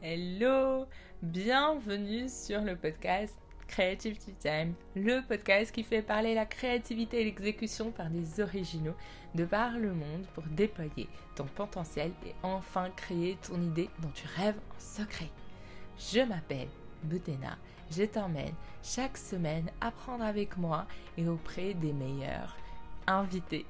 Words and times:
Hello, 0.00 0.86
bienvenue 1.22 2.28
sur 2.28 2.60
le 2.60 2.76
podcast 2.76 3.36
Creativity 3.66 4.32
Time, 4.34 4.74
le 4.94 5.26
podcast 5.26 5.72
qui 5.72 5.82
fait 5.82 6.02
parler 6.02 6.36
la 6.36 6.46
créativité 6.46 7.20
et 7.20 7.24
l'exécution 7.24 7.90
par 7.90 8.08
des 8.08 8.38
originaux 8.40 8.94
de 9.34 9.44
par 9.44 9.76
le 9.76 9.92
monde 9.92 10.24
pour 10.34 10.44
déployer 10.44 11.08
ton 11.34 11.46
potentiel 11.46 12.12
et 12.24 12.32
enfin 12.44 12.90
créer 12.90 13.38
ton 13.42 13.60
idée 13.60 13.90
dont 13.98 14.12
tu 14.14 14.24
rêves 14.36 14.60
en 14.70 14.78
secret. 14.78 15.30
Je 15.98 16.20
m'appelle 16.20 16.68
Boutena, 17.02 17.58
je 17.90 18.04
t'emmène 18.04 18.54
chaque 18.84 19.18
semaine 19.18 19.68
apprendre 19.80 20.22
avec 20.22 20.56
moi 20.58 20.86
et 21.16 21.26
auprès 21.26 21.74
des 21.74 21.92
meilleurs 21.92 22.56
invités 23.08 23.66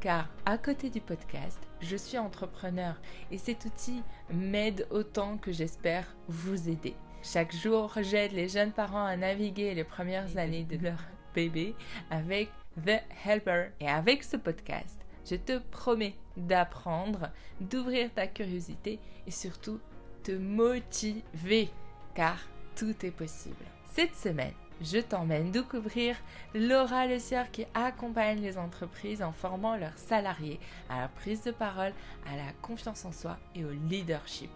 car 0.00 0.28
à 0.46 0.58
côté 0.58 0.90
du 0.90 1.00
podcast, 1.00 1.58
je 1.80 1.96
suis 1.96 2.18
entrepreneur 2.18 2.94
et 3.30 3.38
cet 3.38 3.64
outil 3.64 4.02
m'aide 4.32 4.86
autant 4.90 5.38
que 5.38 5.52
j'espère 5.52 6.06
vous 6.28 6.68
aider. 6.68 6.94
Chaque 7.22 7.54
jour, 7.54 7.92
j'aide 8.00 8.32
les 8.32 8.48
jeunes 8.48 8.72
parents 8.72 9.04
à 9.04 9.16
naviguer 9.16 9.74
les 9.74 9.84
premières 9.84 10.36
années 10.36 10.64
de 10.64 10.76
leur 10.76 10.98
bébé 11.34 11.74
avec 12.10 12.50
The 12.84 13.02
Helper 13.24 13.70
et 13.80 13.88
avec 13.88 14.22
ce 14.22 14.36
podcast. 14.36 14.98
Je 15.28 15.34
te 15.34 15.58
promets 15.58 16.14
d'apprendre, 16.36 17.30
d'ouvrir 17.60 18.12
ta 18.14 18.26
curiosité 18.26 18.98
et 19.26 19.30
surtout 19.30 19.80
te 20.22 20.32
motiver 20.32 21.70
car 22.14 22.38
tout 22.76 22.94
est 23.04 23.10
possible. 23.10 23.64
Cette 23.92 24.14
semaine, 24.14 24.54
je 24.80 24.98
t'emmène 24.98 25.50
découvrir 25.50 26.16
Laura 26.54 27.06
Le 27.06 27.18
Sieur 27.18 27.50
qui 27.50 27.66
accompagne 27.74 28.40
les 28.40 28.58
entreprises 28.58 29.22
en 29.22 29.32
formant 29.32 29.76
leurs 29.76 29.98
salariés 29.98 30.60
à 30.88 31.00
la 31.00 31.08
prise 31.08 31.42
de 31.42 31.50
parole, 31.50 31.92
à 32.26 32.36
la 32.36 32.52
confiance 32.62 33.04
en 33.04 33.12
soi 33.12 33.38
et 33.54 33.64
au 33.64 33.70
leadership. 33.88 34.50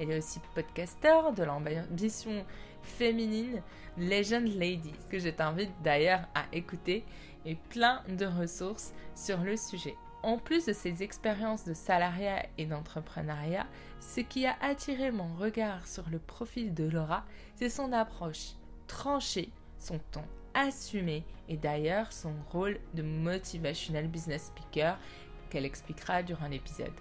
Elle 0.00 0.10
est 0.10 0.18
aussi 0.18 0.40
podcasteur 0.54 1.32
de 1.32 1.44
l'ambition 1.44 2.44
féminine 2.82 3.62
Legend 3.98 4.48
Ladies, 4.56 4.94
que 5.10 5.18
je 5.18 5.28
t'invite 5.28 5.70
d'ailleurs 5.82 6.26
à 6.34 6.44
écouter, 6.52 7.04
et 7.44 7.54
plein 7.54 8.02
de 8.08 8.26
ressources 8.26 8.92
sur 9.14 9.38
le 9.38 9.56
sujet. 9.56 9.94
En 10.22 10.36
plus 10.36 10.66
de 10.66 10.72
ses 10.72 11.02
expériences 11.02 11.64
de 11.64 11.74
salariat 11.74 12.44
et 12.58 12.66
d'entrepreneuriat, 12.66 13.66
ce 14.00 14.20
qui 14.20 14.46
a 14.46 14.56
attiré 14.60 15.10
mon 15.10 15.34
regard 15.36 15.86
sur 15.86 16.08
le 16.10 16.18
profil 16.18 16.74
de 16.74 16.84
Laura, 16.84 17.24
c'est 17.54 17.70
son 17.70 17.92
approche 17.92 18.54
tranchée 18.86 19.50
son 19.80 19.98
ton 20.12 20.22
assumé 20.54 21.24
et 21.48 21.56
d'ailleurs 21.56 22.12
son 22.12 22.32
rôle 22.52 22.78
de 22.94 23.02
motivational 23.02 24.06
business 24.06 24.46
speaker 24.46 24.96
qu'elle 25.48 25.64
expliquera 25.64 26.22
durant 26.22 26.46
l'épisode. 26.46 26.92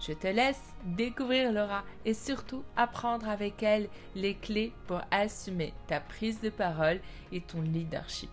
Je 0.00 0.12
te 0.12 0.26
laisse 0.26 0.60
découvrir 0.84 1.52
Laura 1.52 1.84
et 2.04 2.12
surtout 2.12 2.64
apprendre 2.76 3.28
avec 3.28 3.62
elle 3.62 3.88
les 4.16 4.34
clés 4.34 4.72
pour 4.88 5.00
assumer 5.12 5.72
ta 5.86 6.00
prise 6.00 6.40
de 6.40 6.50
parole 6.50 7.00
et 7.30 7.40
ton 7.40 7.62
leadership. 7.62 8.30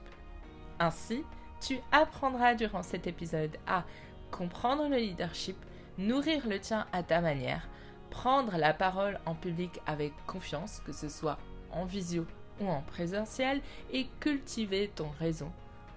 Ainsi, 0.80 1.24
tu 1.62 1.80
apprendras 1.92 2.56
durant 2.56 2.82
cet 2.82 3.06
épisode 3.06 3.56
à 3.68 3.86
comprendre 4.32 4.88
le 4.88 4.98
leadership, 4.98 5.58
nourrir 5.98 6.48
le 6.48 6.60
tien 6.60 6.88
à 6.92 7.04
ta 7.04 7.22
manière, 7.22 7.68
prendre 8.10 8.58
la 8.58 8.74
parole 8.74 9.20
en 9.28 9.36
public 9.36 9.80
avec 9.86 10.14
confiance, 10.26 10.82
que 10.86 10.94
ce 10.94 11.08
soit 11.08 11.38
en 11.72 11.86
visio 11.86 12.26
ou 12.60 12.68
en 12.70 12.82
présentiel 12.82 13.62
et 13.92 14.08
cultiver 14.20 14.92
ton 14.96 15.10
réseau 15.20 15.50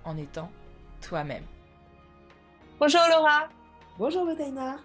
en 0.05 0.17
étant 0.17 0.51
toi-même. 1.01 1.45
Bonjour 2.79 3.03
Laura. 3.11 3.49
Bonjour 3.99 4.25
Botaina. 4.25 4.77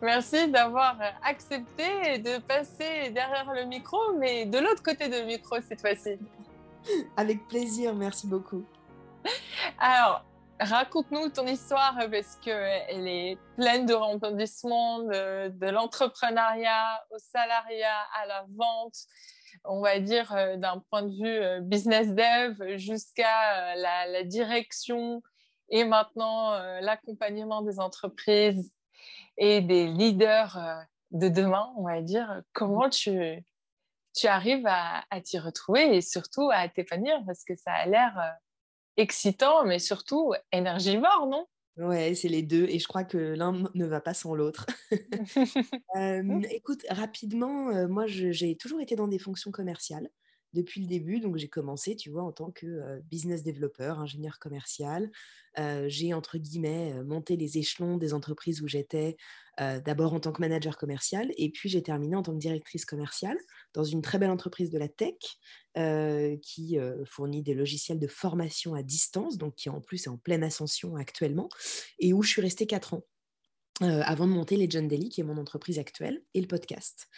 Merci 0.00 0.48
d'avoir 0.48 0.96
accepté 1.22 2.18
de 2.18 2.38
passer 2.38 3.10
derrière 3.10 3.52
le 3.54 3.64
micro, 3.64 3.98
mais 4.18 4.46
de 4.46 4.58
l'autre 4.58 4.82
côté 4.82 5.08
de 5.08 5.26
micro 5.26 5.56
cette 5.60 5.80
fois-ci. 5.80 6.18
Avec 7.16 7.46
plaisir, 7.48 7.94
merci 7.94 8.26
beaucoup. 8.26 8.64
Alors, 9.78 10.24
raconte-nous 10.60 11.28
ton 11.30 11.46
histoire 11.46 11.96
parce 12.10 12.36
qu'elle 12.36 13.06
est 13.06 13.38
pleine 13.56 13.86
de 13.86 13.94
rebondissements, 13.94 15.00
de, 15.00 15.48
de 15.48 15.66
l'entrepreneuriat 15.66 17.04
au 17.10 17.18
salariat, 17.18 18.06
à 18.20 18.26
la 18.26 18.44
vente, 18.56 19.06
on 19.64 19.80
va 19.80 19.98
dire, 20.00 20.32
euh, 20.32 20.56
d'un 20.56 20.82
point 20.90 21.02
de 21.02 21.12
vue 21.12 21.26
euh, 21.26 21.60
business 21.60 22.08
dev 22.08 22.76
jusqu'à 22.76 23.74
euh, 23.74 24.06
la, 24.06 24.24
direction 24.24 25.22
et 25.70 25.84
maintenant 25.84 26.58
l'accompagnement 26.80 27.60
des 27.60 27.78
entreprises 27.78 28.72
et 29.36 29.60
des 29.60 29.86
leaders 29.86 30.58
de 31.10 31.28
demain, 31.28 31.70
on 31.76 31.84
va 31.84 32.00
dire. 32.00 32.42
Comment 32.54 32.88
tu, 32.88 33.44
tu 34.16 34.26
arrives 34.26 34.66
à, 34.66 35.04
t'y 35.22 35.38
retrouver 35.38 35.94
et 35.94 36.00
surtout 36.00 36.50
à 36.50 36.68
t'épanouir? 36.68 37.22
Parce 37.26 37.44
que 37.44 37.54
ça 37.54 37.72
a 37.72 37.84
l'air 37.84 38.36
excitant, 38.96 39.64
mais 39.64 39.78
surtout 39.78 40.32
énergivore, 40.52 41.26
non? 41.26 41.46
Ouais, 41.78 42.14
c'est 42.14 42.28
les 42.28 42.42
deux. 42.42 42.64
Et 42.68 42.78
je 42.80 42.88
crois 42.88 43.04
que 43.04 43.16
l'un 43.18 43.70
ne 43.74 43.86
va 43.86 44.00
pas 44.00 44.12
sans 44.14 44.34
l'autre. 44.34 44.66
Écoute, 46.50 46.84
rapidement, 46.90 47.88
moi, 47.88 48.06
j'ai 48.06 48.56
toujours 48.56 48.80
été 48.80 48.96
dans 48.96 49.08
des 49.08 49.18
fonctions 49.18 49.50
commerciales 49.50 50.10
depuis 50.52 50.80
le 50.80 50.86
début. 50.86 51.20
Donc, 51.20 51.36
j'ai 51.36 51.48
commencé, 51.48 51.96
tu 51.96 52.10
vois, 52.10 52.22
en 52.22 52.32
tant 52.32 52.50
que 52.50 53.00
business 53.10 53.42
developer, 53.42 53.94
ingénieur 53.98 54.38
commercial. 54.38 55.10
j'ai, 55.86 56.14
entre 56.14 56.38
guillemets, 56.38 57.02
monté 57.04 57.36
les 57.36 57.58
échelons 57.58 57.96
des 57.96 58.14
entreprises 58.14 58.62
où 58.62 58.68
j'étais, 58.68 59.16
d'abord 59.58 60.14
en 60.14 60.20
tant 60.20 60.32
que 60.32 60.40
manager 60.40 60.76
commercial, 60.76 61.32
et 61.36 61.50
puis 61.50 61.68
j'ai 61.68 61.82
terminé 61.82 62.14
en 62.14 62.22
tant 62.22 62.32
que 62.32 62.38
directrice 62.38 62.84
commerciale 62.84 63.38
dans 63.74 63.84
une 63.84 64.02
très 64.02 64.18
belle 64.18 64.30
entreprise 64.30 64.70
de 64.70 64.78
la 64.78 64.88
tech 64.88 65.16
qui 66.42 66.78
fournit 67.06 67.42
des 67.42 67.54
logiciels 67.54 67.98
de 67.98 68.08
formation 68.08 68.74
à 68.74 68.82
distance, 68.82 69.36
donc 69.36 69.54
qui 69.56 69.68
en 69.68 69.80
plus 69.80 70.06
est 70.06 70.10
en 70.10 70.16
pleine 70.16 70.44
ascension 70.44 70.96
actuellement, 70.96 71.48
et 71.98 72.12
où 72.12 72.22
je 72.22 72.28
suis 72.30 72.42
restée 72.42 72.66
quatre 72.66 72.94
ans. 72.94 73.04
Avant 73.80 74.26
de 74.26 74.32
monter 74.32 74.56
Legend 74.56 74.88
Daily, 74.88 75.08
qui 75.08 75.20
est 75.20 75.24
mon 75.24 75.36
entreprise 75.36 75.78
actuelle, 75.78 76.22
et 76.34 76.40
le 76.40 76.48
podcast. 76.48 77.08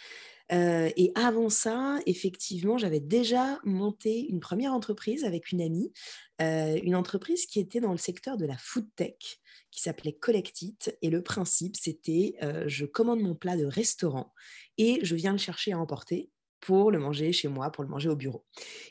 Euh, 0.51 0.89
et 0.97 1.11
avant 1.15 1.49
ça, 1.49 1.99
effectivement, 2.05 2.77
j'avais 2.77 2.99
déjà 2.99 3.59
monté 3.63 4.27
une 4.29 4.39
première 4.39 4.73
entreprise 4.73 5.23
avec 5.23 5.51
une 5.51 5.61
amie, 5.61 5.93
euh, 6.41 6.77
une 6.83 6.95
entreprise 6.95 7.45
qui 7.45 7.59
était 7.59 7.79
dans 7.79 7.91
le 7.91 7.97
secteur 7.97 8.37
de 8.37 8.45
la 8.45 8.57
food 8.57 8.87
tech, 8.95 9.39
qui 9.71 9.81
s'appelait 9.81 10.13
Collectit. 10.13 10.77
Et 11.01 11.09
le 11.09 11.21
principe, 11.21 11.77
c'était 11.77 12.35
euh, 12.43 12.65
je 12.67 12.85
commande 12.85 13.21
mon 13.21 13.35
plat 13.35 13.55
de 13.55 13.65
restaurant 13.65 14.33
et 14.77 14.99
je 15.03 15.15
viens 15.15 15.31
le 15.31 15.37
chercher 15.37 15.71
à 15.71 15.79
emporter 15.79 16.29
pour 16.59 16.91
le 16.91 16.99
manger 16.99 17.31
chez 17.31 17.47
moi, 17.47 17.71
pour 17.71 17.83
le 17.83 17.89
manger 17.89 18.09
au 18.09 18.15
bureau. 18.15 18.45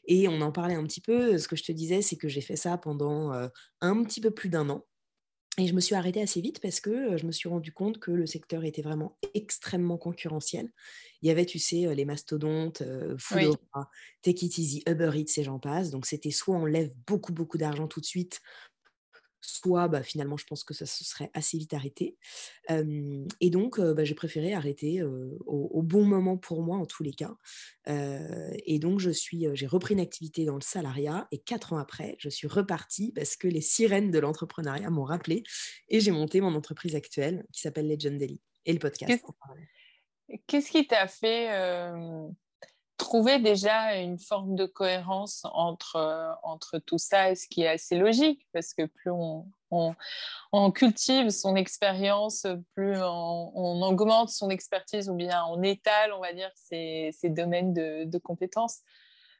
Et 0.07 0.29
on 0.29 0.41
en 0.41 0.51
parlait 0.51 0.75
un 0.75 0.85
petit 0.85 1.01
peu. 1.01 1.39
Ce 1.39 1.47
que 1.47 1.57
je 1.57 1.63
te 1.63 1.73
disais, 1.73 2.03
c'est 2.03 2.17
que 2.17 2.29
j'ai 2.29 2.41
fait 2.41 2.57
ça 2.57 2.79
pendant 2.79 3.31
un 3.81 4.03
petit 4.03 4.21
peu 4.21 4.33
plus 4.33 4.49
d'un 4.49 4.69
an. 4.71 4.85
Et 5.61 5.67
je 5.67 5.75
me 5.75 5.81
suis 5.81 5.95
arrêtée 5.95 6.23
assez 6.23 6.41
vite 6.41 6.59
parce 6.61 6.81
que 6.81 7.19
je 7.19 7.27
me 7.27 7.33
suis 7.33 7.51
rendu 7.51 7.71
compte 7.71 7.99
que 7.99 8.11
le 8.11 8.25
secteur 8.25 8.65
était 8.65 8.81
vraiment 8.81 9.19
extrêmement 9.35 9.99
concurrentiel. 9.99 10.73
Il 11.21 11.29
y 11.29 11.31
avait, 11.31 11.45
tu 11.45 11.59
sais, 11.59 11.95
les 11.95 12.07
mastodontes, 12.07 12.83
Foodora, 13.19 13.91
Take 14.23 14.47
It 14.47 14.57
Easy, 14.57 14.83
Uber 14.89 15.11
Eats 15.15 15.39
et 15.39 15.45
j'en 15.45 15.59
passe. 15.59 15.91
Donc, 15.91 16.07
c'était 16.07 16.31
soit 16.31 16.57
on 16.57 16.65
lève 16.65 16.91
beaucoup, 17.07 17.35
beaucoup 17.35 17.59
d'argent 17.59 17.89
tout 17.89 18.01
de 18.01 18.07
suite, 18.07 18.41
soit 19.41 19.89
bah, 19.89 20.03
finalement 20.03 20.37
je 20.37 20.47
pense 20.47 20.65
que 20.65 20.75
ça 20.75 20.87
se 20.87 21.05
serait 21.05 21.31
assez 21.35 21.59
vite 21.59 21.75
arrêté. 21.75 22.17
et 22.69 23.51
donc 23.51 23.81
bah, 23.81 24.05
j'ai 24.05 24.15
préféré 24.15 24.53
arrêter 24.53 25.03
au, 25.03 25.83
bon 25.83 26.05
moment 26.05 26.37
pour 26.37 26.63
moi 26.63 26.77
en 26.77 26.87
tous 26.87 27.03
les 27.03 27.13
cas. 27.13 27.35
et 27.87 28.79
donc 28.79 29.01
je 29.01 29.11
suis, 29.11 29.47
j'ai 29.55 29.67
repris 29.67 29.95
une 29.95 30.01
activité 30.01 30.45
dans 30.45 30.55
le 30.55 30.61
salariat 30.61 31.27
et 31.33 31.39
quatre 31.39 31.73
ans 31.73 31.79
après 31.79 32.17
je 32.19 32.29
suis 32.29 32.49
repartie 32.49 33.13
parce 33.13 33.37
que 33.37 33.49
les 33.49 33.61
sirènes 33.61 34.11
de 34.11 34.19
l'entrepreneuriat 34.19 34.91
m'ont 34.91 35.05
rappelé 35.05 35.43
et 35.89 36.01
j'ai 36.01 36.11
monté 36.11 36.41
mon 36.41 36.55
entreprise 36.55 36.95
actuelle 36.95 37.45
qui 37.53 37.61
s'appelle 37.61 37.89
Legend 37.89 38.19
Daily 38.19 38.41
et 38.67 38.73
le 38.73 38.79
podcast. 38.79 39.25
Qu'est-ce 40.47 40.71
qui 40.71 40.87
t'a 40.87 41.09
fait 41.09 41.49
trouver 43.01 43.39
déjà 43.39 43.97
une 43.97 44.19
forme 44.19 44.55
de 44.57 44.67
cohérence 44.67 45.47
entre, 45.55 45.97
euh, 45.97 46.31
entre 46.43 46.79
tout 46.79 46.99
ça, 46.99 47.35
ce 47.35 47.49
qui 47.49 47.63
est 47.63 47.69
assez 47.69 47.97
logique, 47.97 48.47
parce 48.53 48.75
que 48.75 48.85
plus 48.85 49.11
on, 49.11 49.47
on, 49.71 50.71
cultive 50.71 51.31
son 51.31 51.57
expérience, 51.57 52.47
plus 52.75 52.99
on, 53.01 53.83
augmente 53.83 54.29
son 54.29 54.51
expertise 54.51 55.09
ou 55.09 55.15
bien 55.15 55.43
on 55.49 55.63
étale, 55.63 56.13
on 56.13 56.21
va 56.21 56.35
dire, 56.35 56.51
ses, 56.55 57.13
domaines 57.25 57.73
de, 57.73 58.19
compétences. 58.19 58.81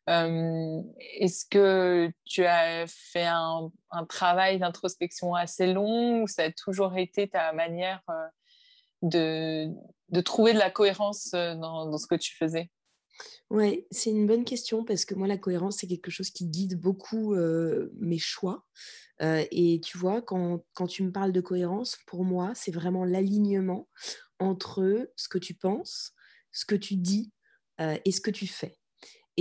Euh, 0.09 0.81
est-ce 1.19 1.45
que 1.45 2.11
tu 2.25 2.47
as 2.47 2.87
fait 2.87 3.27
un, 3.27 3.71
travail 4.09 4.59
d'introspection 4.59 5.35
assez 5.35 5.67
long 5.67 6.23
ou 6.23 6.29
ça 6.29 6.45
a 6.45 6.51
toujours 6.51 6.97
été 6.97 7.29
ta 7.29 7.53
manière 7.53 8.01
euh, 8.09 8.27
de, 9.03 9.69
de 10.09 10.21
trouver 10.23 10.55
de 10.55 10.59
la 10.59 10.71
cohérence 10.71 11.33
dans 11.33 11.99
ce 11.99 12.07
que 12.07 12.15
tu 12.15 12.35
faisais? 12.35 12.71
Oui, 13.51 13.87
c'est 13.91 14.11
une 14.11 14.27
bonne 14.27 14.45
question 14.45 14.85
parce 14.85 15.05
que 15.05 15.15
moi, 15.15 15.27
la 15.27 15.39
cohérence, 15.39 15.79
c'est 15.79 15.87
quelque 15.87 16.11
chose 16.11 16.31
qui 16.31 16.47
guide 16.47 16.81
beaucoup 16.81 17.35
mes 17.99 18.19
choix. 18.19 18.65
et 19.21 19.81
tu 19.85 19.99
vois, 19.99 20.23
quand, 20.23 20.65
quand, 20.75 20.87
tu 20.87 21.03
me 21.03 21.13
parles 21.13 21.33
de 21.33 21.41
cohérence, 21.41 21.99
pour 22.07 22.25
moi, 22.25 22.53
c'est 22.55 22.71
vraiment 22.71 23.05
l'alignement 23.05 23.89
entre 24.39 25.11
ce 25.17 25.29
que 25.29 25.39
tu 25.39 25.55
penses, 25.55 26.13
ce 26.53 26.65
que 26.65 26.75
tu 26.75 26.97
dis 26.97 27.33
et 27.79 28.13
ce 28.13 28.21
que 28.21 28.31
tu 28.31 28.47
fais. 28.47 28.80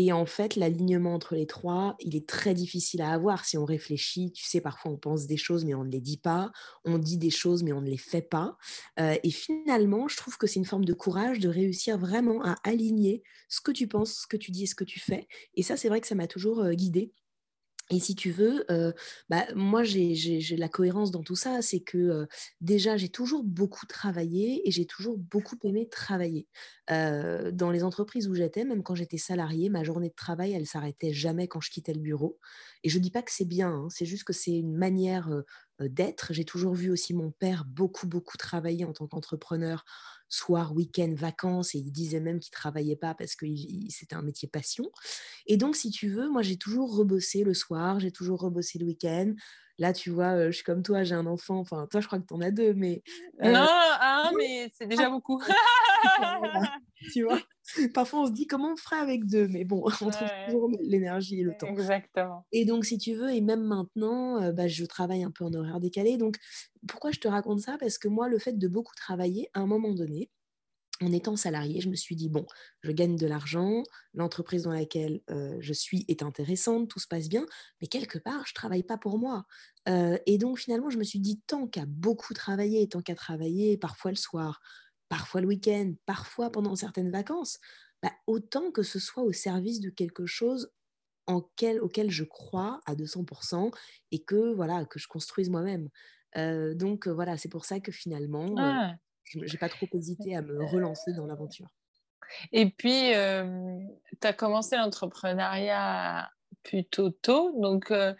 Et 0.01 0.13
en 0.13 0.25
fait, 0.25 0.55
l'alignement 0.55 1.13
entre 1.13 1.35
les 1.35 1.45
trois, 1.45 1.97
il 1.99 2.15
est 2.15 2.25
très 2.25 2.53
difficile 2.53 3.01
à 3.01 3.11
avoir 3.11 3.43
si 3.43 3.57
on 3.57 3.65
réfléchit. 3.65 4.31
Tu 4.31 4.45
sais, 4.45 4.61
parfois 4.61 4.91
on 4.93 4.97
pense 4.97 5.27
des 5.27 5.35
choses, 5.35 5.65
mais 5.65 5.73
on 5.73 5.83
ne 5.83 5.91
les 5.91 5.99
dit 5.99 6.15
pas. 6.15 6.53
On 6.85 6.97
dit 6.97 7.17
des 7.17 7.29
choses, 7.29 7.63
mais 7.63 7.73
on 7.73 7.81
ne 7.81 7.89
les 7.89 7.97
fait 7.97 8.21
pas. 8.21 8.55
et 8.97 9.29
finalement, 9.29 10.07
je 10.07 10.15
trouve 10.15 10.37
que 10.37 10.47
c'est 10.47 10.59
une 10.59 10.65
forme 10.65 10.85
de 10.85 10.93
courage 10.93 11.39
de 11.39 11.49
réussir 11.49 11.97
vraiment 11.97 12.41
à 12.45 12.55
aligner 12.63 13.23
ce 13.49 13.59
que 13.59 13.71
tu 13.71 13.89
penses, 13.89 14.21
ce 14.21 14.27
que 14.27 14.37
tu 14.37 14.51
dis 14.51 14.63
et 14.63 14.67
ce 14.67 14.75
que 14.75 14.85
tu 14.85 15.01
fais. 15.01 15.27
Et 15.55 15.63
ça, 15.63 15.75
c'est 15.75 15.89
vrai 15.89 15.99
que 15.99 16.07
ça 16.07 16.15
m'a 16.15 16.27
toujours 16.27 16.69
guidée. 16.71 17.11
Et 17.91 17.99
si 17.99 18.15
tu 18.15 18.29
veux, 18.31 18.65
bah, 19.29 19.45
moi, 19.55 19.83
j'ai 19.83 20.39
la 20.57 20.69
cohérence 20.69 21.09
dans 21.11 21.23
tout 21.23 21.35
ça. 21.35 21.61
C'est 21.61 21.79
que 21.79 22.27
déjà, 22.61 22.97
j'ai 22.97 23.09
toujours 23.09 23.43
beaucoup 23.43 23.85
travaillé 23.87 24.67
et 24.67 24.71
j'ai 24.71 24.85
toujours 24.85 25.17
beaucoup 25.17 25.57
aimé 25.63 25.89
travailler. 25.89 26.47
dans 26.89 27.71
les 27.71 27.83
entreprises 27.83 28.27
où 28.27 28.35
j'étais, 28.35 28.63
même 28.65 28.83
quand 28.83 28.95
j'étais 28.95 29.17
salariée, 29.17 29.69
ma 29.69 29.83
journée 29.83 30.09
de 30.09 30.13
travail, 30.15 30.53
elle 30.53 30.67
s'arrêtait 30.67 31.13
jamais 31.13 31.47
quand 31.47 31.61
je 31.61 31.71
quittais 31.71 31.93
le 31.93 31.99
bureau. 32.01 32.39
Et 32.83 32.89
je 32.89 32.97
ne 32.97 33.03
dis 33.03 33.11
pas 33.11 33.21
que 33.23 33.31
c'est 33.31 33.45
bien, 33.45 33.69
hein, 33.71 33.87
c'est 33.89 34.05
juste 34.05 34.23
que 34.23 34.33
c'est 34.33 34.51
une 34.57 34.75
manière 34.75 35.29
d'être. 35.79 36.33
J'ai 36.33 36.45
toujours 36.45 36.73
vu 36.75 36.91
aussi 36.91 37.13
mon 37.13 37.31
père 37.31 37.65
beaucoup, 37.65 38.07
beaucoup 38.07 38.37
travailler 38.37 38.85
en 38.85 38.93
tant 38.93 39.07
qu'entrepreneur 39.07 39.85
soir, 40.29 40.73
week-end, 40.73 41.13
vacances, 41.15 41.75
et 41.75 41.79
il 41.79 41.91
disait 41.91 42.19
même 42.19 42.39
qu'il 42.39 42.51
travaillait 42.51 42.95
pas 42.95 43.13
parce 43.13 43.35
que 43.35 43.45
c'était 43.89 44.15
un 44.15 44.21
métier 44.21 44.47
passion. 44.47 44.89
Et 45.47 45.57
donc, 45.57 45.75
si 45.75 45.89
tu 45.89 46.09
veux, 46.09 46.29
moi, 46.29 46.43
j'ai 46.43 46.57
toujours 46.57 46.95
rebossé 46.95 47.43
le 47.43 47.53
soir, 47.53 47.99
j'ai 47.99 48.11
toujours 48.11 48.39
rebossé 48.39 48.79
le 48.79 48.85
week-end. 48.85 49.33
Là, 49.79 49.93
tu 49.93 50.09
vois, 50.09 50.47
je 50.47 50.51
suis 50.51 50.63
comme 50.63 50.83
toi, 50.83 51.03
j'ai 51.03 51.15
un 51.15 51.25
enfant. 51.25 51.57
Enfin, 51.57 51.87
toi, 51.89 52.01
je 52.01 52.07
crois 52.07 52.19
que 52.19 52.25
tu 52.25 52.33
en 52.33 52.41
as 52.41 52.51
deux, 52.51 52.73
mais. 52.73 53.01
Euh, 53.41 53.51
non, 53.51 53.65
un, 54.01 54.31
mais 54.37 54.69
c'est 54.77 54.87
déjà 54.87 55.09
beaucoup. 55.09 55.41
tu 57.13 57.23
vois? 57.23 57.39
Parfois, 57.93 58.21
on 58.21 58.27
se 58.27 58.31
dit 58.31 58.45
comment 58.45 58.73
on 58.73 58.75
ferait 58.75 58.99
avec 58.99 59.25
deux, 59.25 59.47
mais 59.47 59.63
bon, 59.63 59.81
on 59.85 59.89
trouve 59.89 60.13
toujours 60.47 60.69
l'énergie 60.81 61.39
et 61.39 61.43
le 61.43 61.55
temps. 61.57 61.67
Exactement. 61.67 62.45
Et 62.51 62.65
donc, 62.65 62.83
si 62.83 62.97
tu 62.97 63.13
veux, 63.13 63.31
et 63.31 63.41
même 63.41 63.63
maintenant, 63.63 64.51
bah, 64.51 64.67
je 64.67 64.83
travaille 64.85 65.23
un 65.23 65.31
peu 65.31 65.45
en 65.45 65.53
horaire 65.53 65.79
décalé. 65.79 66.17
Donc, 66.17 66.37
pourquoi 66.87 67.11
je 67.11 67.19
te 67.19 67.27
raconte 67.27 67.61
ça? 67.61 67.77
Parce 67.79 67.97
que 67.97 68.09
moi, 68.09 68.27
le 68.27 68.37
fait 68.37 68.57
de 68.57 68.67
beaucoup 68.67 68.95
travailler, 68.95 69.49
à 69.53 69.61
un 69.61 69.65
moment 69.65 69.93
donné, 69.93 70.29
en 71.01 71.11
étant 71.11 71.35
salarié, 71.35 71.81
je 71.81 71.89
me 71.89 71.95
suis 71.95 72.15
dit, 72.15 72.29
bon, 72.29 72.45
je 72.81 72.91
gagne 72.91 73.15
de 73.15 73.25
l'argent, 73.25 73.83
l'entreprise 74.13 74.63
dans 74.63 74.73
laquelle 74.73 75.21
euh, 75.29 75.57
je 75.59 75.73
suis 75.73 76.05
est 76.07 76.23
intéressante, 76.23 76.89
tout 76.89 76.99
se 76.99 77.07
passe 77.07 77.29
bien, 77.29 77.45
mais 77.81 77.87
quelque 77.87 78.17
part, 78.17 78.45
je 78.45 78.51
ne 78.51 78.55
travaille 78.55 78.83
pas 78.83 78.97
pour 78.97 79.17
moi. 79.17 79.45
Euh, 79.87 80.17
et 80.25 80.37
donc, 80.37 80.59
finalement, 80.59 80.89
je 80.89 80.97
me 80.97 81.03
suis 81.03 81.19
dit, 81.19 81.41
tant 81.47 81.67
qu'à 81.67 81.85
beaucoup 81.87 82.33
travailler, 82.33 82.87
tant 82.89 83.01
qu'à 83.01 83.15
travailler, 83.15 83.77
parfois 83.77 84.11
le 84.11 84.17
soir, 84.17 84.59
parfois 85.07 85.41
le 85.41 85.47
week-end, 85.47 85.93
parfois 86.05 86.51
pendant 86.51 86.75
certaines 86.75 87.11
vacances, 87.11 87.59
bah, 88.03 88.11
autant 88.27 88.71
que 88.71 88.83
ce 88.83 88.99
soit 88.99 89.23
au 89.23 89.31
service 89.31 89.79
de 89.79 89.89
quelque 89.89 90.25
chose 90.25 90.69
en 91.27 91.45
auquel 91.81 92.09
je 92.09 92.23
crois 92.23 92.81
à 92.87 92.95
200% 92.95 93.71
et 94.11 94.23
que, 94.23 94.53
voilà, 94.53 94.85
que 94.85 94.97
je 94.97 95.07
construise 95.07 95.49
moi-même. 95.49 95.89
Euh, 96.37 96.73
donc, 96.73 97.07
voilà, 97.07 97.37
c'est 97.37 97.49
pour 97.49 97.65
ça 97.65 97.79
que 97.79 97.91
finalement... 97.91 98.55
Ah 98.57 98.95
je 99.29 99.39
n'ai 99.39 99.57
pas 99.59 99.69
trop 99.69 99.87
hésité 99.93 100.35
à 100.35 100.41
me 100.41 100.63
relancer 100.65 101.13
dans 101.13 101.25
l'aventure. 101.25 101.67
Et 102.51 102.69
puis, 102.69 103.13
euh, 103.13 103.79
tu 104.21 104.27
as 104.27 104.33
commencé 104.33 104.77
l'entrepreneuriat 104.77 106.29
plutôt 106.63 107.09
tôt, 107.09 107.53
donc 107.59 107.91
euh, 107.91 108.13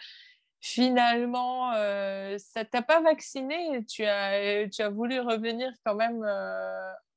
finalement, 0.62 1.74
euh, 1.74 2.38
ça 2.38 2.66
t'a 2.66 2.82
pas 2.82 3.02
vacciné? 3.02 3.86
Tu 3.86 4.04
as, 4.06 4.68
tu 4.70 4.82
as 4.82 4.90
voulu 4.90 5.20
revenir 5.20 5.72
quand 5.86 5.96
même 5.96 6.26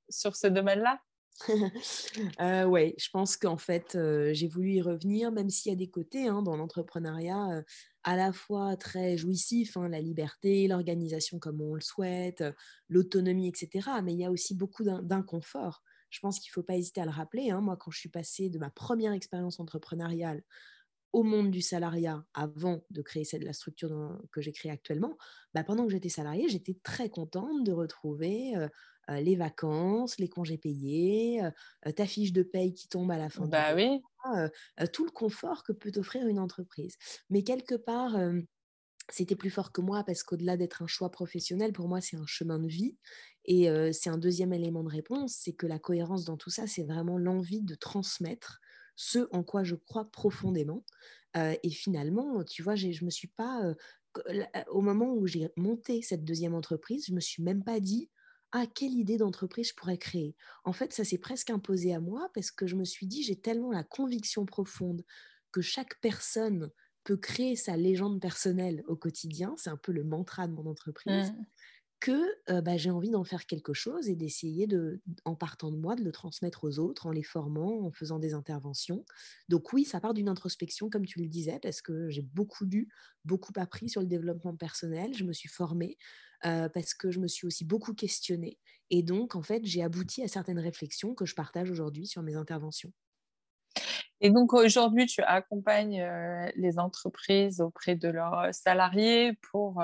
sur 0.08 0.36
ce 0.36 0.46
domaine-là? 0.46 0.98
Euh, 2.40 2.64
oui, 2.64 2.94
je 2.98 3.08
pense 3.10 3.36
qu'en 3.36 3.56
fait, 3.56 3.98
j'ai 4.32 4.48
voulu 4.48 4.74
y 4.74 4.82
revenir, 4.82 5.32
même 5.32 5.48
s'il 5.48 5.72
y 5.72 5.74
a 5.74 5.78
des 5.78 5.88
côtés 5.88 6.28
hein, 6.28 6.42
dans 6.42 6.56
l'entrepreneuriat 6.56 7.62
à 8.04 8.16
la 8.16 8.32
fois 8.32 8.76
très 8.76 9.16
jouissif, 9.16 9.76
hein, 9.76 9.88
la 9.88 10.00
liberté, 10.00 10.66
l'organisation 10.66 11.38
comme 11.38 11.60
on 11.60 11.74
le 11.74 11.80
souhaite, 11.80 12.44
l'autonomie, 12.88 13.48
etc. 13.48 13.88
Mais 14.02 14.12
il 14.12 14.18
y 14.18 14.24
a 14.24 14.30
aussi 14.30 14.54
beaucoup 14.54 14.84
d'inconfort. 14.84 15.82
Je 16.10 16.20
pense 16.20 16.40
qu'il 16.40 16.50
ne 16.50 16.54
faut 16.54 16.62
pas 16.62 16.76
hésiter 16.76 17.00
à 17.00 17.04
le 17.04 17.10
rappeler. 17.10 17.50
Hein. 17.50 17.60
Moi, 17.60 17.76
quand 17.76 17.90
je 17.90 17.98
suis 17.98 18.08
passée 18.08 18.50
de 18.50 18.58
ma 18.58 18.70
première 18.70 19.12
expérience 19.12 19.60
entrepreneuriale 19.60 20.42
au 21.12 21.22
monde 21.22 21.50
du 21.50 21.60
salariat 21.60 22.24
avant 22.34 22.84
de 22.90 23.02
créer 23.02 23.24
celle, 23.24 23.44
la 23.44 23.52
structure 23.52 24.18
que 24.32 24.40
j'ai 24.40 24.52
créée 24.52 24.72
actuellement, 24.72 25.16
bah, 25.54 25.62
pendant 25.62 25.84
que 25.86 25.92
j'étais 25.92 26.08
salariée, 26.08 26.48
j'étais 26.48 26.78
très 26.82 27.08
contente 27.08 27.64
de 27.64 27.72
retrouver 27.72 28.54
les 29.08 29.36
vacances, 29.36 30.18
les 30.18 30.28
congés 30.28 30.58
payés, 30.58 31.40
ta 31.96 32.06
fiche 32.06 32.32
de 32.32 32.42
paye 32.42 32.74
qui 32.74 32.88
tombe 32.88 33.10
à 33.10 33.18
la 33.18 33.30
fin 33.30 33.46
bah 33.46 33.48
du 33.48 33.64
mois, 34.26 34.50
tout 34.92 35.04
le 35.04 35.10
confort 35.10 35.64
que 35.64 35.72
peut 35.72 35.92
offrir 35.96 36.26
une 36.26 36.38
entreprise. 36.38 36.96
Mais 37.30 37.42
quelque 37.44 37.74
part, 37.74 38.16
c'était 39.10 39.36
plus 39.36 39.50
fort 39.50 39.72
que 39.72 39.80
moi 39.80 40.04
parce 40.04 40.22
qu'au-delà 40.22 40.56
d'être 40.56 40.82
un 40.82 40.86
choix 40.86 41.10
professionnel, 41.10 41.72
pour 41.72 41.88
moi, 41.88 42.00
c'est 42.00 42.16
un 42.16 42.26
chemin 42.26 42.58
de 42.58 42.68
vie. 42.68 42.96
Et 43.44 43.68
c'est 43.92 44.10
un 44.10 44.18
deuxième 44.18 44.52
élément 44.52 44.84
de 44.84 44.88
réponse, 44.90 45.34
c'est 45.34 45.52
que 45.54 45.66
la 45.66 45.78
cohérence 45.78 46.24
dans 46.24 46.36
tout 46.36 46.50
ça, 46.50 46.66
c'est 46.66 46.84
vraiment 46.84 47.18
l'envie 47.18 47.62
de 47.62 47.74
transmettre 47.74 48.60
ce 48.94 49.26
en 49.32 49.42
quoi 49.42 49.64
je 49.64 49.74
crois 49.74 50.10
profondément. 50.10 50.84
et 51.36 51.70
finalement, 51.70 52.44
tu 52.44 52.62
vois, 52.62 52.76
je 52.76 52.88
ne 52.88 53.04
me 53.06 53.10
suis 53.10 53.28
pas, 53.28 53.74
au 54.68 54.80
moment 54.80 55.12
où 55.14 55.26
j'ai 55.26 55.48
monté 55.56 56.02
cette 56.02 56.24
deuxième 56.24 56.54
entreprise, 56.54 57.06
je 57.08 57.14
me 57.14 57.20
suis 57.20 57.42
même 57.42 57.64
pas 57.64 57.80
dit, 57.80 58.10
ah, 58.52 58.66
quelle 58.66 58.92
idée 58.92 59.16
d'entreprise 59.16 59.70
je 59.70 59.74
pourrais 59.74 59.98
créer. 59.98 60.36
En 60.64 60.72
fait, 60.72 60.92
ça 60.92 61.04
s'est 61.04 61.18
presque 61.18 61.50
imposé 61.50 61.94
à 61.94 62.00
moi 62.00 62.30
parce 62.34 62.50
que 62.50 62.66
je 62.66 62.76
me 62.76 62.84
suis 62.84 63.06
dit, 63.06 63.22
j'ai 63.22 63.36
tellement 63.36 63.72
la 63.72 63.82
conviction 63.82 64.44
profonde 64.44 65.04
que 65.52 65.62
chaque 65.62 66.00
personne 66.00 66.70
peut 67.04 67.16
créer 67.16 67.56
sa 67.56 67.76
légende 67.76 68.20
personnelle 68.20 68.84
au 68.86 68.96
quotidien, 68.96 69.54
c'est 69.56 69.70
un 69.70 69.76
peu 69.76 69.92
le 69.92 70.04
mantra 70.04 70.46
de 70.46 70.52
mon 70.52 70.66
entreprise, 70.66 71.32
mmh. 71.32 71.46
Que 72.02 72.60
bah, 72.62 72.76
j'ai 72.76 72.90
envie 72.90 73.10
d'en 73.10 73.22
faire 73.22 73.46
quelque 73.46 73.72
chose 73.72 74.08
et 74.08 74.16
d'essayer, 74.16 74.66
de, 74.66 75.00
en 75.24 75.36
partant 75.36 75.70
de 75.70 75.76
moi, 75.76 75.94
de 75.94 76.02
le 76.02 76.10
transmettre 76.10 76.64
aux 76.64 76.80
autres, 76.80 77.06
en 77.06 77.12
les 77.12 77.22
formant, 77.22 77.86
en 77.86 77.92
faisant 77.92 78.18
des 78.18 78.34
interventions. 78.34 79.04
Donc 79.48 79.72
oui, 79.72 79.84
ça 79.84 80.00
part 80.00 80.12
d'une 80.12 80.28
introspection, 80.28 80.90
comme 80.90 81.06
tu 81.06 81.20
le 81.20 81.28
disais, 81.28 81.60
parce 81.62 81.80
que 81.80 82.10
j'ai 82.10 82.22
beaucoup 82.22 82.64
lu, 82.64 82.88
beaucoup 83.24 83.52
appris 83.54 83.88
sur 83.88 84.00
le 84.00 84.08
développement 84.08 84.56
personnel, 84.56 85.14
je 85.14 85.22
me 85.22 85.32
suis 85.32 85.48
formée, 85.48 85.96
parce 86.42 86.92
que 86.92 87.12
je 87.12 87.20
me 87.20 87.28
suis 87.28 87.46
aussi 87.46 87.64
beaucoup 87.64 87.94
questionnée. 87.94 88.58
Et 88.90 89.04
donc, 89.04 89.36
en 89.36 89.42
fait, 89.42 89.64
j'ai 89.64 89.84
abouti 89.84 90.24
à 90.24 90.28
certaines 90.28 90.58
réflexions 90.58 91.14
que 91.14 91.24
je 91.24 91.36
partage 91.36 91.70
aujourd'hui 91.70 92.08
sur 92.08 92.22
mes 92.22 92.34
interventions. 92.34 92.92
Et 94.20 94.30
donc 94.30 94.54
aujourd'hui, 94.54 95.06
tu 95.06 95.22
accompagnes 95.22 96.04
les 96.56 96.80
entreprises 96.80 97.60
auprès 97.60 97.94
de 97.94 98.08
leurs 98.08 98.52
salariés 98.52 99.34
pour 99.52 99.80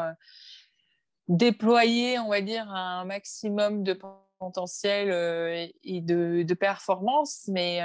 déployer, 1.29 2.19
on 2.19 2.29
va 2.29 2.41
dire, 2.41 2.69
un 2.71 3.05
maximum 3.05 3.83
de 3.83 3.99
potentiel 4.39 5.71
et 5.83 6.01
de, 6.01 6.55
performance. 6.55 7.45
Mais 7.49 7.81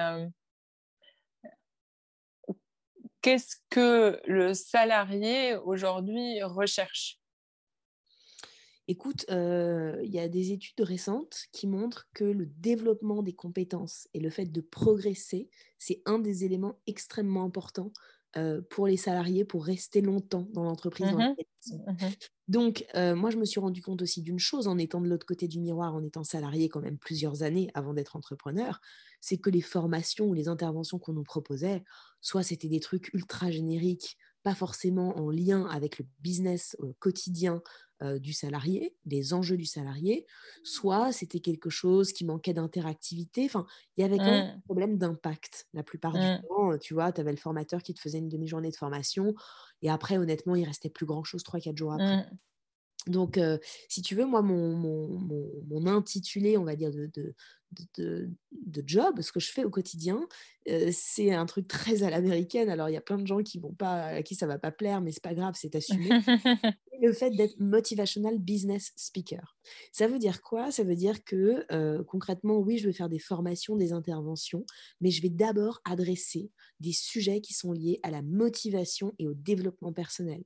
qu'est-ce 3.22 3.58
que 3.70 4.20
le 4.26 4.54
salarié 4.54 5.56
aujourd'hui 5.58 6.42
recherche? 6.44 7.20
Écoute, 8.88 9.26
il 9.30 10.10
y 10.10 10.20
a 10.20 10.28
des 10.28 10.52
études 10.52 10.82
récentes 10.82 11.46
qui 11.52 11.68
montrent 11.68 12.08
que 12.14 12.26
le 12.26 12.46
développement 12.46 13.24
des 13.24 13.34
compétences 13.34 14.08
et 14.14 14.20
le 14.20 14.30
fait 14.30 14.46
de 14.46 14.62
progresser, 14.62 15.50
c'est 15.80 16.02
un 16.06 16.20
des 16.20 16.44
éléments 16.44 16.80
extrêmement 16.86 17.44
importants 17.44 17.94
pour 18.70 18.88
les 18.88 18.98
salariés 18.98 19.46
pour 19.46 19.66
rester 19.66 20.02
longtemps 20.02 20.48
dans 20.54 20.64
l'entreprise 20.64 21.12
mmh 21.12 21.36
mmh 21.70 22.14
Donc, 22.48 22.86
moi, 22.96 23.30
je 23.32 23.38
me 23.38 23.46
suis 23.46 23.60
rendu 23.60 23.82
compte 23.82 24.02
aussi 24.02 24.22
d'une 24.22 24.40
chose 24.40 24.68
en 24.68 24.78
étant 24.78 25.02
de 25.02 25.08
l'autre 25.08 25.26
côté 25.26 25.48
du 25.48 25.60
miroir, 25.60 25.96
en 25.96 26.04
étant 26.04 26.24
salarié 26.24 26.68
quand 26.70 26.82
même 26.82 26.98
plusieurs 26.98 27.44
années 27.44 27.70
avant 27.74 27.94
d'être 27.94 28.16
entrepreneur, 28.16 28.82
c'est 29.22 29.38
que 29.38 29.50
les 29.50 29.62
formations 29.62 30.26
ou 30.26 30.34
les 30.34 30.48
interventions 30.48 31.00
qu'on 31.00 31.14
nous 31.14 31.24
proposait, 31.24 31.84
soit 32.22 32.44
c'était 32.44 32.70
des 32.70 32.80
trucs 32.82 33.14
ultra 33.14 33.50
génériques, 33.52 34.18
pas 34.44 34.56
forcément 34.56 35.18
en 35.18 35.30
lien 35.30 35.66
avec 35.68 35.98
le 36.00 36.06
business 36.20 36.76
quotidien 37.00 37.62
euh, 38.04 38.20
du 38.20 38.34
salarié, 38.34 38.96
des 39.06 39.34
enjeux 39.34 39.56
du 39.56 39.66
salarié, 39.66 40.26
soit 40.64 41.14
c'était 41.14 41.40
quelque 41.40 41.70
chose 41.70 42.12
qui 42.12 42.26
manquait 42.26 42.54
d'interactivité. 42.54 43.46
Enfin, 43.46 43.66
il 43.96 44.02
y 44.02 44.04
avait 44.04 44.18
quand 44.18 44.26
même 44.26 44.48
mmh. 44.48 44.58
un 44.58 44.62
problème 44.66 44.98
d'impact 44.98 45.68
la 45.74 45.84
plupart 45.84 46.14
du 46.14 46.20
mmh. 46.20 46.42
temps. 46.50 46.78
Tu 46.80 46.94
vois, 46.94 47.14
tu 47.14 47.22
avais 47.22 47.32
le 47.32 47.38
formateur 47.38 47.82
qui 47.82 47.94
te 47.94 48.02
faisait 48.02 48.18
une 48.18 48.30
demi-journée 48.30 48.72
de 48.72 48.76
formation 48.76 49.34
et 49.82 49.90
après, 49.90 50.18
honnêtement, 50.18 50.56
il 50.56 50.66
restait 50.66 50.90
plus 50.90 51.06
grand-chose 51.06 51.44
3-4 51.44 51.78
jours 51.78 51.94
après. 51.94 52.18
Mmh. 52.18 52.38
Donc, 53.08 53.38
euh, 53.38 53.58
si 53.90 54.02
tu 54.02 54.16
veux, 54.16 54.26
moi, 54.26 54.42
mon, 54.42 54.76
mon, 54.76 55.88
intitulé, 55.88 56.58
on 56.58 56.64
va 56.64 56.76
dire, 56.76 56.92
de, 56.92 57.10
de, 57.98 58.30
de, 58.52 58.84
job, 58.86 59.22
ce 59.22 59.32
que 59.32 59.40
je 59.40 59.52
fais 59.52 59.64
au 59.66 59.70
quotidien, 59.70 60.28
euh, 60.70 60.90
c'est 60.94 61.34
un 61.34 61.46
truc 61.46 61.68
très 61.68 62.04
à 62.04 62.10
l'américaine. 62.10 62.70
Alors, 62.70 62.90
il 62.90 62.94
y 62.94 62.98
a 62.98 63.02
plein 63.02 63.18
de 63.18 63.28
gens 63.28 63.44
qui 63.44 63.60
vont 63.60 63.74
pas, 63.74 64.04
à 64.06 64.24
qui 64.24 64.36
ça 64.36 64.48
va 64.48 64.58
pas 64.58 64.72
plaire, 64.72 65.02
mais 65.02 65.12
c'est 65.12 65.24
pas 65.24 65.34
grave, 65.34 65.56
c'est 65.58 65.76
assumé. 65.76 66.10
le 67.02 67.12
fait 67.12 67.32
d'être 67.32 67.60
motivational 67.60 68.40
business 68.40 68.94
speaker. 68.96 69.58
Ça 69.92 70.08
veut 70.08 70.20
dire 70.20 70.42
quoi? 70.42 70.72
Ça 70.72 70.84
veut 70.84 70.96
dire 70.96 71.24
que 71.24 71.66
euh, 71.72 72.04
concrètement, 72.06 72.60
oui, 72.60 72.78
je 72.78 72.88
vais 72.88 72.94
faire 72.94 73.10
des 73.10 73.20
formations, 73.20 73.76
des 73.76 73.92
interventions, 73.92 74.66
mais 75.02 75.12
je 75.12 75.22
vais 75.22 75.30
d'abord 75.30 75.82
adresser 75.84 76.52
des 76.80 76.94
sujets 76.94 77.42
qui 77.42 77.54
sont 77.54 77.74
liés 77.74 78.00
à 78.04 78.12
la 78.12 78.22
motivation 78.22 79.14
et 79.20 79.28
au 79.28 79.34
développement 79.34 79.92
personnel. 79.92 80.44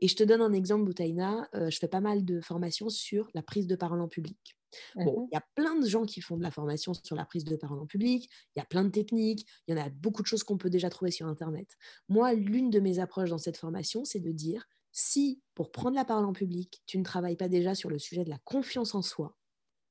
Et 0.00 0.08
je 0.08 0.16
te 0.16 0.22
donne 0.22 0.40
un 0.40 0.52
exemple, 0.52 0.84
Boutaina. 0.84 1.48
Euh, 1.54 1.70
je 1.70 1.78
fais 1.78 1.88
pas 1.88 2.00
mal 2.00 2.24
de 2.24 2.40
formations 2.40 2.88
sur 2.88 3.28
la 3.34 3.42
prise 3.42 3.66
de 3.66 3.76
parole 3.76 4.00
en 4.00 4.08
public. 4.08 4.56
Bon, 4.96 5.22
mmh 5.22 5.28
il 5.30 5.34
y 5.34 5.36
a 5.38 5.44
plein 5.54 5.76
de 5.76 5.86
gens 5.86 6.04
qui 6.04 6.20
font 6.20 6.36
de 6.36 6.42
la 6.42 6.50
formation 6.50 6.92
sur 6.94 7.16
la 7.16 7.24
prise 7.24 7.44
de 7.44 7.56
parole 7.56 7.80
en 7.80 7.86
public, 7.86 8.30
il 8.54 8.58
y 8.58 8.62
a 8.62 8.66
plein 8.66 8.84
de 8.84 8.90
techniques, 8.90 9.46
il 9.66 9.74
y 9.74 9.80
en 9.80 9.82
a 9.82 9.88
beaucoup 9.88 10.20
de 10.20 10.26
choses 10.26 10.44
qu'on 10.44 10.58
peut 10.58 10.68
déjà 10.68 10.90
trouver 10.90 11.10
sur 11.10 11.26
Internet. 11.26 11.76
Moi, 12.08 12.34
l'une 12.34 12.68
de 12.70 12.78
mes 12.80 12.98
approches 12.98 13.30
dans 13.30 13.38
cette 13.38 13.56
formation, 13.56 14.04
c'est 14.04 14.20
de 14.20 14.30
dire, 14.30 14.68
si 14.92 15.42
pour 15.54 15.70
prendre 15.72 15.96
la 15.96 16.04
parole 16.04 16.26
en 16.26 16.32
public, 16.32 16.82
tu 16.86 16.98
ne 16.98 17.04
travailles 17.04 17.36
pas 17.36 17.48
déjà 17.48 17.74
sur 17.74 17.88
le 17.88 17.98
sujet 17.98 18.24
de 18.24 18.30
la 18.30 18.38
confiance 18.44 18.94
en 18.94 19.02
soi, 19.02 19.36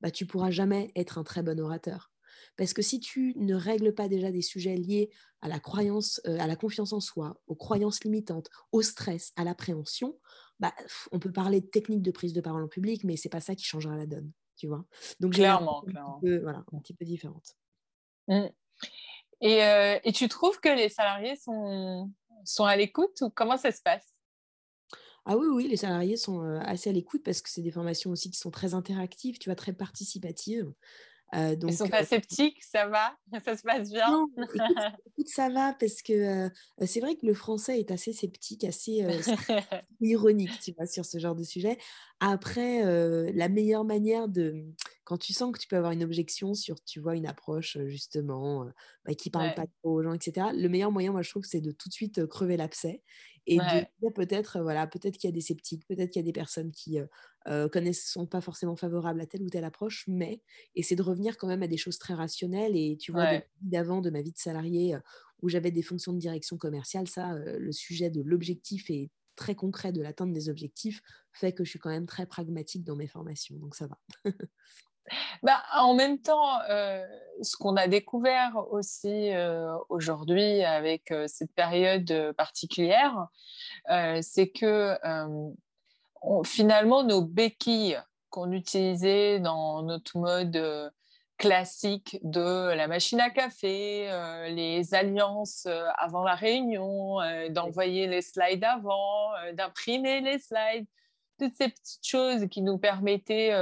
bah, 0.02 0.12
tu 0.12 0.26
pourras 0.28 0.52
jamais 0.52 0.92
être 0.96 1.18
un 1.18 1.24
très 1.24 1.42
bon 1.42 1.60
orateur. 1.60 2.12
Parce 2.56 2.74
que 2.74 2.82
si 2.82 3.00
tu 3.00 3.34
ne 3.38 3.56
règles 3.56 3.94
pas 3.94 4.08
déjà 4.08 4.32
des 4.32 4.42
sujets 4.42 4.76
liés 4.76 5.10
à 5.42 5.48
la 5.48 5.60
croyance, 5.60 6.22
euh, 6.28 6.40
à 6.40 6.48
la 6.48 6.56
confiance 6.56 6.94
en 6.94 7.00
soi, 7.00 7.40
aux 7.48 7.56
croyances 7.56 8.04
limitantes, 8.04 8.50
au 8.72 8.82
stress, 8.82 9.34
à 9.36 9.44
l'appréhension, 9.44 10.20
bah, 10.60 10.74
on 11.12 11.20
peut 11.20 11.32
parler 11.32 11.62
de 11.62 11.68
techniques 11.68 12.02
de 12.02 12.12
prise 12.12 12.34
de 12.34 12.42
parole 12.42 12.64
en 12.64 12.68
public, 12.68 13.04
mais 13.04 13.18
c'est 13.18 13.30
pas 13.30 13.42
ça 13.42 13.56
qui 13.56 13.64
changera 13.66 13.96
la 13.96 14.06
donne, 14.06 14.32
tu 14.56 14.68
vois. 14.68 14.86
Donc 15.20 15.34
clairement, 15.34 15.82
clairement. 15.82 16.20
voilà, 16.22 16.64
un 16.74 16.80
petit 16.80 16.94
peu 16.94 17.06
différente. 17.06 17.56
Mmh. 18.28 18.48
Et, 19.42 19.64
euh, 19.64 20.00
et, 20.04 20.12
tu 20.12 20.28
trouves 20.28 20.60
que 20.60 20.70
les 20.70 20.90
salariés 20.90 21.36
sont, 21.36 22.12
sont 22.44 22.66
à 22.66 22.76
l'écoute 22.76 23.22
ou 23.22 23.30
comment 23.30 23.58
ça 23.58 23.72
se 23.72 23.82
passe? 23.82 24.16
Ah 25.30 25.36
oui, 25.36 25.48
oui, 25.52 25.68
les 25.68 25.76
salariés 25.76 26.16
sont 26.16 26.42
euh, 26.42 26.60
assez 26.62 26.90
à 26.90 26.94
l'écoute 26.94 27.22
parce 27.22 27.42
que 27.42 27.50
c'est 27.50 27.62
des 27.62 27.72
formations 27.72 28.12
aussi 28.12 28.32
qui 28.32 28.40
sont 28.40 28.50
très 28.50 28.74
interactives, 28.74 29.38
tu 29.38 29.50
vois, 29.50 29.56
très 29.56 29.74
participatives. 29.74 30.72
Euh, 31.36 31.56
donc, 31.56 31.72
Ils 31.72 31.78
sont 31.78 31.90
pas 31.90 32.06
sceptiques, 32.06 32.64
ça 32.64 32.88
va? 32.88 33.18
Ça 33.44 33.58
se 33.58 33.64
passe 33.64 33.90
bien? 33.90 34.10
Non, 34.10 34.28
écoute, 35.08 35.28
ça 35.28 35.50
va 35.50 35.74
parce 35.74 36.02
que 36.02 36.14
euh, 36.46 36.50
c'est 36.86 37.02
vrai 37.02 37.16
que 37.16 37.26
le 37.26 37.34
français 37.34 37.80
est 37.80 37.92
assez 37.92 38.14
sceptique, 38.14 38.64
assez 38.64 39.04
euh, 39.04 39.12
ironique, 40.00 40.58
tu 40.62 40.72
vois, 40.72 40.86
sur 40.86 41.06
ce 41.06 41.20
genre 41.20 41.36
de 41.36 41.44
sujet. 41.44 41.78
Après, 42.20 42.82
la 43.32 43.50
meilleure 43.50 43.86
manière 43.86 44.28
de... 44.28 44.66
Quand 45.04 45.18
tu 45.18 45.34
sens 45.34 45.52
que 45.54 45.60
tu 45.60 45.68
peux 45.68 45.78
avoir 45.78 45.92
une 45.94 46.04
objection 46.04 46.54
sur, 46.54 46.84
tu 46.84 47.00
vois, 47.00 47.16
une 47.16 47.28
approche, 47.28 47.78
justement, 47.86 48.66
bah, 49.06 49.14
qui 49.14 49.30
parle 49.30 49.54
pas 49.54 49.66
trop 49.68 50.00
aux 50.00 50.04
gens, 50.04 50.14
etc., 50.14 50.48
le 50.54 50.68
meilleur 50.68 50.92
moyen, 50.92 51.12
moi, 51.12 51.22
je 51.22 51.30
trouve, 51.30 51.46
c'est 51.46 51.62
de 51.62 51.72
tout 51.72 51.90
de 51.90 51.94
suite 51.94 52.26
crever 52.26 52.58
l'abcès 52.58 53.04
et 53.48 53.62
de 53.62 53.86
peut-être 54.14 54.60
voilà 54.62 54.88
peut-être 54.88 55.18
qu'il 55.18 55.28
y 55.30 55.32
a 55.32 55.34
des 55.34 55.42
sceptiques 55.42 55.88
peut-être 55.88 56.12
qu'il 56.12 56.20
y 56.20 56.24
a 56.24 56.26
des 56.26 56.34
personnes 56.34 56.72
qui 56.72 57.00
euh, 57.48 57.70
connaissent 57.70 58.06
sont 58.12 58.28
pas 58.28 58.42
forcément 58.42 58.76
favorables 58.76 59.22
à 59.22 59.26
telle 59.26 59.42
ou 59.44 59.50
telle 59.50 59.64
approche 59.64 60.04
mais 60.08 60.42
essayer 60.76 60.96
de 60.96 61.02
revenir 61.02 61.38
quand 61.38 61.48
même 61.48 61.64
à 61.64 61.68
des 61.68 61.78
choses 61.78 61.98
très 61.98 62.14
rationnelles 62.14 62.76
et 62.76 62.98
tu 63.00 63.12
vois 63.12 63.30
d'avant 63.62 64.02
de 64.02 64.10
ma 64.10 64.22
vie 64.22 64.34
de 64.34 64.38
salarié 64.38 64.98
où 65.42 65.50
j'avais 65.50 65.72
des 65.72 65.82
fonctions 65.82 66.14
de 66.14 66.20
direction 66.20 66.58
commerciale 66.58 67.08
ça 67.08 67.36
le 67.36 67.72
sujet 67.72 68.10
de 68.10 68.22
l'objectif 68.22 68.90
et 68.90 69.10
très 69.38 69.56
concret 69.56 69.94
de 69.94 70.02
l'atteinte 70.02 70.34
des 70.34 70.50
objectifs 70.50 71.02
fait 71.32 71.54
que 71.54 71.64
je 71.64 71.70
suis 71.70 71.80
quand 71.80 71.90
même 71.90 72.08
très 72.08 72.26
pragmatique 72.26 72.84
dans 72.84 72.96
mes 72.96 73.08
formations 73.08 73.56
donc 73.56 73.76
ça 73.76 73.88
va. 73.88 73.98
Bah, 75.44 75.64
en 75.76 75.94
même 75.94 76.20
temps, 76.20 76.62
euh, 76.70 77.06
ce 77.42 77.56
qu'on 77.58 77.76
a 77.76 77.88
découvert 77.88 78.54
aussi 78.72 79.34
euh, 79.34 79.74
aujourd'hui 79.90 80.64
avec 80.64 81.12
euh, 81.12 81.26
cette 81.28 81.54
période 81.54 82.34
particulière, 82.38 83.28
c'est 84.22 84.50
que 84.50 84.98
finalement, 86.44 87.04
nos 87.04 87.22
béquilles 87.22 88.00
qu'on 88.30 88.52
utilisait 88.52 89.40
dans 89.40 89.82
notre 89.84 90.18
mode 90.18 90.92
classique 91.38 92.20
de 92.24 92.74
la 92.74 92.88
machine 92.88 93.20
à 93.20 93.30
café, 93.30 94.10
les 94.50 94.94
alliances 94.94 95.68
avant 95.98 96.24
la 96.24 96.36
réunion, 96.36 97.18
d'envoyer 97.50 98.08
les 98.08 98.22
slides 98.22 98.64
avant, 98.64 99.32
d'imprimer 99.54 100.22
les 100.22 100.40
slides, 100.40 100.88
toutes 101.40 101.54
ces 101.54 101.70
petites 101.70 102.06
choses 102.06 102.48
qui 102.50 102.62
nous 102.62 102.80
permettaient 102.80 103.54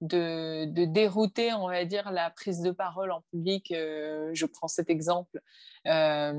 de, 0.00 0.84
dérouter, 0.84 1.52
on 1.52 1.68
va 1.68 1.84
dire, 1.84 2.10
la 2.10 2.30
prise 2.30 2.60
de 2.60 2.70
parole 2.70 3.12
en 3.12 3.22
public. 3.30 3.72
Euh, 3.72 4.30
je 4.34 4.46
prends 4.46 4.68
cet 4.68 4.90
exemple 4.90 5.40
euh, 5.86 6.34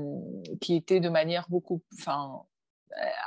qui 0.60 0.76
était 0.76 1.00
de 1.00 1.08
manière 1.08 1.46
beaucoup, 1.48 1.82
enfin, 1.94 2.42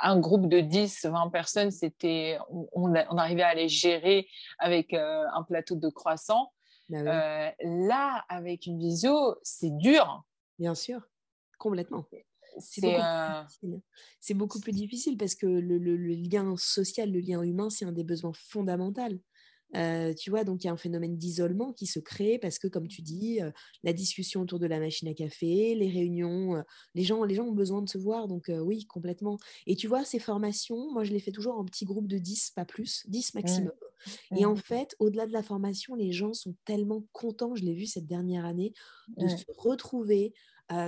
un 0.02 0.18
groupe 0.18 0.48
de 0.48 0.60
10, 0.60 1.06
20 1.06 1.30
personnes, 1.30 1.70
c'était, 1.70 2.38
on, 2.72 2.94
arrivait 2.94 3.42
à 3.42 3.54
les 3.54 3.68
gérer 3.68 4.28
avec 4.58 4.92
euh, 4.92 5.24
un 5.34 5.42
plateau 5.42 5.76
de 5.76 5.88
croissants. 5.88 6.52
Bah 6.92 7.54
là, 7.60 8.24
avec 8.28 8.66
une 8.66 8.78
visio, 8.78 9.36
c'est 9.42 9.70
dur. 9.70 10.24
Bien 10.58 10.74
sûr, 10.74 11.08
complètement. 11.58 12.06
C'est 12.58 12.82
beaucoup, 14.34 14.34
beaucoup, 14.34 14.60
plus 14.60 14.72
difficile 14.72 15.16
parce 15.16 15.34
que 15.34 15.46
le, 15.46 15.78
le, 15.78 15.96
lien 15.96 16.54
social, 16.58 17.10
le 17.10 17.20
lien 17.20 17.42
humain, 17.42 17.70
c'est 17.70 17.86
un 17.86 17.92
des 17.92 18.04
besoins 18.04 18.32
fondamentaux. 18.34 19.18
Euh, 19.74 20.12
tu 20.14 20.30
vois, 20.30 20.44
donc 20.44 20.62
il 20.62 20.66
y 20.66 20.70
a 20.70 20.72
un 20.72 20.76
phénomène 20.76 21.16
d'isolement 21.16 21.72
qui 21.72 21.86
se 21.86 21.98
crée 21.98 22.38
parce 22.38 22.58
que, 22.58 22.66
comme 22.68 22.88
tu 22.88 23.02
dis, 23.02 23.40
euh, 23.40 23.50
la 23.82 23.92
discussion 23.92 24.42
autour 24.42 24.58
de 24.58 24.66
la 24.66 24.78
machine 24.78 25.08
à 25.08 25.14
café, 25.14 25.74
les 25.74 25.88
réunions, 25.88 26.56
euh, 26.56 26.62
les, 26.94 27.04
gens, 27.04 27.24
les 27.24 27.34
gens 27.34 27.46
ont 27.46 27.52
besoin 27.52 27.82
de 27.82 27.88
se 27.88 27.98
voir, 27.98 28.28
donc 28.28 28.50
oui, 28.60 28.84
complètement. 28.86 29.38
Et 29.66 29.76
tu 29.76 29.88
vois, 29.88 30.04
ces 30.04 30.18
formations, 30.18 30.92
moi, 30.92 31.04
je 31.04 31.12
les 31.12 31.20
fais 31.20 31.32
toujours 31.32 31.58
en 31.58 31.64
petits 31.64 31.84
groupes 31.84 32.08
de 32.08 32.18
10, 32.18 32.50
pas 32.50 32.64
plus, 32.64 33.04
10 33.08 33.34
mmh. 33.34 33.38
maximum. 33.38 33.72
Et 34.36 34.44
en 34.44 34.54
mmh. 34.54 34.58
fait, 34.58 34.96
au-delà 34.98 35.26
de 35.26 35.32
la 35.32 35.42
formation, 35.42 35.94
les 35.94 36.12
gens 36.12 36.34
sont 36.34 36.54
tellement 36.64 37.04
contents, 37.12 37.54
je 37.54 37.64
l'ai 37.64 37.74
vu 37.74 37.86
cette 37.86 38.06
dernière 38.06 38.44
année, 38.44 38.72
de 39.16 39.28
se 39.28 39.44
retrouver. 39.56 40.34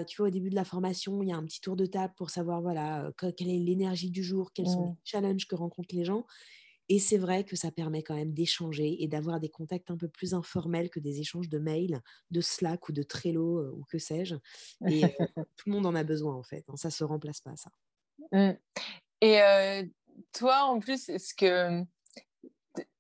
tu 0.08 0.16
vois, 0.18 0.28
au 0.28 0.30
début 0.30 0.50
de 0.50 0.54
la 0.54 0.64
formation, 0.64 1.22
il 1.22 1.28
y 1.28 1.32
a 1.32 1.36
un 1.36 1.44
petit 1.44 1.60
tour 1.60 1.76
de 1.76 1.86
table 1.86 2.12
pour 2.16 2.30
savoir 2.30 2.60
voilà, 2.60 3.12
quelle 3.36 3.48
est 3.48 3.58
l'énergie 3.58 4.10
du 4.10 4.22
jour, 4.22 4.52
quels 4.52 4.68
sont 4.68 4.82
les 4.82 4.90
mmh. 4.90 4.96
challenges 5.04 5.46
que 5.46 5.54
rencontrent 5.54 5.94
les 5.94 6.04
gens. 6.04 6.26
Et 6.88 6.98
c'est 6.98 7.18
vrai 7.18 7.44
que 7.44 7.56
ça 7.56 7.70
permet 7.70 8.02
quand 8.02 8.14
même 8.14 8.32
d'échanger 8.32 9.02
et 9.02 9.08
d'avoir 9.08 9.40
des 9.40 9.48
contacts 9.48 9.90
un 9.90 9.96
peu 9.96 10.08
plus 10.08 10.34
informels 10.34 10.90
que 10.90 11.00
des 11.00 11.20
échanges 11.20 11.48
de 11.48 11.58
mails, 11.58 12.00
de 12.30 12.40
Slack 12.40 12.88
ou 12.88 12.92
de 12.92 13.02
Trello 13.02 13.58
euh, 13.58 13.72
ou 13.74 13.84
que 13.84 13.98
sais-je. 13.98 14.34
Et 14.88 15.04
euh, 15.04 15.08
tout 15.56 15.68
le 15.68 15.72
monde 15.72 15.86
en 15.86 15.94
a 15.94 16.04
besoin 16.04 16.34
en 16.34 16.42
fait. 16.42 16.64
Hein, 16.68 16.76
ça 16.76 16.88
ne 16.88 16.92
se 16.92 17.04
remplace 17.04 17.40
pas 17.40 17.56
ça. 17.56 17.70
Mmh. 18.32 18.52
Et 19.22 19.90
toi, 20.32 20.64
en 20.64 20.80
plus, 20.80 21.08
est-ce 21.08 21.34
que 21.34 21.82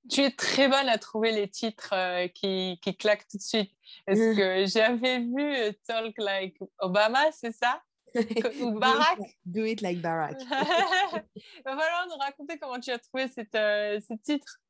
tu 0.08 0.22
es 0.22 0.30
très 0.30 0.68
bonne 0.68 0.88
à 0.88 0.96
trouver 0.96 1.32
les 1.32 1.48
titres 1.48 1.94
qui, 2.28 2.78
qui, 2.80 2.96
claquent 2.96 3.28
tout 3.28 3.36
de 3.36 3.42
suite? 3.42 3.70
Est-ce 4.06 4.34
que 4.34 4.66
j'avais 4.66 5.18
vu 5.18 5.74
Talk 5.86 6.14
Like 6.16 6.56
Obama, 6.78 7.30
c'est 7.32 7.52
ça? 7.52 7.82
ou 8.62 8.78
Barack. 8.78 9.18
Do 9.44 9.64
it 9.64 9.80
like 9.80 10.00
Barack. 10.00 10.40
Il 10.40 11.62
va 11.64 11.76
falloir 11.76 12.06
nous 12.08 12.16
raconter 12.16 12.58
comment 12.58 12.80
tu 12.80 12.90
as 12.90 12.98
trouvé 12.98 13.28
cette, 13.28 13.54
euh, 13.54 14.00
ce 14.00 14.14
titre. 14.14 14.60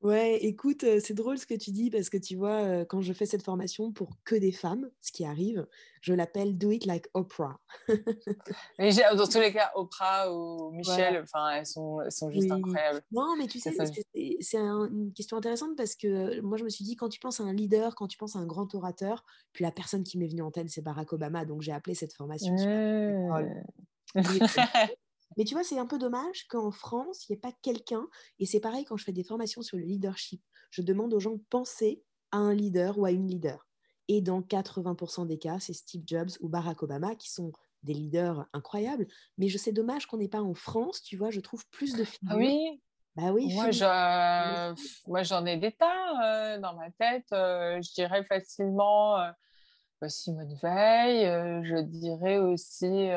Ouais, 0.00 0.36
écoute, 0.44 0.84
euh, 0.84 1.00
c'est 1.02 1.14
drôle 1.14 1.38
ce 1.38 1.46
que 1.46 1.54
tu 1.54 1.72
dis 1.72 1.90
parce 1.90 2.08
que 2.08 2.16
tu 2.16 2.36
vois, 2.36 2.62
euh, 2.62 2.84
quand 2.84 3.00
je 3.00 3.12
fais 3.12 3.26
cette 3.26 3.42
formation 3.42 3.90
pour 3.90 4.10
que 4.24 4.36
des 4.36 4.52
femmes, 4.52 4.88
ce 5.00 5.10
qui 5.10 5.24
arrive, 5.24 5.66
je 6.02 6.14
l'appelle 6.14 6.56
Do 6.56 6.70
It 6.70 6.86
Like 6.86 7.08
Oprah. 7.14 7.58
mais 8.78 8.90
dans 9.16 9.26
tous 9.26 9.40
les 9.40 9.52
cas, 9.52 9.72
Oprah 9.74 10.32
ou 10.32 10.70
Michel, 10.70 11.20
enfin, 11.20 11.50
elles, 11.50 11.66
sont, 11.66 12.00
elles 12.00 12.12
sont 12.12 12.30
juste 12.30 12.48
incroyables. 12.48 13.02
Non, 13.10 13.34
mais 13.36 13.48
tu 13.48 13.58
sais, 13.58 13.72
c'est 14.40 14.58
une 14.58 15.12
question 15.12 15.36
intéressante 15.36 15.76
parce 15.76 15.96
que 15.96 16.06
euh, 16.06 16.42
moi, 16.42 16.58
je 16.58 16.64
me 16.64 16.68
suis 16.68 16.84
dit, 16.84 16.94
quand 16.94 17.08
tu 17.08 17.18
penses 17.18 17.40
à 17.40 17.42
un 17.42 17.52
leader, 17.52 17.96
quand 17.96 18.06
tu 18.06 18.18
penses 18.18 18.36
à 18.36 18.38
un 18.38 18.46
grand 18.46 18.72
orateur, 18.76 19.24
puis 19.52 19.64
la 19.64 19.72
personne 19.72 20.04
qui 20.04 20.16
m'est 20.16 20.28
venue 20.28 20.42
en 20.42 20.52
tête, 20.52 20.70
c'est 20.70 20.82
Barack 20.82 21.12
Obama, 21.12 21.44
donc 21.44 21.62
j'ai 21.62 21.72
appelé 21.72 21.96
cette 21.96 22.12
formation. 22.12 22.54
Mmh. 22.54 23.64
Mais 25.36 25.44
tu 25.44 25.54
vois, 25.54 25.64
c'est 25.64 25.78
un 25.78 25.86
peu 25.86 25.98
dommage 25.98 26.46
qu'en 26.48 26.70
France, 26.70 27.28
il 27.28 27.32
n'y 27.32 27.38
ait 27.38 27.40
pas 27.40 27.52
quelqu'un, 27.62 28.08
et 28.38 28.46
c'est 28.46 28.60
pareil 28.60 28.84
quand 28.84 28.96
je 28.96 29.04
fais 29.04 29.12
des 29.12 29.24
formations 29.24 29.62
sur 29.62 29.76
le 29.76 29.84
leadership, 29.84 30.42
je 30.70 30.82
demande 30.82 31.14
aux 31.14 31.20
gens 31.20 31.34
de 31.34 31.42
penser 31.50 32.02
à 32.32 32.38
un 32.38 32.54
leader 32.54 32.98
ou 32.98 33.04
à 33.04 33.10
une 33.10 33.28
leader. 33.28 33.66
Et 34.08 34.22
dans 34.22 34.40
80% 34.40 35.26
des 35.26 35.38
cas, 35.38 35.58
c'est 35.60 35.74
Steve 35.74 36.02
Jobs 36.06 36.30
ou 36.40 36.48
Barack 36.48 36.82
Obama 36.82 37.14
qui 37.14 37.30
sont 37.30 37.52
des 37.82 37.94
leaders 37.94 38.46
incroyables. 38.52 39.06
Mais 39.36 39.48
je 39.48 39.58
sais 39.58 39.72
dommage 39.72 40.06
qu'on 40.06 40.16
n'ait 40.16 40.28
pas 40.28 40.42
en 40.42 40.54
France, 40.54 41.02
tu 41.02 41.16
vois, 41.16 41.30
je 41.30 41.40
trouve 41.40 41.66
plus 41.70 41.94
de. 41.94 42.04
Ah 42.28 42.36
oui? 42.36 42.80
Bah 43.16 43.32
oui, 43.32 43.52
moi, 43.52 43.70
j'en 45.22 45.44
ai 45.44 45.56
des 45.56 45.72
tas 45.72 46.54
euh, 46.54 46.58
dans 46.60 46.74
ma 46.74 46.90
tête. 46.92 47.26
Euh, 47.32 47.82
je 47.82 47.92
dirais 47.94 48.22
facilement 48.24 49.18
euh, 49.18 49.32
Simone 50.06 50.54
Veil. 50.62 51.24
je 51.64 51.82
dirais 51.82 52.38
aussi 52.38 53.10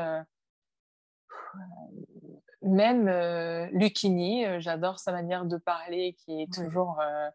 même 2.61 3.07
euh, 3.07 3.67
Lucchini, 3.71 4.45
euh, 4.45 4.59
j'adore 4.59 4.99
sa 4.99 5.11
manière 5.11 5.45
de 5.45 5.57
parler 5.57 6.15
qui 6.19 6.43
est 6.43 6.53
toujours 6.53 6.99
euh, 7.01 7.29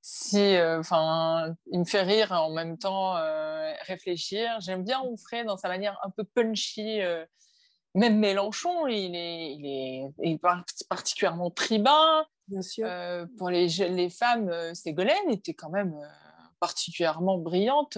si, 0.00 0.58
enfin, 0.60 1.54
il 1.72 1.80
me 1.80 1.84
fait 1.86 2.02
rire 2.02 2.32
en 2.32 2.50
même 2.50 2.76
temps 2.76 3.14
réfléchir. 3.86 4.50
J'aime 4.60 4.84
bien 4.84 5.00
Onfray 5.00 5.46
dans 5.46 5.56
sa 5.56 5.68
manière 5.68 5.98
un 6.02 6.10
peu 6.10 6.24
punchy 6.24 7.00
même 7.94 8.18
Mélenchon, 8.18 8.86
il 8.86 9.16
est, 9.16 9.54
il 9.54 9.64
est, 9.64 10.12
il 10.22 10.32
est 10.32 10.86
particulièrement 10.90 11.50
tribun. 11.50 12.26
Bien 12.48 12.60
sûr. 12.60 12.86
pour 13.38 13.48
les, 13.48 13.66
les 13.68 14.10
femmes, 14.10 14.52
Ségolène 14.74 15.30
était 15.30 15.54
quand 15.54 15.70
même 15.70 15.94
particulièrement 16.60 17.38
brillante. 17.38 17.96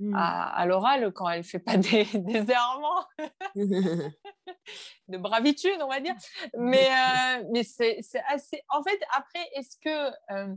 Mmh. 0.00 0.12
à, 0.16 0.66
l'oral 0.66 1.12
quand 1.12 1.28
elle 1.28 1.44
fait 1.44 1.60
pas 1.60 1.76
des, 1.76 2.04
des 2.04 2.50
errements 2.50 3.06
de 5.08 5.18
bravitude, 5.18 5.78
on 5.82 5.88
va 5.88 6.00
dire. 6.00 6.14
Mais, 6.58 6.88
euh, 6.88 7.44
mais 7.52 7.62
c'est 7.64 8.02
assez. 8.28 8.62
En 8.68 8.82
fait, 8.82 9.00
après, 9.16 9.48
est-ce 9.54 9.76
que. 9.78 10.10
Euh, 10.32 10.54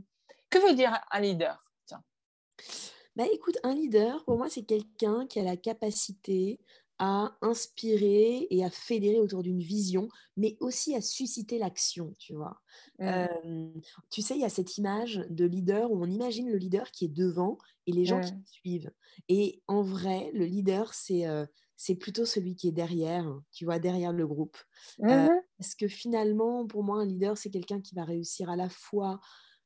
que 0.50 0.58
veut 0.66 0.74
dire 0.74 0.98
un 1.10 1.20
leader? 1.20 1.62
Tiens. 1.86 2.02
Bah, 3.16 3.24
écoute, 3.32 3.58
un 3.62 3.74
leader, 3.74 4.24
pour 4.24 4.38
moi, 4.38 4.48
c'est 4.48 4.64
quelqu'un 4.64 5.26
qui 5.26 5.40
a 5.40 5.42
la 5.42 5.56
capacité 5.56 6.60
à 6.98 7.36
inspirer 7.42 8.46
et 8.50 8.64
à 8.64 8.70
fédérer 8.70 9.20
autour 9.20 9.42
d'une 9.42 9.60
vision, 9.60 10.08
mais 10.36 10.56
aussi 10.60 10.94
à 10.94 11.00
susciter 11.00 11.58
l'action, 11.58 12.14
tu 12.18 12.34
vois. 12.34 12.60
Mmh. 12.98 13.80
tu 14.10 14.22
sais, 14.22 14.34
il 14.34 14.40
y 14.40 14.44
a 14.44 14.48
cette 14.48 14.78
image 14.78 15.24
de 15.30 15.44
leader 15.44 15.90
où 15.92 16.02
on 16.02 16.10
imagine 16.10 16.50
le 16.50 16.56
leader 16.56 16.90
qui 16.90 17.04
est 17.04 17.08
devant 17.08 17.58
et 17.86 17.92
les 17.92 18.04
gens 18.04 18.20
qui 18.20 18.32
mmh. 18.32 18.44
suivent. 18.46 18.90
Et 19.28 19.62
en 19.68 19.82
vrai, 19.82 20.30
le 20.34 20.44
leader, 20.44 20.94
c'est 20.94 21.24
c'est 21.80 21.94
plutôt 21.94 22.24
celui 22.24 22.56
qui 22.56 22.66
est 22.66 22.72
derrière, 22.72 23.40
tu 23.52 23.64
vois, 23.64 23.78
derrière 23.78 24.12
le 24.12 24.26
groupe. 24.26 24.56
Mmh 24.98 25.28
parce 25.58 25.74
que 25.74 25.88
finalement, 25.88 26.68
pour 26.68 26.84
moi, 26.84 27.00
un 27.00 27.04
leader, 27.04 27.36
c'est 27.36 27.50
quelqu'un 27.50 27.80
qui 27.80 27.96
va 27.96 28.04
réussir 28.04 28.48
à 28.48 28.54
la 28.54 28.68
fois 28.68 29.18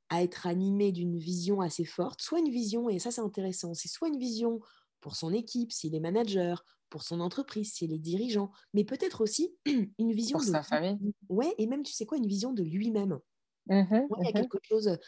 à 0.09 0.23
être 0.23 0.47
animé 0.47 0.93
d'une 0.93 1.19
vision 1.19 1.61
assez 1.61 1.85
forte, 1.85 2.21
soit 2.21 2.39
une 2.39 2.51
vision, 2.51 2.89
et 2.89 2.99
ça 2.99 3.11
c'est 3.11 3.21
intéressant, 3.21 3.73
c'est 3.73 3.89
soit 3.89 4.09
une 4.09 4.19
vision 4.19 4.61
pour 5.01 5.17
son 5.17 5.33
équipe, 5.33 5.73
s'il 5.73 5.95
est 5.95 6.01
manager, 6.01 6.65
pour 6.93 7.05
son 7.05 7.21
entreprise, 7.21 7.73
s'il 7.75 7.93
est 7.95 7.99
dirigeant, 7.99 8.53
mais 8.75 8.85
peut-être 8.85 9.23
aussi 9.23 9.57
une 9.99 10.13
vision 10.13 10.41
pour 10.41 10.45
de 10.45 10.55
sa 10.55 10.63
famille. 10.63 10.99
Ouais, 11.31 11.55
et 11.59 11.67
même 11.67 11.83
tu 11.85 11.93
sais 11.95 12.07
quoi, 12.07 12.19
une 12.19 12.29
vision 12.29 12.53
de 12.55 12.63
lui-même. 12.65 13.21
Mmh 13.67 14.09
il 14.11 14.27
y 14.27 14.29
a 14.29 14.33
mmh 14.35 14.47
quelque 14.47 14.59
chose, 14.63 14.99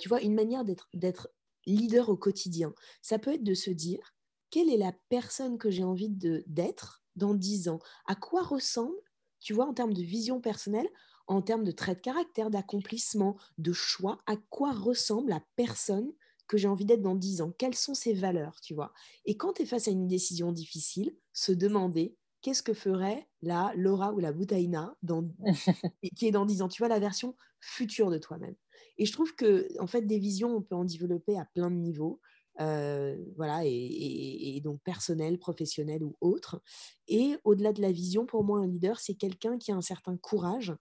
tu 0.00 0.08
vois, 0.08 0.20
une 0.22 0.34
manière 0.34 0.64
d'être 0.64 1.28
leader 1.66 2.08
au 2.08 2.16
quotidien. 2.16 2.74
Ça 3.02 3.18
peut 3.18 3.34
être 3.34 3.44
de 3.44 3.54
se 3.54 3.70
dire 3.70 4.14
quelle 4.50 4.70
est 4.70 4.76
la 4.78 4.92
personne 5.10 5.58
que 5.58 5.70
j'ai 5.70 5.84
envie 5.84 6.08
d'être 6.10 7.04
dans 7.16 7.34
dix 7.34 7.68
ans? 7.68 7.78
À 8.06 8.14
quoi 8.14 8.42
ressemble, 8.42 8.96
tu 9.40 9.52
vois, 9.52 9.66
en 9.66 9.74
termes 9.74 9.92
de 9.92 10.02
vision 10.02 10.40
personnelle, 10.40 10.88
en 11.26 11.42
termes 11.42 11.64
de 11.64 11.70
traits 11.72 11.98
de 11.98 12.02
caractère, 12.02 12.50
d'accomplissement, 12.50 13.36
de 13.58 13.72
choix, 13.72 14.18
à 14.26 14.36
quoi 14.50 14.72
ressemble 14.72 15.30
la 15.30 15.42
personne 15.56 16.10
que 16.48 16.56
j'ai 16.56 16.66
envie 16.68 16.84
d'être 16.84 17.02
dans 17.02 17.14
dix 17.14 17.40
ans 17.40 17.52
Quelles 17.56 17.74
sont 17.74 17.94
ses 17.94 18.14
valeurs, 18.14 18.60
tu 18.60 18.74
vois? 18.74 18.92
Et 19.24 19.36
quand 19.36 19.54
tu 19.54 19.62
es 19.62 19.66
face 19.66 19.86
à 19.86 19.92
une 19.92 20.08
décision 20.08 20.50
difficile, 20.50 21.14
se 21.32 21.52
demander 21.52 22.16
qu'est-ce 22.42 22.62
que 22.62 22.74
ferait 22.74 23.28
la 23.42 23.72
Laura 23.76 24.12
ou 24.12 24.18
la 24.18 24.32
Boutaina 24.32 24.96
dans, 25.02 25.28
qui 26.16 26.26
est 26.26 26.32
dans 26.32 26.46
dix 26.46 26.62
ans? 26.62 26.68
Tu 26.68 26.80
vois, 26.80 26.88
la 26.88 26.98
version 26.98 27.36
future 27.60 28.10
de 28.10 28.18
toi-même. 28.18 28.54
Et 28.96 29.06
je 29.06 29.12
trouve 29.12 29.34
que, 29.34 29.68
en 29.80 29.86
fait, 29.86 30.02
des 30.02 30.18
visions, 30.18 30.56
on 30.56 30.62
peut 30.62 30.74
en 30.74 30.84
développer 30.84 31.38
à 31.38 31.44
plein 31.54 31.70
de 31.70 31.76
niveaux. 31.76 32.20
Euh, 32.60 33.16
voilà, 33.36 33.60
et, 33.64 34.60
donc 34.64 34.80
personnel, 34.82 35.38
professionnel 35.38 36.02
ou 36.02 36.16
autre. 36.20 36.60
Et 37.06 37.36
au-delà 37.44 37.72
de 37.72 37.80
la 37.80 37.92
vision, 37.92 38.26
pour 38.26 38.42
moi, 38.42 38.60
un 38.60 38.66
leader, 38.66 38.98
c'est 38.98 39.14
quelqu'un 39.14 39.58
qui 39.58 39.70
a 39.70 39.76
un 39.76 39.82
certain 39.82 40.16
courage. 40.16 40.74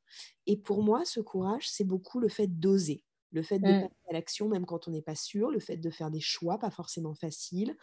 Et 0.47 0.57
pour 0.57 0.81
moi, 0.81 1.05
ce 1.05 1.19
courage, 1.19 1.69
c'est 1.69 1.83
beaucoup 1.83 2.19
le 2.19 2.29
fait 2.29 2.47
d'oser, 2.47 3.03
le 3.31 3.43
fait 3.43 3.59
de 3.59 3.67
mmh. 3.67 3.81
passer 3.81 3.95
à 4.09 4.13
l'action 4.13 4.47
même 4.47 4.65
quand 4.65 4.87
on 4.87 4.91
n'est 4.91 5.01
pas 5.01 5.15
sûr, 5.15 5.51
le 5.51 5.59
fait 5.59 5.77
de 5.77 5.89
faire 5.89 6.11
des 6.11 6.21
choix 6.21 6.59
pas 6.59 6.71
forcément 6.71 7.13
faciles, 7.13 7.75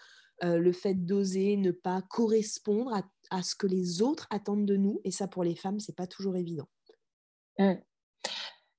euh, 0.43 0.59
le 0.59 0.73
fait 0.73 0.95
d'oser 0.95 1.57
ne 1.57 1.71
pas 1.71 2.03
correspondre 2.03 3.03
à, 3.31 3.43
ce 3.43 3.55
que 3.55 3.67
les 3.67 4.03
autres 4.03 4.27
attendent 4.31 4.67
de 4.67 4.77
nous. 4.77 5.01
Et 5.05 5.11
ça, 5.11 5.29
pour 5.29 5.45
les 5.45 5.55
femmes, 5.55 5.79
c'est 5.79 5.97
pas 5.97 6.07
toujours 6.09 6.37
évident. 6.37 6.69
Mmh. 7.59 7.75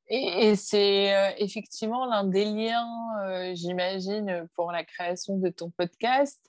Et, 0.08 0.56
c'est 0.56 1.16
euh, 1.16 1.32
effectivement 1.38 2.06
l'un 2.06 2.26
des 2.26 2.46
liens, 2.46 2.88
euh, 3.24 3.54
j'imagine, 3.56 4.48
pour 4.54 4.72
la 4.72 4.84
création 4.84 5.38
de 5.38 5.50
ton 5.50 5.72
podcast. 5.72 6.40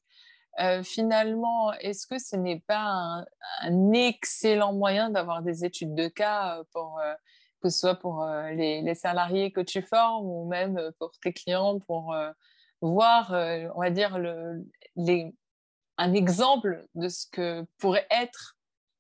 Euh, 0.61 0.83
finalement, 0.83 1.73
est-ce 1.75 2.07
que 2.07 2.19
ce 2.19 2.37
n'est 2.37 2.61
pas 2.61 3.25
un, 3.63 3.93
excellent 3.93 4.73
moyen 4.73 5.11
d'avoir 5.11 5.43
des 5.43 5.65
études 5.65 5.95
de 5.95 6.09
cas 6.09 6.63
pour 6.73 7.01
que 7.63 7.69
ce 7.69 7.79
soit 7.79 7.95
pour 7.97 8.27
les, 8.53 8.95
salariés 8.95 9.51
que 9.53 9.61
tu 9.61 9.83
formes 9.83 10.27
ou 10.27 10.47
même 10.49 10.91
pour 10.99 11.11
tes 11.23 11.33
clients 11.33 11.81
pour 11.81 12.15
voir, 12.81 13.31
on 13.31 13.81
va 13.81 13.91
dire, 13.91 14.19
le, 14.19 14.65
un 15.99 16.13
exemple 16.13 16.87
de 16.95 17.09
ce 17.09 17.27
que 17.31 17.65
pourrait 17.79 18.07
être 18.11 18.57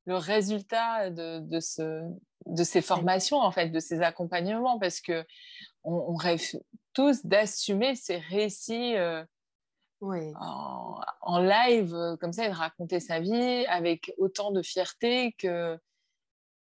le 0.06 0.16
résultat 0.16 1.10
de, 1.10 1.40
de, 1.40 1.60
ce, 1.60 2.02
de 2.46 2.64
ces 2.64 2.80
formations, 2.80 3.38
en 3.38 3.50
fait, 3.50 3.68
de 3.68 3.80
ces 3.80 4.00
accompagnements, 4.02 4.78
parce 4.78 5.00
que 5.00 5.24
on, 5.84 6.14
rêve 6.14 6.42
tous 6.94 7.24
d'assumer 7.24 7.94
ces 7.94 8.16
récits 8.16 8.96
euh, 8.96 9.24
en, 10.00 11.38
live, 11.38 11.94
euh, 11.94 12.16
comme 12.16 12.32
ça, 12.32 12.46
et 12.46 12.48
de 12.48 12.54
raconter 12.54 12.98
sa 12.98 13.20
vie 13.20 13.66
avec 13.68 14.12
autant 14.18 14.50
de 14.50 14.62
fierté 14.62 15.34
que 15.38 15.78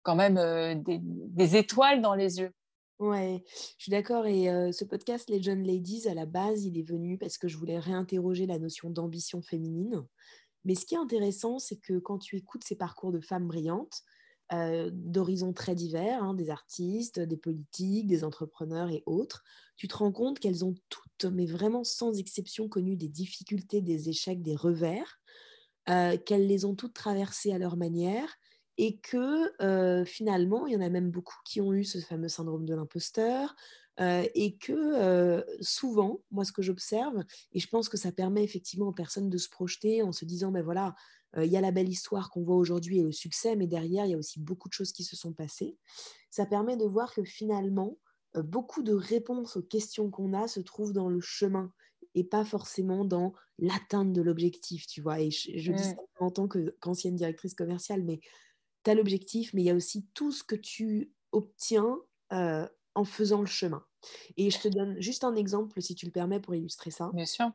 quand 0.07 0.15
même 0.15 0.39
euh, 0.39 0.77
des, 0.77 1.57
étoiles 1.57 2.01
dans 2.01 2.15
les 2.15 2.39
yeux. 2.39 2.53
Ouais, 3.01 3.43
je 3.77 3.83
suis 3.83 3.91
d'accord. 3.91 4.25
Et 4.25 4.45
ce 4.73 4.85
podcast, 4.85 5.29
Les 5.29 5.43
Jeunes 5.43 5.67
Ladies, 5.67 6.09
à 6.09 6.15
la 6.15 6.25
base, 6.25 6.65
il 6.65 6.79
est 6.79 6.89
venu 6.89 7.19
parce 7.19 7.37
que 7.37 7.49
je 7.49 7.59
voulais 7.59 7.79
réinterroger 7.79 8.47
la 8.47 8.59
notion 8.59 8.89
d'ambition 8.89 9.43
féminine. 9.43 10.07
Mais 10.65 10.77
ce 10.77 10.87
qui 10.87 10.95
est 10.95 10.99
intéressant, 10.99 11.59
c'est 11.59 11.77
que 11.77 11.99
quand 11.99 12.19
tu 12.19 12.37
écoutes 12.37 12.65
ces 12.65 12.77
parcours 12.77 13.13
de 13.13 13.21
femmes 13.21 13.49
brillantes, 13.49 14.03
euh, 14.53 14.91
d'horizons 14.93 15.53
très 15.53 15.75
divers, 15.75 16.23
hein, 16.23 16.33
des 16.33 16.51
artistes, 16.51 17.19
des 17.19 17.37
politiques, 17.37 18.07
des 18.07 18.23
entrepreneurs 18.23 18.91
et 18.91 19.03
autres, 19.05 19.43
tu 19.77 19.89
te 19.89 19.97
rends 19.97 20.13
compte 20.13 20.39
qu'elles 20.39 20.65
ont 20.65 20.75
toutes, 20.89 21.25
mais 21.33 21.47
vraiment 21.47 21.83
sans 21.83 22.17
exception, 22.17 22.69
connu 22.69 22.97
des 22.97 23.09
difficultés, 23.09 23.81
des 23.83 24.09
échecs, 24.09 24.43
des 24.43 24.55
revers, 24.55 25.21
euh, 25.89 26.17
qu'elles 26.17 26.47
les 26.47 26.65
ont 26.65 26.77
toutes 26.77 26.95
traversées 26.95 27.53
à 27.53 27.59
leur 27.59 27.77
manière 27.77 28.37
et 28.79 28.99
que 28.99 29.51
euh, 29.63 30.05
finalement, 30.05 30.67
il 30.67 30.75
y 30.75 30.77
en 30.77 30.81
a 30.81 30.89
même 30.89 31.11
beaucoup 31.11 31.37
qui 31.45 31.61
ont 31.61 31.73
eu 31.73 31.85
ce 31.85 31.99
fameux 31.99 32.29
syndrome 32.29 32.65
de 32.65 32.75
l'imposteur, 32.75 33.55
et 33.99 34.59
que 34.59 35.43
souvent, 35.63 36.21
moi 36.31 36.45
ce 36.45 36.53
que 36.53 36.61
j'observe, 36.61 37.25
et 37.53 37.61
je 37.61 37.67
pense 37.67 37.89
que 37.89 37.97
ça 37.97 38.13
permet 38.13 38.45
effectivement 38.45 38.89
aux 38.89 38.93
personnes 38.93 39.31
de 39.31 39.39
se 39.39 39.49
projeter 39.49 40.03
en 40.03 40.13
se 40.13 40.27
disant, 40.27 40.53
ben 40.53 40.63
voilà, 40.63 40.95
il 41.39 41.47
y 41.47 41.57
a 41.57 41.63
la 41.63 41.71
belle 41.71 41.89
histoire 41.89 42.29
qu'on 42.29 42.43
voit 42.43 42.57
aujourd'hui 42.57 42.99
et 42.99 43.03
le 43.03 43.11
succès, 43.11 43.57
mais 43.57 43.67
derrière, 43.67 44.05
il 44.05 44.11
y 44.11 44.15
a 44.15 44.19
aussi 44.19 44.39
beaucoup 44.39 44.69
de 44.69 44.75
choses 44.75 44.93
qui 44.93 45.03
se 45.03 45.17
sont 45.17 45.33
passées. 45.33 45.79
Ça 46.29 46.45
permet 46.45 46.77
de 46.77 46.85
voir 46.85 47.15
que 47.15 47.25
finalement, 47.25 47.97
beaucoup 48.35 48.83
de 48.83 48.93
réponses 48.93 49.57
aux 49.57 49.63
questions 49.63 50.11
qu'on 50.11 50.35
a 50.35 50.47
se 50.47 50.61
trouvent 50.61 50.93
dans 50.93 51.09
le 51.09 51.21
chemin 51.21 51.73
et 52.17 52.25
pas 52.25 52.45
forcément 52.45 53.05
dans 53.05 53.35
l'atteinte 53.59 54.13
de 54.13 54.23
l'objectif, 54.23 54.87
tu 54.87 55.03
vois? 55.03 55.21
Et 55.21 55.31
je, 55.31 55.71
dis 55.71 55.83
ça 55.83 55.95
en 56.19 56.31
tant 56.31 56.49
qu'ancienne 56.49 57.15
directrice 57.15 57.55
commerciale, 57.55 58.03
mais 58.03 58.21
tu 58.87 58.91
as 58.91 58.95
l'objectif, 58.95 59.53
mais 59.53 59.63
il 59.63 59.67
y 59.67 59.71
a 59.71 59.75
aussi 59.75 60.07
tout 60.15 60.33
ce 60.33 60.43
que 60.43 60.57
tu 60.57 61.13
obtiens 61.33 61.99
en 62.31 63.05
faisant 63.05 63.41
le 63.41 63.47
chemin. 63.47 63.85
Et 64.37 64.51
je 64.51 64.59
te 64.59 64.69
donne 64.69 65.01
juste 65.01 65.25
un 65.25 65.37
exemple, 65.37 65.83
si 65.83 65.95
tu 65.95 66.07
le 66.07 66.13
permets, 66.13 66.41
pour 66.41 66.55
illustrer 66.55 66.91
ça. 66.91 67.11
Bien 67.13 67.27
sûr. 67.27 67.51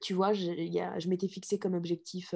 Tu 0.00 0.14
vois, 0.14 0.32
je, 0.32 0.52
je 0.52 1.08
m'étais 1.08 1.28
fixé 1.28 1.58
comme 1.58 1.74
objectif 1.74 2.34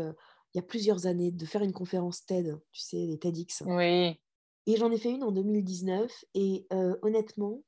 il 0.55 0.59
y 0.59 0.61
a 0.61 0.62
plusieurs 0.62 1.07
années 1.07 1.31
de 1.31 1.46
faire 1.46 1.62
une 1.62 1.72
conférence 1.72 2.26
TED, 2.26 2.61
tu 2.72 2.81
sais, 2.81 3.07
les 3.07 3.18
TEDx. 3.18 3.62
Oui. 3.66 4.18
Et 4.66 4.76
j'en 4.76 4.90
ai 4.90 4.98
fait 4.98 5.11
une 5.11 5.22
en 5.24 5.33
2019 5.33 6.24
et 6.35 6.66
euh, 6.72 6.96
honnêtement, 7.03 7.62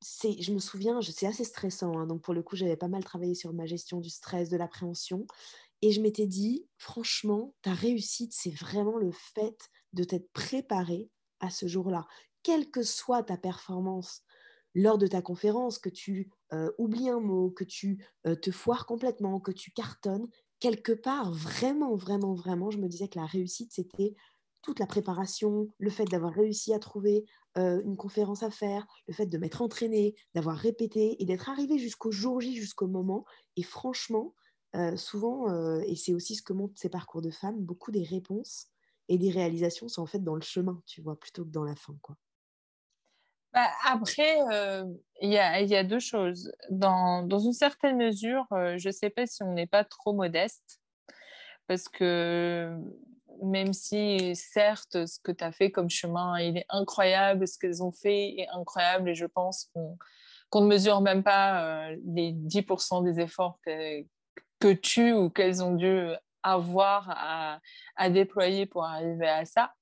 c'est, 0.00 0.40
je 0.42 0.52
me 0.52 0.58
souviens, 0.58 1.00
c'est 1.00 1.26
assez 1.26 1.44
stressant. 1.44 1.96
Hein, 1.98 2.06
donc 2.06 2.22
pour 2.22 2.34
le 2.34 2.42
coup, 2.42 2.56
j'avais 2.56 2.76
pas 2.76 2.88
mal 2.88 3.04
travaillé 3.04 3.34
sur 3.34 3.52
ma 3.52 3.66
gestion 3.66 4.00
du 4.00 4.10
stress, 4.10 4.50
de 4.50 4.56
l'appréhension. 4.56 5.26
Et 5.84 5.92
je 5.92 6.00
m'étais 6.00 6.26
dit, 6.26 6.66
franchement, 6.78 7.54
ta 7.60 7.74
réussite, 7.74 8.32
c'est 8.32 8.54
vraiment 8.54 8.96
le 8.96 9.12
fait 9.12 9.68
de 9.92 10.02
t'être 10.02 10.32
préparé 10.32 11.10
à 11.40 11.50
ce 11.50 11.68
jour-là. 11.68 12.06
Quelle 12.42 12.70
que 12.70 12.82
soit 12.82 13.22
ta 13.22 13.36
performance 13.36 14.22
lors 14.74 14.96
de 14.96 15.06
ta 15.06 15.20
conférence, 15.20 15.78
que 15.78 15.90
tu 15.90 16.30
euh, 16.54 16.70
oublies 16.78 17.10
un 17.10 17.20
mot, 17.20 17.50
que 17.50 17.64
tu 17.64 18.02
euh, 18.26 18.34
te 18.34 18.50
foires 18.50 18.86
complètement, 18.86 19.40
que 19.40 19.52
tu 19.52 19.72
cartonnes, 19.72 20.26
quelque 20.58 20.92
part, 20.92 21.34
vraiment, 21.34 21.94
vraiment, 21.96 22.32
vraiment, 22.32 22.70
je 22.70 22.78
me 22.78 22.88
disais 22.88 23.08
que 23.08 23.18
la 23.18 23.26
réussite, 23.26 23.74
c'était 23.74 24.14
toute 24.62 24.78
la 24.78 24.86
préparation, 24.86 25.68
le 25.76 25.90
fait 25.90 26.06
d'avoir 26.06 26.32
réussi 26.32 26.72
à 26.72 26.78
trouver 26.78 27.26
euh, 27.58 27.82
une 27.84 27.98
conférence 27.98 28.42
à 28.42 28.50
faire, 28.50 28.86
le 29.06 29.12
fait 29.12 29.26
de 29.26 29.36
m'être 29.36 29.60
entraîné, 29.60 30.14
d'avoir 30.34 30.56
répété 30.56 31.22
et 31.22 31.26
d'être 31.26 31.50
arrivé 31.50 31.76
jusqu'au 31.78 32.10
jour 32.10 32.40
J, 32.40 32.56
jusqu'au 32.56 32.86
moment. 32.86 33.26
Et 33.56 33.62
franchement, 33.62 34.34
euh, 34.74 34.96
souvent, 34.96 35.50
euh, 35.50 35.80
et 35.86 35.96
c'est 35.96 36.14
aussi 36.14 36.34
ce 36.34 36.42
que 36.42 36.52
montrent 36.52 36.78
ces 36.78 36.88
parcours 36.88 37.22
de 37.22 37.30
femmes, 37.30 37.58
beaucoup 37.58 37.90
des 37.90 38.02
réponses 38.02 38.68
et 39.08 39.18
des 39.18 39.30
réalisations 39.30 39.88
sont 39.88 40.02
en 40.02 40.06
fait 40.06 40.22
dans 40.22 40.34
le 40.34 40.40
chemin, 40.40 40.82
tu 40.86 41.00
vois, 41.00 41.18
plutôt 41.18 41.44
que 41.44 41.50
dans 41.50 41.64
la 41.64 41.76
fin, 41.76 41.96
quoi. 42.02 42.16
Bah, 43.52 43.68
après, 43.84 44.36
euh, 44.52 44.84
il 45.20 45.30
y, 45.30 45.38
a, 45.38 45.84
deux 45.84 46.00
choses. 46.00 46.50
Dans, 46.70 47.28
une 47.38 47.52
certaine 47.52 47.98
mesure, 47.98 48.46
je 48.50 48.88
ne 48.88 48.92
sais 48.92 49.10
pas 49.10 49.26
si 49.26 49.44
on 49.44 49.52
n'est 49.52 49.68
pas 49.68 49.84
trop 49.84 50.12
modeste, 50.12 50.80
parce 51.68 51.88
que 51.88 52.76
même 53.42 53.72
si 53.72 54.34
certes, 54.34 55.06
ce 55.06 55.18
que 55.20 55.32
tu 55.32 55.44
as 55.44 55.52
fait 55.52 55.70
comme 55.70 55.90
chemin, 55.90 56.38
il 56.40 56.58
est 56.58 56.66
incroyable, 56.68 57.46
ce 57.46 57.58
qu'elles 57.58 57.82
ont 57.82 57.92
fait 57.92 58.40
est 58.40 58.48
incroyable 58.48 59.08
et 59.10 59.14
je 59.14 59.26
pense 59.26 59.70
qu'on 59.72 60.60
ne 60.60 60.66
mesure 60.66 61.00
même 61.00 61.22
pas 61.22 61.88
euh, 61.90 61.96
les 62.04 62.32
10% 62.32 63.04
des 63.04 63.20
efforts 63.20 63.58
que, 63.64 64.04
que 64.64 64.72
tu 64.72 65.12
ou 65.12 65.28
qu'elles 65.28 65.62
ont 65.62 65.74
dû 65.74 66.08
avoir 66.42 67.10
à, 67.10 67.60
à, 67.96 68.08
déployer 68.08 68.64
pour 68.64 68.84
arriver 68.84 69.28
à 69.28 69.44
ça. 69.44 69.74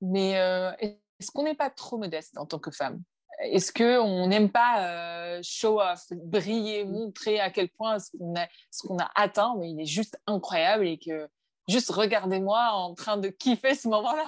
Mais 0.00 0.38
euh, 0.38 0.72
est-ce 0.80 1.30
qu'on 1.30 1.42
n'est 1.42 1.54
pas 1.54 1.68
trop 1.68 1.98
modeste 1.98 2.38
en 2.38 2.46
tant 2.46 2.58
que 2.58 2.70
femme? 2.70 3.02
Est-ce 3.42 3.70
qu'on 3.70 4.26
n'aime 4.28 4.50
pas 4.50 4.86
euh, 4.86 5.40
show 5.42 5.78
off, 5.78 6.06
briller, 6.10 6.86
montrer 6.86 7.38
à 7.38 7.50
quel 7.50 7.68
point 7.68 7.98
ce 7.98 8.16
qu'on 8.16 8.34
a, 8.34 8.46
ce 8.70 8.86
qu'on 8.86 8.98
a 8.98 9.10
atteint, 9.14 9.56
mais 9.58 9.70
il 9.70 9.80
est 9.80 9.86
juste 9.86 10.18
incroyable 10.26 10.86
et 10.86 10.98
que 10.98 11.28
juste 11.68 11.90
regardez-moi 11.90 12.70
en 12.72 12.94
train 12.94 13.18
de 13.18 13.28
kiffer 13.28 13.74
ce 13.74 13.88
moment-là. 13.88 14.26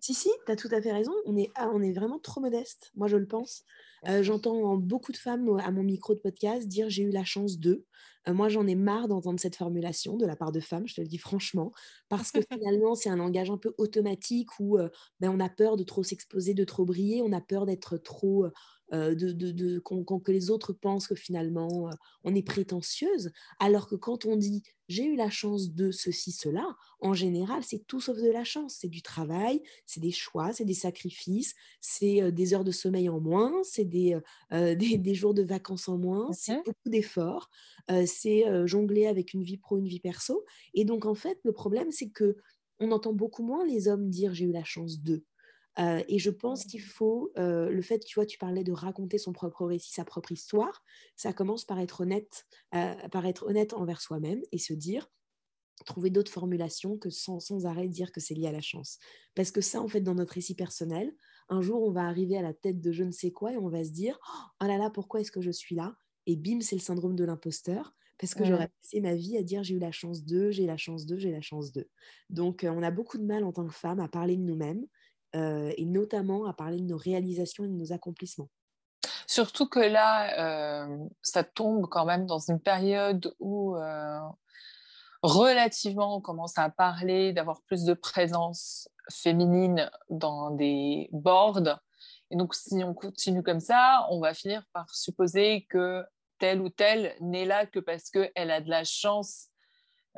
Si, 0.00 0.14
si, 0.14 0.30
tu 0.46 0.52
as 0.52 0.56
tout 0.56 0.68
à 0.70 0.80
fait 0.80 0.92
raison. 0.92 1.12
On 1.26 1.36
est, 1.36 1.50
ah, 1.56 1.68
on 1.72 1.82
est 1.82 1.92
vraiment 1.92 2.20
trop 2.20 2.40
modeste, 2.40 2.92
moi 2.94 3.08
je 3.08 3.16
le 3.16 3.26
pense. 3.26 3.64
Euh, 4.06 4.22
j'entends 4.22 4.76
beaucoup 4.76 5.10
de 5.10 5.16
femmes 5.16 5.58
à 5.58 5.72
mon 5.72 5.82
micro 5.82 6.14
de 6.14 6.20
podcast 6.20 6.68
dire 6.68 6.88
j'ai 6.88 7.02
eu 7.02 7.10
la 7.10 7.24
chance 7.24 7.58
de. 7.58 7.84
Euh, 8.28 8.34
moi, 8.34 8.48
j'en 8.48 8.66
ai 8.66 8.74
marre 8.74 9.08
d'entendre 9.08 9.40
cette 9.40 9.56
formulation 9.56 10.16
de 10.16 10.26
la 10.26 10.36
part 10.36 10.52
de 10.52 10.60
femmes, 10.60 10.86
je 10.86 10.94
te 10.94 11.00
le 11.00 11.06
dis 11.08 11.18
franchement, 11.18 11.72
parce 12.08 12.30
que 12.30 12.40
finalement, 12.52 12.94
c'est 12.94 13.08
un 13.10 13.16
langage 13.16 13.50
un 13.50 13.58
peu 13.58 13.74
automatique 13.78 14.48
où 14.60 14.78
euh, 14.78 14.88
ben, 15.20 15.30
on 15.30 15.40
a 15.40 15.48
peur 15.48 15.76
de 15.76 15.84
trop 15.84 16.02
s'exposer, 16.02 16.54
de 16.54 16.64
trop 16.64 16.84
briller, 16.84 17.22
on 17.22 17.32
a 17.32 17.40
peur 17.40 17.66
d'être 17.66 17.96
trop 17.98 18.46
euh, 18.94 19.14
de, 19.14 19.32
de, 19.32 19.80
que 19.80 20.32
les 20.32 20.48
autres 20.48 20.72
pensent 20.72 21.08
que 21.08 21.14
finalement 21.14 21.88
euh, 21.88 21.92
on 22.24 22.34
est 22.34 22.42
prétentieuse, 22.42 23.32
alors 23.58 23.86
que 23.86 23.96
quand 23.96 24.24
on 24.24 24.34
dit 24.34 24.62
j'ai 24.88 25.04
eu 25.04 25.14
la 25.14 25.28
chance 25.28 25.74
de 25.74 25.90
ceci, 25.90 26.32
cela, 26.32 26.74
en 27.00 27.12
général 27.12 27.62
c'est 27.62 27.86
tout 27.86 28.00
sauf 28.00 28.16
de 28.16 28.30
la 28.30 28.44
chance, 28.44 28.76
c'est 28.80 28.88
du 28.88 29.02
travail, 29.02 29.62
c'est 29.84 30.00
des 30.00 30.10
choix, 30.10 30.54
c'est 30.54 30.64
des 30.64 30.72
sacrifices, 30.72 31.54
c'est 31.82 32.22
euh, 32.22 32.30
des 32.30 32.54
heures 32.54 32.64
de 32.64 32.70
sommeil 32.70 33.10
en 33.10 33.20
moins, 33.20 33.52
c'est 33.62 33.84
des, 33.84 34.18
des, 34.50 35.14
jours 35.14 35.34
de 35.34 35.42
vacances 35.42 35.90
en 35.90 35.98
moins, 35.98 36.32
c'est 36.32 36.56
beaucoup 36.64 36.88
d'efforts, 36.88 37.50
c'est 38.20 38.44
jongler 38.66 39.06
avec 39.06 39.32
une 39.34 39.42
vie 39.42 39.58
pro, 39.58 39.78
une 39.78 39.88
vie 39.88 40.00
perso, 40.00 40.44
et 40.74 40.84
donc 40.84 41.06
en 41.06 41.14
fait 41.14 41.38
le 41.44 41.52
problème 41.52 41.90
c'est 41.90 42.10
que 42.10 42.36
on 42.80 42.92
entend 42.92 43.12
beaucoup 43.12 43.42
moins 43.42 43.64
les 43.66 43.88
hommes 43.88 44.08
dire 44.08 44.34
j'ai 44.34 44.44
eu 44.44 44.52
la 44.52 44.64
chance 44.64 45.02
de. 45.02 45.24
Euh, 45.78 46.02
et 46.08 46.18
je 46.18 46.30
pense 46.30 46.64
qu'il 46.64 46.80
faut, 46.80 47.30
euh, 47.38 47.70
le 47.70 47.82
fait, 47.82 48.00
tu 48.00 48.16
vois, 48.16 48.26
tu 48.26 48.36
parlais 48.36 48.64
de 48.64 48.72
raconter 48.72 49.16
son 49.16 49.32
propre 49.32 49.64
récit, 49.64 49.92
sa 49.92 50.04
propre 50.04 50.32
histoire, 50.32 50.82
ça 51.14 51.32
commence 51.32 51.64
par 51.64 51.78
être 51.78 52.00
honnête, 52.00 52.46
euh, 52.74 52.94
par 53.12 53.26
être 53.26 53.46
honnête 53.46 53.74
envers 53.74 54.00
soi-même 54.00 54.42
et 54.50 54.58
se 54.58 54.72
dire, 54.72 55.08
trouver 55.86 56.10
d'autres 56.10 56.32
formulations 56.32 56.98
que 56.98 57.10
sans, 57.10 57.38
sans 57.38 57.64
arrêt 57.64 57.86
dire 57.86 58.10
que 58.10 58.20
c'est 58.20 58.34
lié 58.34 58.48
à 58.48 58.52
la 58.52 58.60
chance. 58.60 58.98
Parce 59.36 59.52
que 59.52 59.60
ça, 59.60 59.80
en 59.80 59.86
fait, 59.86 60.00
dans 60.00 60.16
notre 60.16 60.34
récit 60.34 60.56
personnel, 60.56 61.14
un 61.48 61.60
jour, 61.60 61.84
on 61.84 61.92
va 61.92 62.06
arriver 62.06 62.36
à 62.36 62.42
la 62.42 62.54
tête 62.54 62.80
de 62.80 62.90
je 62.90 63.04
ne 63.04 63.12
sais 63.12 63.30
quoi 63.30 63.52
et 63.52 63.56
on 63.56 63.68
va 63.68 63.84
se 63.84 63.90
dire, 63.90 64.18
oh 64.60 64.66
là 64.66 64.78
là, 64.78 64.90
pourquoi 64.90 65.20
est-ce 65.20 65.30
que 65.30 65.42
je 65.42 65.52
suis 65.52 65.76
là? 65.76 65.96
Et 66.26 66.34
bim, 66.34 66.60
c'est 66.60 66.74
le 66.74 66.82
syndrome 66.82 67.14
de 67.14 67.24
l'imposteur 67.24 67.94
parce 68.18 68.34
que 68.34 68.44
j'aurais 68.44 68.68
passé 68.82 69.00
ma 69.00 69.14
vie 69.14 69.36
à 69.36 69.42
dire 69.42 69.62
j'ai 69.62 69.74
eu 69.74 69.78
la 69.78 69.92
chance 69.92 70.24
de, 70.24 70.50
j'ai 70.50 70.66
la 70.66 70.76
chance 70.76 71.06
de, 71.06 71.18
j'ai 71.18 71.30
la 71.30 71.40
chance 71.40 71.72
de. 71.72 71.88
Donc 72.30 72.66
on 72.68 72.82
a 72.82 72.90
beaucoup 72.90 73.18
de 73.18 73.24
mal 73.24 73.44
en 73.44 73.52
tant 73.52 73.66
que 73.66 73.74
femme 73.74 74.00
à 74.00 74.08
parler 74.08 74.36
de 74.36 74.42
nous-mêmes 74.42 74.84
euh, 75.36 75.72
et 75.76 75.84
notamment 75.84 76.46
à 76.46 76.52
parler 76.52 76.78
de 76.78 76.86
nos 76.86 76.96
réalisations 76.96 77.64
et 77.64 77.68
de 77.68 77.74
nos 77.74 77.92
accomplissements. 77.92 78.48
Surtout 79.26 79.68
que 79.68 79.78
là, 79.78 80.86
euh, 80.86 81.06
ça 81.22 81.44
tombe 81.44 81.86
quand 81.88 82.06
même 82.06 82.24
dans 82.24 82.38
une 82.38 82.60
période 82.60 83.34
où 83.38 83.76
euh, 83.76 84.18
relativement 85.22 86.16
on 86.16 86.20
commence 86.22 86.56
à 86.56 86.70
parler, 86.70 87.34
d'avoir 87.34 87.60
plus 87.62 87.84
de 87.84 87.92
présence 87.92 88.88
féminine 89.10 89.90
dans 90.08 90.50
des 90.50 91.10
boards. 91.12 91.78
Et 92.30 92.36
donc, 92.36 92.54
si 92.54 92.82
on 92.84 92.94
continue 92.94 93.42
comme 93.42 93.60
ça, 93.60 94.06
on 94.10 94.20
va 94.20 94.32
finir 94.32 94.64
par 94.72 94.94
supposer 94.94 95.66
que 95.68 96.04
telle 96.38 96.60
ou 96.60 96.68
telle 96.68 97.14
n'est 97.20 97.44
là 97.44 97.66
que 97.66 97.78
parce 97.78 98.10
qu'elle 98.10 98.50
a 98.50 98.60
de 98.60 98.70
la 98.70 98.84
chance 98.84 99.48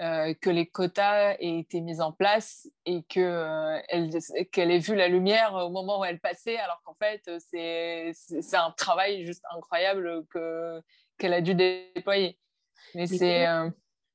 euh, 0.01 0.33
que 0.41 0.49
les 0.49 0.67
quotas 0.67 1.35
aient 1.41 1.59
été 1.59 1.83
mis 1.83 2.01
en 2.01 2.11
place 2.11 2.67
et 2.87 3.03
qu'elle 3.03 3.25
euh, 3.27 4.45
qu'elle 4.51 4.71
ait 4.71 4.79
vu 4.79 4.95
la 4.95 5.09
lumière 5.09 5.53
au 5.53 5.69
moment 5.69 6.01
où 6.01 6.05
elle 6.07 6.21
passait, 6.21 6.57
alors 6.57 6.81
qu'en 6.85 6.95
fait, 6.95 7.29
c'est 7.51 8.57
un 8.57 8.71
travail 8.79 9.27
juste 9.27 9.43
incroyable 9.55 10.25
qu'elle 11.19 11.35
a 11.35 11.43
dû 11.43 11.55
déployer. 11.55 12.39
Mais, 12.95 13.07
c'est. 13.07 13.47
Euh, 13.47 13.69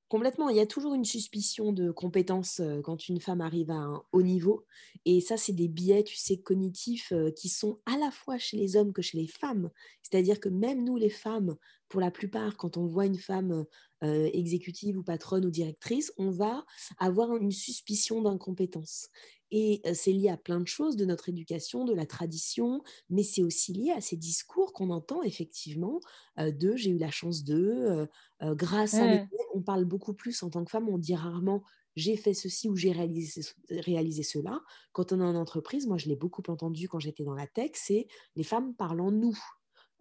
complètement, 0.10 0.50
il 0.50 0.56
y 0.56 0.62
a 0.62 0.66
toujours 0.66 0.96
une 0.96 1.06
suspicion 1.06 1.72
de 1.72 1.92
compétence 1.92 2.62
quand 2.84 3.08
une 3.08 3.22
femme 3.22 3.42
arrive 3.42 3.70
à 3.70 3.76
un 3.76 4.04
haut 4.12 4.24
niveau. 4.24 4.66
Et 5.04 5.22
ça, 5.22 5.38
c'est 5.38 5.54
des 5.54 5.68
biais, 5.68 6.04
tu 6.04 6.16
sais, 6.16 6.38
cognitifs 6.38 7.14
qui 7.36 7.48
sont 7.48 7.80
à 7.86 7.96
la 7.98 8.10
fois 8.10 8.40
chez 8.40 8.58
les 8.58 8.76
hommes 8.76 8.92
que 8.92 9.04
chez 9.04 9.20
les 9.20 9.28
femmes. 9.28 9.70
C'est-à-dire 10.02 10.40
que 10.40 10.50
même 10.50 10.84
nous, 10.84 10.98
les 10.98 11.12
femmes, 11.12 11.58
pour 11.96 12.02
la 12.02 12.12
plupart, 12.12 12.58
quand 12.58 12.76
on 12.76 12.88
voit 12.88 13.06
une 13.06 13.18
femme 13.18 13.64
euh, 14.04 14.30
exécutive 14.34 14.98
ou 14.98 15.02
patronne 15.02 15.46
ou 15.46 15.50
directrice, 15.50 16.12
on 16.18 16.30
va 16.30 16.66
avoir 16.98 17.38
une 17.38 17.54
suspicion 17.54 18.22
d'incompétence. 18.22 19.08
Et 19.50 19.80
euh, 19.86 19.94
c'est 19.94 20.12
lié 20.12 20.28
à 20.28 20.36
plein 20.36 20.60
de 20.60 20.68
choses 20.68 20.98
de 20.98 21.06
notre 21.06 21.30
éducation, 21.30 21.86
de 21.86 21.94
la 21.94 22.06
tradition, 22.06 22.82
mais 23.10 23.24
c'est 23.24 23.44
aussi 23.44 23.72
lié 23.72 23.92
à 23.92 24.02
ces 24.02 24.18
discours 24.18 24.74
qu'on 24.74 24.90
entend 24.90 25.24
effectivement 25.24 26.02
euh, 26.38 26.52
de 26.52 26.76
j'ai 26.76 26.90
eu 26.90 26.98
la 26.98 27.12
chance 27.12 27.46
de, 27.46 28.10
grâce 28.42 28.96
à... 28.96 29.26
On 29.54 29.62
parle 29.62 29.86
beaucoup 29.86 30.14
plus 30.14 30.44
en 30.44 30.50
tant 30.50 30.66
que 30.66 30.72
femme, 30.72 30.90
on 30.90 30.98
dit 30.98 31.16
rarement 31.16 31.64
j'ai 31.96 32.18
fait 32.18 32.34
ceci 32.34 32.68
ou 32.68 32.76
j'ai 32.76 32.92
réalisé, 32.92 33.40
réalisé, 33.70 34.22
cela. 34.22 34.60
Quand 34.92 35.14
on 35.14 35.22
est 35.22 35.24
en 35.24 35.36
entreprise, 35.36 35.88
moi 35.88 35.98
je 35.98 36.10
l'ai 36.10 36.18
beaucoup 36.18 36.44
entendu 36.50 36.90
quand 36.90 37.00
j'étais 37.00 37.24
dans 37.24 37.36
la 37.36 37.48
tech, 37.48 37.72
c'est 37.76 38.08
les 38.36 38.44
femmes 38.44 38.76
parlant 38.76 39.12
nous. 39.12 39.38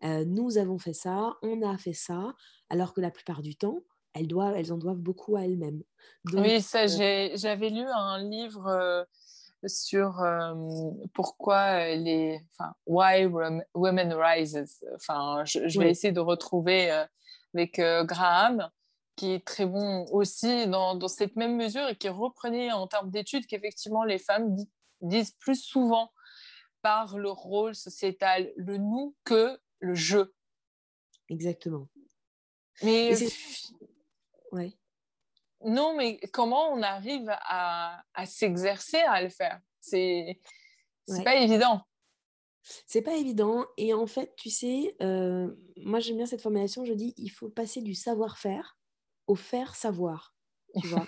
Euh, 0.03 0.25
nous 0.27 0.59
avons 0.59 0.79
fait 0.79 0.93
ça, 0.93 1.35
on 1.43 1.63
a 1.63 1.79
fait 1.79 1.93
ça, 1.93 2.35
alors 2.69 2.93
que 2.93 3.01
la 3.01 3.11
plupart 3.11 3.43
du 3.43 3.57
temps, 3.57 3.81
elles, 4.13 4.29
doivent, 4.29 4.55
elles 4.57 4.73
en 4.73 4.79
doivent 4.79 4.99
beaucoup 4.99 5.37
à 5.37 5.45
elles-mêmes. 5.45 5.83
oui, 6.33 6.61
ça, 6.61 6.85
euh, 6.85 7.31
j'avais 7.35 7.71
lu 7.71 7.85
un 7.87 8.23
livre 8.23 8.67
euh, 8.67 9.05
sur 9.67 10.23
pourquoi 11.15 11.95
les, 11.95 12.41
enfin, 12.53 12.75
Why 12.87 13.27
Women 13.75 14.13
Rises. 14.13 14.85
Enfin, 14.95 15.43
je, 15.47 15.81
vais 15.81 15.91
essayer 15.91 16.13
de 16.13 16.21
retrouver 16.21 16.91
avec 17.55 17.81
Graham, 18.07 18.69
qui 19.17 19.33
est 19.33 19.47
très 19.47 19.65
bon 19.65 20.05
aussi 20.11 20.67
dans, 20.67 20.95
dans, 20.97 21.09
cette 21.09 21.37
même 21.37 21.57
mesure 21.57 21.89
et 21.89 21.97
qui 21.97 22.11
reprenait 22.11 22.73
en 22.73 22.87
termes 22.87 23.11
d'études 23.11 23.47
qu'effectivement 23.47 24.05
les 24.05 24.19
femmes 24.19 24.55
disent 25.01 25.33
plus 25.41 25.63
souvent 25.63 26.11
par 26.83 27.17
le 27.17 27.31
rôle 27.31 27.75
sociétal 27.75 28.53
le 28.57 28.77
nous 28.77 29.15
que 29.25 29.59
le 29.85 29.95
jeu. 29.95 30.35
Exactement. 31.29 31.89
Mais 32.83 33.15
ouais. 34.53 34.73
non, 35.65 35.97
mais 35.97 36.19
comment 36.33 36.73
on 36.73 36.83
arrive 36.83 37.29
à, 37.29 38.03
s'exercer 38.27 38.99
à 38.99 39.23
le 39.23 39.29
faire? 39.29 39.61
C'est 39.81 40.41
c'est 41.07 41.23
pas 41.23 41.37
évident. 41.37 41.83
C'est 42.87 43.03
pas 43.03 43.15
évident. 43.15 43.67
Et 43.77 43.93
en 43.93 44.07
fait, 44.07 44.35
tu 44.37 44.49
sais, 44.49 44.97
euh, 45.03 45.55
moi 45.77 46.01
j'aime 46.01 46.17
bien 46.17 46.27
cette 46.27 46.41
formulation. 46.41 46.85
Je 46.85 46.95
dis, 46.95 47.15
il 47.19 47.29
faut 47.29 47.51
passer 47.51 47.83
du 47.83 47.95
savoir-faire 47.95 48.79
au 49.27 49.35
faire 49.35 49.75
savoir. 49.75 50.35
Tu 50.81 50.89
vois 50.89 51.07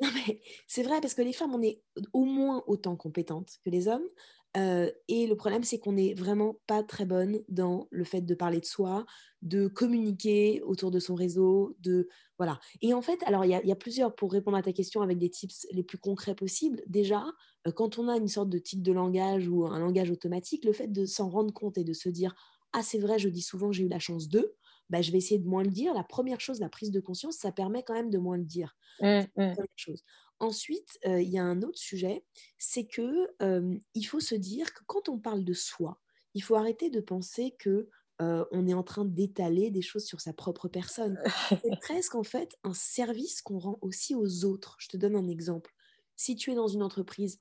c'est 0.66 0.82
vrai 0.82 1.00
parce 1.00 1.14
que 1.14 1.22
les 1.22 1.32
femmes, 1.32 1.54
on 1.54 1.62
est 1.62 1.82
au 2.12 2.24
moins 2.24 2.62
autant 2.66 2.96
compétentes 2.96 3.58
que 3.64 3.70
les 3.70 3.88
hommes. 3.88 4.08
Euh, 4.56 4.90
et 5.08 5.26
le 5.26 5.36
problème, 5.36 5.62
c'est 5.62 5.78
qu'on 5.78 5.92
n'est 5.92 6.14
vraiment 6.14 6.56
pas 6.66 6.82
très 6.82 7.06
bonne 7.06 7.40
dans 7.48 7.86
le 7.90 8.04
fait 8.04 8.20
de 8.22 8.34
parler 8.34 8.60
de 8.60 8.64
soi, 8.64 9.06
de 9.42 9.68
communiquer 9.68 10.60
autour 10.62 10.90
de 10.90 10.98
son 10.98 11.14
réseau, 11.14 11.76
de 11.80 12.08
voilà. 12.38 12.58
Et 12.82 12.92
en 12.92 13.02
fait, 13.02 13.22
alors 13.24 13.44
il 13.44 13.50
y, 13.50 13.72
a 13.72 13.76
plusieurs 13.76 14.14
pour 14.14 14.32
répondre 14.32 14.56
à 14.56 14.62
ta 14.62 14.72
question 14.72 15.02
avec 15.02 15.18
des 15.18 15.30
tips 15.30 15.66
les 15.70 15.84
plus 15.84 15.98
concrets 15.98 16.34
possibles. 16.34 16.82
Déjà, 16.88 17.24
euh, 17.66 17.72
quand 17.72 17.98
on 17.98 18.08
a 18.08 18.16
une 18.16 18.28
sorte 18.28 18.48
de 18.48 18.58
type 18.58 18.82
de 18.82 18.92
langage 18.92 19.46
ou 19.48 19.66
un 19.66 19.78
langage 19.78 20.10
automatique, 20.10 20.64
le 20.64 20.72
fait 20.72 20.88
de 20.88 21.06
s'en 21.06 21.28
rendre 21.28 21.54
compte 21.54 21.78
et 21.78 21.84
de 21.84 21.92
se 21.92 22.08
dire 22.08 22.34
ah 22.72 22.82
c'est 22.82 22.98
vrai, 22.98 23.18
je 23.18 23.28
dis 23.28 23.42
souvent 23.42 23.72
j'ai 23.72 23.84
eu 23.84 23.88
la 23.88 23.98
chance 23.98 24.28
de, 24.28 24.54
bah, 24.90 25.02
je 25.02 25.12
vais 25.12 25.18
essayer 25.18 25.38
de 25.40 25.46
moins 25.48 25.62
le 25.62 25.70
dire. 25.70 25.94
La 25.94 26.04
première 26.04 26.40
chose, 26.40 26.60
la 26.60 26.68
prise 26.68 26.90
de 26.90 27.00
conscience, 27.00 27.36
ça 27.36 27.52
permet 27.52 27.82
quand 27.82 27.94
même 27.94 28.10
de 28.10 28.18
moins 28.18 28.36
le 28.36 28.44
dire. 28.44 28.76
Mmh, 29.00 29.20
mmh. 29.36 29.52
Chose. 29.76 30.02
Ensuite, 30.40 30.98
euh, 31.06 31.20
il 31.20 31.28
y 31.28 31.38
a 31.38 31.44
un 31.44 31.62
autre 31.62 31.78
sujet, 31.78 32.24
c'est 32.58 32.86
que 32.86 33.28
euh, 33.42 33.78
il 33.94 34.04
faut 34.04 34.20
se 34.20 34.34
dire 34.34 34.72
que 34.72 34.82
quand 34.86 35.10
on 35.10 35.18
parle 35.18 35.44
de 35.44 35.52
soi, 35.52 36.00
il 36.32 36.42
faut 36.42 36.54
arrêter 36.54 36.88
de 36.88 37.00
penser 37.00 37.54
que 37.58 37.88
euh, 38.22 38.44
on 38.50 38.66
est 38.66 38.74
en 38.74 38.82
train 38.82 39.04
d'étaler 39.04 39.70
des 39.70 39.82
choses 39.82 40.06
sur 40.06 40.20
sa 40.22 40.32
propre 40.32 40.68
personne. 40.68 41.20
C'est 41.48 41.60
presque 41.82 42.14
en 42.14 42.22
fait 42.22 42.56
un 42.64 42.72
service 42.72 43.42
qu'on 43.42 43.58
rend 43.58 43.78
aussi 43.82 44.14
aux 44.14 44.44
autres. 44.46 44.76
Je 44.78 44.88
te 44.88 44.96
donne 44.96 45.14
un 45.14 45.28
exemple. 45.28 45.74
Si 46.16 46.36
tu 46.36 46.50
es 46.52 46.54
dans 46.54 46.68
une 46.68 46.82
entreprise 46.82 47.40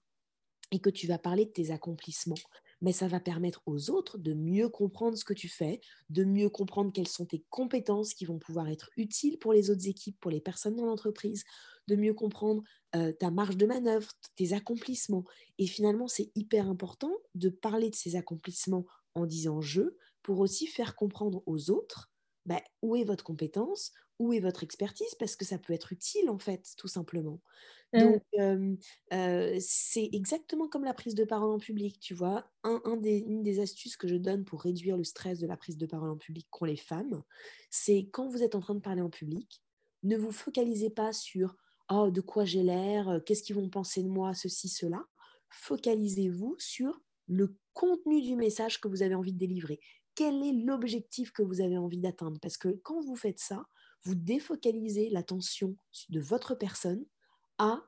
et 0.71 0.79
que 0.79 0.89
tu 0.89 1.07
vas 1.07 1.17
parler 1.17 1.45
de 1.45 1.51
tes 1.51 1.71
accomplissements, 1.71 2.35
mais 2.81 2.91
ça 2.93 3.07
va 3.07 3.19
permettre 3.19 3.61
aux 3.65 3.89
autres 3.89 4.17
de 4.17 4.33
mieux 4.33 4.69
comprendre 4.69 5.17
ce 5.17 5.25
que 5.25 5.33
tu 5.33 5.49
fais, 5.49 5.81
de 6.09 6.23
mieux 6.23 6.49
comprendre 6.49 6.91
quelles 6.93 7.07
sont 7.07 7.25
tes 7.25 7.43
compétences 7.49 8.13
qui 8.13 8.25
vont 8.25 8.39
pouvoir 8.39 8.69
être 8.69 8.89
utiles 8.97 9.37
pour 9.37 9.53
les 9.53 9.69
autres 9.69 9.87
équipes, 9.87 10.19
pour 10.19 10.31
les 10.31 10.41
personnes 10.41 10.75
dans 10.75 10.85
l'entreprise, 10.85 11.43
de 11.87 11.95
mieux 11.95 12.13
comprendre 12.13 12.63
ta 12.91 13.31
marge 13.31 13.57
de 13.57 13.65
manœuvre, 13.65 14.11
tes 14.35 14.53
accomplissements. 14.53 15.25
Et 15.57 15.67
finalement, 15.67 16.07
c'est 16.07 16.31
hyper 16.35 16.69
important 16.69 17.11
de 17.35 17.49
parler 17.49 17.89
de 17.89 17.95
ces 17.95 18.15
accomplissements 18.15 18.85
en 19.15 19.25
disant 19.25 19.61
je 19.61 19.81
pour 20.21 20.39
aussi 20.39 20.67
faire 20.67 20.95
comprendre 20.95 21.43
aux 21.45 21.71
autres 21.71 22.09
bah, 22.45 22.61
où 22.81 22.95
est 22.95 23.03
votre 23.03 23.23
compétence, 23.23 23.91
où 24.19 24.33
est 24.33 24.39
votre 24.39 24.63
expertise, 24.63 25.15
parce 25.15 25.35
que 25.35 25.45
ça 25.45 25.57
peut 25.57 25.73
être 25.73 25.93
utile 25.93 26.29
en 26.29 26.37
fait, 26.37 26.73
tout 26.77 26.87
simplement. 26.87 27.41
Mmh. 27.93 27.99
Donc, 27.99 28.23
c'est 29.59 30.09
exactement 30.13 30.67
comme 30.67 30.83
la 30.83 30.93
prise 30.93 31.15
de 31.15 31.23
parole 31.23 31.51
en 31.51 31.57
public, 31.57 31.99
tu 31.99 32.13
vois? 32.13 32.51
Un, 32.63 32.97
des, 32.97 33.17
une 33.17 33.41
des 33.41 33.59
astuces 33.59 33.97
que 33.97 34.07
je 34.07 34.15
donne 34.15 34.45
pour 34.45 34.61
réduire 34.61 34.97
le 34.97 35.03
stress 35.03 35.39
de 35.39 35.47
la 35.47 35.57
prise 35.57 35.77
de 35.77 35.85
parole 35.85 36.11
en 36.11 36.17
public 36.17 36.47
qu'ont 36.51 36.65
les 36.65 36.77
femmes, 36.77 37.23
c'est 37.71 38.09
quand 38.11 38.27
vous 38.27 38.43
êtes 38.43 38.55
en 38.55 38.59
train 38.59 38.75
de 38.75 38.81
parler 38.81 39.01
en 39.01 39.09
public, 39.09 39.63
ne 40.03 40.17
vous 40.17 40.31
focalisez 40.31 40.89
pas 40.91 41.13
sur 41.13 41.55
oh, 41.89 42.11
de 42.11 42.21
quoi 42.21 42.45
j'ai 42.45 42.63
l'air, 42.63 43.21
qu'est-ce 43.25 43.41
qu'ils 43.41 43.55
vont 43.55 43.69
penser 43.69 44.03
de 44.03 44.09
moi, 44.09 44.33
ceci, 44.33 44.69
cela. 44.69 45.03
Focalisez-vous 45.49 46.55
sur 46.59 47.01
le 47.27 47.55
contenu 47.73 48.21
du 48.21 48.35
message 48.35 48.79
que 48.79 48.87
vous 48.87 49.01
avez 49.01 49.15
envie 49.15 49.33
de 49.33 49.39
délivrer. 49.39 49.79
Quel 50.13 50.43
est 50.43 50.53
l'objectif 50.53 51.31
que 51.31 51.41
vous 51.41 51.61
avez 51.61 51.77
envie 51.77 51.97
d'atteindre? 51.97 52.39
Parce 52.39 52.57
que 52.57 52.69
quand 52.83 53.01
vous 53.01 53.15
faites 53.15 53.39
ça, 53.39 53.65
vous 54.03 54.15
défocalisez 54.15 55.09
l'attention 55.09 55.75
de 56.09 56.19
votre 56.19 56.55
personne 56.55 57.05
à 57.57 57.83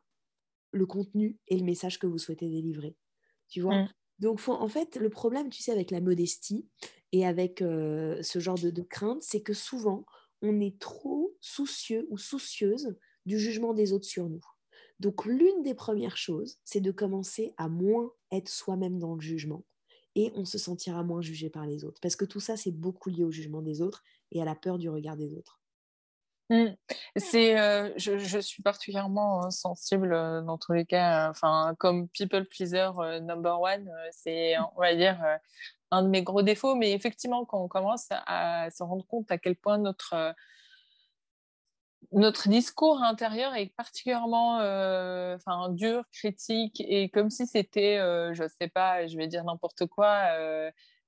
le 0.71 0.85
contenu 0.85 1.39
et 1.47 1.57
le 1.57 1.63
message 1.63 1.99
que 1.99 2.07
vous 2.07 2.17
souhaitez 2.17 2.49
délivrer. 2.49 2.95
Tu 3.49 3.61
vois 3.61 3.83
mmh. 3.83 3.89
Donc, 4.19 4.39
en 4.47 4.67
fait, 4.67 4.97
le 4.97 5.09
problème, 5.09 5.49
tu 5.49 5.63
sais, 5.63 5.71
avec 5.71 5.89
la 5.89 5.99
modestie 5.99 6.67
et 7.11 7.25
avec 7.25 7.61
euh, 7.63 8.21
ce 8.21 8.37
genre 8.37 8.57
de, 8.57 8.69
de 8.69 8.83
crainte, 8.83 9.23
c'est 9.23 9.41
que 9.41 9.53
souvent, 9.53 10.05
on 10.43 10.59
est 10.59 10.79
trop 10.79 11.35
soucieux 11.41 12.07
ou 12.11 12.19
soucieuse 12.19 12.95
du 13.25 13.39
jugement 13.39 13.73
des 13.73 13.93
autres 13.93 14.05
sur 14.05 14.29
nous. 14.29 14.45
Donc, 14.99 15.25
l'une 15.25 15.63
des 15.63 15.73
premières 15.73 16.17
choses, 16.17 16.59
c'est 16.63 16.81
de 16.81 16.91
commencer 16.91 17.55
à 17.57 17.67
moins 17.67 18.11
être 18.31 18.49
soi-même 18.49 18.99
dans 18.99 19.15
le 19.15 19.21
jugement 19.21 19.65
et 20.13 20.31
on 20.35 20.45
se 20.45 20.59
sentira 20.59 21.03
moins 21.03 21.21
jugé 21.21 21.49
par 21.49 21.65
les 21.65 21.83
autres. 21.83 21.99
Parce 22.01 22.15
que 22.15 22.25
tout 22.25 22.39
ça, 22.39 22.57
c'est 22.57 22.71
beaucoup 22.71 23.09
lié 23.09 23.23
au 23.23 23.31
jugement 23.31 23.63
des 23.63 23.81
autres 23.81 24.03
et 24.31 24.41
à 24.41 24.45
la 24.45 24.55
peur 24.55 24.77
du 24.77 24.89
regard 24.89 25.17
des 25.17 25.33
autres. 25.33 25.60
Mmh. 26.51 26.75
C'est, 27.15 27.57
euh, 27.57 27.93
je, 27.95 28.39
suis 28.39 28.61
particulièrement 28.61 29.45
hein, 29.45 29.51
sensible 29.51 30.13
euh, 30.13 30.41
dans 30.41 30.57
tous 30.57 30.73
les 30.73 30.85
cas. 30.85 31.29
Enfin, 31.29 31.75
comme 31.79 32.09
people 32.09 32.45
pleaser 32.45 32.89
euh, 32.99 33.21
number 33.21 33.61
one, 33.61 33.89
c'est, 34.11 34.55
on 34.75 34.81
va 34.81 34.93
dire, 34.93 35.17
un 35.91 36.03
de 36.03 36.09
mes 36.09 36.23
gros 36.23 36.41
défauts. 36.41 36.75
Mais 36.75 36.91
effectivement, 36.91 37.45
quand 37.45 37.63
on 37.63 37.69
commence 37.69 38.07
à 38.11 38.69
se 38.69 38.83
rendre 38.83 39.07
compte 39.07 39.31
à 39.31 39.37
quel 39.37 39.55
point 39.55 39.77
notre 39.77 40.35
notre 42.11 42.49
discours 42.49 43.01
intérieur 43.03 43.55
est 43.55 43.67
particulièrement 43.77 44.55
enfin 45.35 45.69
dur, 45.69 46.03
critique, 46.11 46.81
et 46.85 47.09
comme 47.09 47.29
si 47.29 47.47
c'était, 47.47 47.97
je 48.33 48.43
ne 48.43 48.47
sais 48.49 48.67
pas, 48.67 49.07
je 49.07 49.15
vais 49.15 49.27
dire 49.27 49.45
n'importe 49.45 49.85
quoi, 49.85 50.27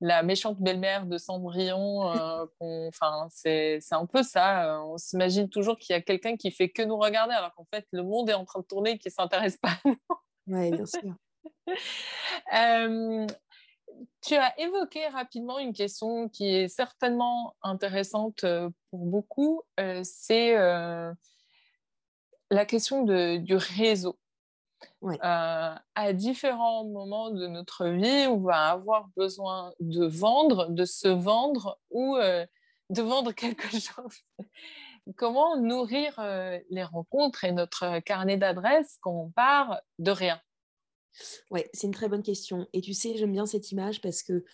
la 0.01 0.23
méchante 0.23 0.60
belle-mère 0.60 1.06
de 1.06 1.17
Cendrillon. 1.17 2.12
Euh, 2.12 2.45
enfin, 2.60 3.27
c'est 3.29 3.79
un 3.91 4.06
peu 4.06 4.23
ça. 4.23 4.65
Euh, 4.65 4.84
on 4.84 4.97
s'imagine 4.97 5.49
toujours 5.49 5.77
qu'il 5.77 5.93
y 5.93 5.97
a 5.97 6.01
quelqu'un 6.01 6.36
qui 6.36 6.51
fait 6.51 6.69
que 6.69 6.82
nous 6.82 6.97
regarder, 6.97 7.34
alors 7.34 7.53
qu'en 7.53 7.67
fait, 7.73 7.86
le 7.91 8.03
monde 8.03 8.29
est 8.29 8.34
en 8.34 8.45
train 8.45 8.60
de 8.60 8.65
tourner 8.65 8.91
et 8.91 8.97
qui 8.97 9.08
ne 9.08 9.13
s'intéresse 9.13 9.58
pas 9.58 9.69
à 9.69 9.79
nous. 9.86 9.97
Oui, 10.47 10.71
bien 10.71 10.86
sûr. 10.86 11.13
Euh, 12.53 13.27
tu 14.21 14.36
as 14.36 14.60
évoqué 14.60 15.08
rapidement 15.08 15.60
une 15.60 15.71
question 15.71 16.27
qui 16.27 16.47
est 16.47 16.67
certainement 16.67 17.56
intéressante 17.62 18.43
pour 18.89 19.06
beaucoup, 19.06 19.62
c'est 20.03 20.56
la 20.56 21.15
question 22.65 23.03
de, 23.03 23.38
du 23.38 23.56
réseau. 23.56 24.17
Euh, 25.04 25.76
à 25.96 26.13
différents 26.13 26.86
moments 26.86 27.32
de 27.32 27.48
notre 27.48 27.88
vie, 27.88 28.28
on 28.28 28.39
va 28.39 28.72
avoir 28.72 29.10
besoin 29.15 29.74
de 29.80 30.06
vendre, 30.06 30.69
de 30.69 30.86
se 30.86 31.08
vendre 31.08 31.80
ou 31.89 32.15
euh, 32.15 32.46
de 32.89 33.02
vendre 33.02 33.32
quelque 33.36 33.69
chose. 33.69 34.22
Comment 35.17 35.58
nourrir 35.58 36.17
euh, 36.19 36.60
les 36.69 36.84
rencontres 36.84 37.43
et 37.43 37.52
notre 37.52 38.00
carnet 38.00 38.38
d'adresses 38.38 38.98
quand 39.02 39.12
on 39.12 39.32
part 39.32 39.82
de 40.00 40.12
rien? 40.12 40.39
Oui, 41.52 41.62
c'est 41.74 41.88
une 41.88 41.93
très 41.93 42.08
bonne 42.08 42.24
question. 42.24 42.67
Et 42.74 42.82
tu 42.82 42.93
sais, 42.93 43.17
j'aime 43.17 43.34
bien 43.34 43.46
cette 43.46 43.72
image 43.72 44.02
parce 44.02 44.24
que 44.24 44.46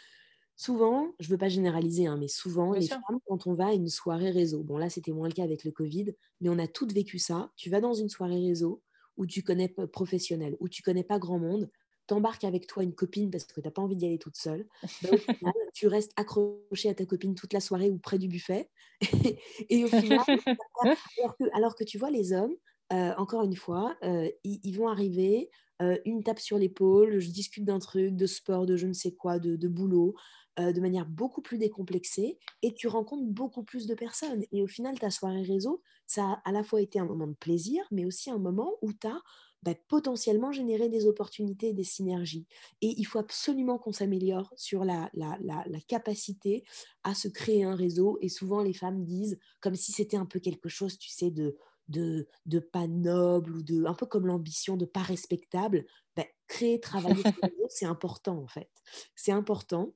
souvent, 0.56 1.14
je 1.20 1.28
ne 1.28 1.32
veux 1.32 1.38
pas 1.38 1.48
généraliser, 1.50 2.08
hein, 2.08 2.18
mais 2.20 2.28
souvent, 2.28 2.74
les 2.74 2.88
femmes, 2.88 3.02
quand 3.28 3.48
on 3.48 3.54
va 3.54 3.68
à 3.68 3.74
une 3.74 3.88
soirée 3.88 4.32
réseau, 4.32 4.62
bon 4.62 4.78
là, 4.78 4.90
c'était 4.90 5.12
moins 5.12 5.28
le 5.28 5.34
cas 5.34 5.44
avec 5.44 5.64
le 5.64 5.72
Covid, 5.72 6.16
mais 6.42 6.50
on 6.50 6.60
a 6.60 6.68
toutes 6.68 6.92
vécu 6.92 7.18
ça. 7.18 7.52
Tu 7.56 7.70
vas 7.70 7.80
dans 7.80 7.94
une 7.94 8.10
soirée 8.10 8.42
réseau, 8.42 8.82
où 9.20 9.28
tu 9.28 9.44
connais 9.44 9.68
professionnel, 9.92 10.56
où 10.60 10.70
tu 10.70 10.82
connais 10.82 11.04
pas 11.04 11.20
grand 11.20 11.38
monde, 11.38 11.70
t'embarques 12.08 12.46
avec 12.46 12.66
toi 12.66 12.82
une 12.82 12.96
copine 12.96 13.30
parce 13.30 13.44
que 13.44 13.54
tu 13.54 13.68
n'as 13.68 13.72
pas 13.72 13.84
envie 13.84 13.96
d'y 13.96 14.06
aller 14.06 14.18
toute 14.18 14.38
seule, 14.38 14.66
bah, 15.44 15.52
tu 15.74 15.88
restes 15.88 16.12
accroché 16.16 16.90
à 16.90 16.96
ta 16.96 17.06
copine 17.06 17.36
toute 17.36 17.54
la 17.54 17.60
soirée 17.60 17.92
ou 17.92 18.00
près 18.00 18.18
du 18.18 18.28
buffet. 18.28 18.70
et 19.70 19.84
au 19.84 19.88
final, 19.88 20.26
alors 21.54 21.76
que, 21.76 21.84
tu 21.84 22.00
vois 22.00 22.10
les 22.10 22.34
hommes, 22.34 22.56
euh, 22.94 23.14
encore 23.18 23.44
une 23.44 23.56
fois, 23.56 23.96
euh, 24.04 24.30
ils, 24.44 24.72
vont 24.72 24.88
arriver, 24.88 25.52
euh, 25.82 25.98
une 26.06 26.24
tape 26.24 26.40
sur 26.40 26.58
l'épaule, 26.58 27.20
je 27.20 27.30
discute 27.30 27.66
d'un 27.66 27.80
truc, 27.80 28.16
de 28.16 28.26
sport, 28.26 28.66
de 28.66 28.78
je 28.78 28.88
ne 28.88 28.94
sais 28.94 29.12
quoi, 29.12 29.38
de, 29.38 29.58
de 29.58 29.68
boulot, 29.68 30.16
de 30.60 30.82
manière 30.82 31.06
beaucoup 31.06 31.42
plus 31.42 31.58
décomplexée 31.58 32.38
et 32.62 32.74
tu 32.74 32.88
rencontres 32.88 33.26
beaucoup 33.26 33.64
plus 33.64 33.88
de 33.88 33.96
personnes. 33.96 34.44
Et 34.52 34.62
au 34.62 34.68
final, 34.68 34.98
ta 35.00 35.10
soirée 35.10 35.44
réseau, 35.44 35.82
ça 36.06 36.24
a 36.24 36.42
à 36.46 36.52
la 36.52 36.64
fois 36.64 36.82
été 36.82 37.00
un 37.00 37.06
moment 37.06 37.28
de 37.28 37.34
plaisir, 37.34 37.84
mais 37.92 38.06
aussi 38.06 38.30
un 38.30 38.40
moment 38.40 38.74
où 38.82 38.94
tu 38.94 39.08
as 39.08 39.22
bah, 39.62 39.74
potentiellement 39.90 40.52
généré 40.54 40.88
des 40.88 41.06
opportunités, 41.06 41.74
des 41.74 41.84
synergies. 41.84 42.48
Et 42.82 42.94
il 42.98 43.04
faut 43.04 43.20
absolument 43.20 43.78
qu'on 43.78 43.92
s'améliore 43.92 44.54
sur 44.56 44.86
la, 44.86 45.10
la, 45.14 45.38
la, 45.42 45.82
capacité 45.88 46.64
à 47.04 47.14
se 47.14 47.28
créer 47.28 47.64
un 47.64 47.76
réseau. 47.76 48.18
Et 48.22 48.30
souvent, 48.30 48.62
les 48.62 48.74
femmes 48.74 49.04
disent, 49.04 49.38
comme 49.60 49.76
si 49.76 49.92
c'était 49.92 50.16
un 50.16 50.26
peu 50.26 50.40
quelque 50.40 50.70
chose, 50.70 50.98
tu 50.98 51.10
sais, 51.10 51.30
de, 51.30 51.58
de, 51.90 52.28
de 52.46 52.60
pas 52.60 52.88
noble 52.88 53.58
ou 53.58 53.62
de 53.62 53.84
un 53.84 53.94
peu 53.94 54.06
comme 54.06 54.28
l'ambition 54.28 54.78
de 54.78 54.86
pas 54.86 55.02
respectable. 55.02 55.86
Bah, 56.16 56.26
créer, 56.48 56.80
travailler 56.80 57.24
c'est 57.70 57.86
important 57.86 58.42
en 58.42 58.48
fait. 58.48 58.70
C'est 59.16 59.32
important 59.32 59.94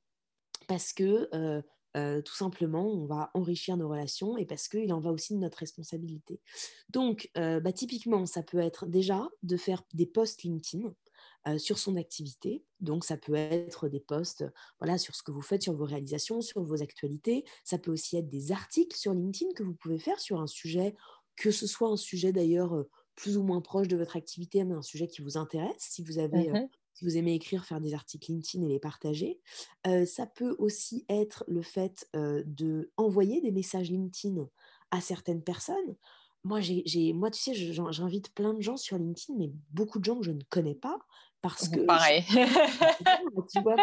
parce 0.67 0.93
que 0.93 1.30
tout 2.21 2.36
simplement, 2.36 2.88
on 2.88 3.06
va 3.06 3.30
enrichir 3.34 3.78
nos 3.78 3.88
relations 3.88 4.38
et 4.38 4.45
parce 4.45 4.67
qu'il 4.67 4.91
en 4.93 4.99
va 4.99 5.12
aussi 5.12 5.34
de 5.34 5.39
notre 5.39 5.60
responsabilité. 5.60 6.41
Donc, 6.89 7.30
bah, 7.36 7.71
typiquement, 7.71 8.26
ça 8.26 8.43
peut 8.43 8.60
être 8.60 8.88
déjà 8.88 9.30
de 9.43 9.58
faire 9.58 9.84
des 9.93 10.06
posts 10.06 10.43
LinkedIn. 10.43 10.93
sur 11.58 11.78
son 11.78 11.95
activité. 11.97 12.63
Donc, 12.80 13.04
ça 13.04 13.17
peut 13.17 13.36
être 13.36 13.89
des 13.89 13.99
posts 13.99 14.45
voilà, 14.80 14.97
sur 14.97 15.15
ce 15.15 15.23
que 15.23 15.32
vous 15.32 15.41
faites, 15.41 15.62
sur 15.62 15.73
vos 15.73 15.86
réalisations, 15.86 16.41
sur 16.41 16.63
vos 16.63 16.82
actualités. 16.82 17.43
Ça 17.63 17.78
peut 17.78 17.91
aussi 17.91 18.17
être 18.17 18.30
des 18.30 18.52
articles 18.52 18.97
sur 18.97 19.13
LinkedIn 19.13 19.54
que 19.54 19.63
vous 19.63 19.76
pouvez 19.76 19.99
faire 19.99 20.19
sur 20.19 20.39
un 20.39 20.47
sujet, 20.47 20.95
que 21.36 21.52
ce 21.52 21.67
soit 21.67 21.89
un 21.89 21.97
sujet 21.97 22.32
d'ailleurs 22.32 22.86
plus 23.15 23.38
ou 23.38 23.43
moins 23.43 23.62
proche 23.62 23.88
de 23.88 23.97
votre 23.97 24.15
activité, 24.15 24.63
mais 24.63 24.73
un 24.73 24.82
sujet 24.82 25.08
qui 25.08 25.21
vous 25.21 25.38
intéresse. 25.38 25.76
Si 25.78 26.02
vous 26.04 26.17
avez 26.17 26.49
mmh 26.49 26.69
si 26.93 27.06
vous 27.06 27.17
aimez 27.17 27.34
écrire, 27.34 27.65
faire 27.65 27.82
des 27.82 27.93
articles 27.93 28.32
LinkedIn 28.32 28.65
et 28.65 28.69
les 28.69 28.79
partager. 28.79 29.39
ça 30.06 30.25
peut 30.25 30.56
aussi 30.60 31.06
être 31.10 31.43
le 31.47 31.62
fait 31.62 32.08
de 32.13 32.91
envoyer 32.97 33.41
des 33.41 33.51
messages 33.51 33.89
LinkedIn 33.89 34.47
à 34.91 35.01
certaines 35.01 35.43
personnes. 35.43 35.95
Moi, 36.43 36.60
j'ai, 36.62 37.13
moi 37.13 37.32
tu 37.32 37.41
sais, 37.41 37.53
j'invite 37.53 38.34
plein 38.34 38.53
de 38.53 38.62
gens 38.62 38.77
sur 38.77 38.97
LinkedIn, 38.97 39.38
mais 39.38 39.51
beaucoup 39.71 39.99
de 39.99 40.06
gens 40.06 40.17
que 40.19 40.25
je 40.25 40.32
ne 40.32 40.43
connais 40.49 40.75
pas 40.75 40.99
parce 41.41 41.67
que. 41.69 41.82
Pareil. 41.82 42.23
tu 43.51 43.62
vois, 43.62 43.75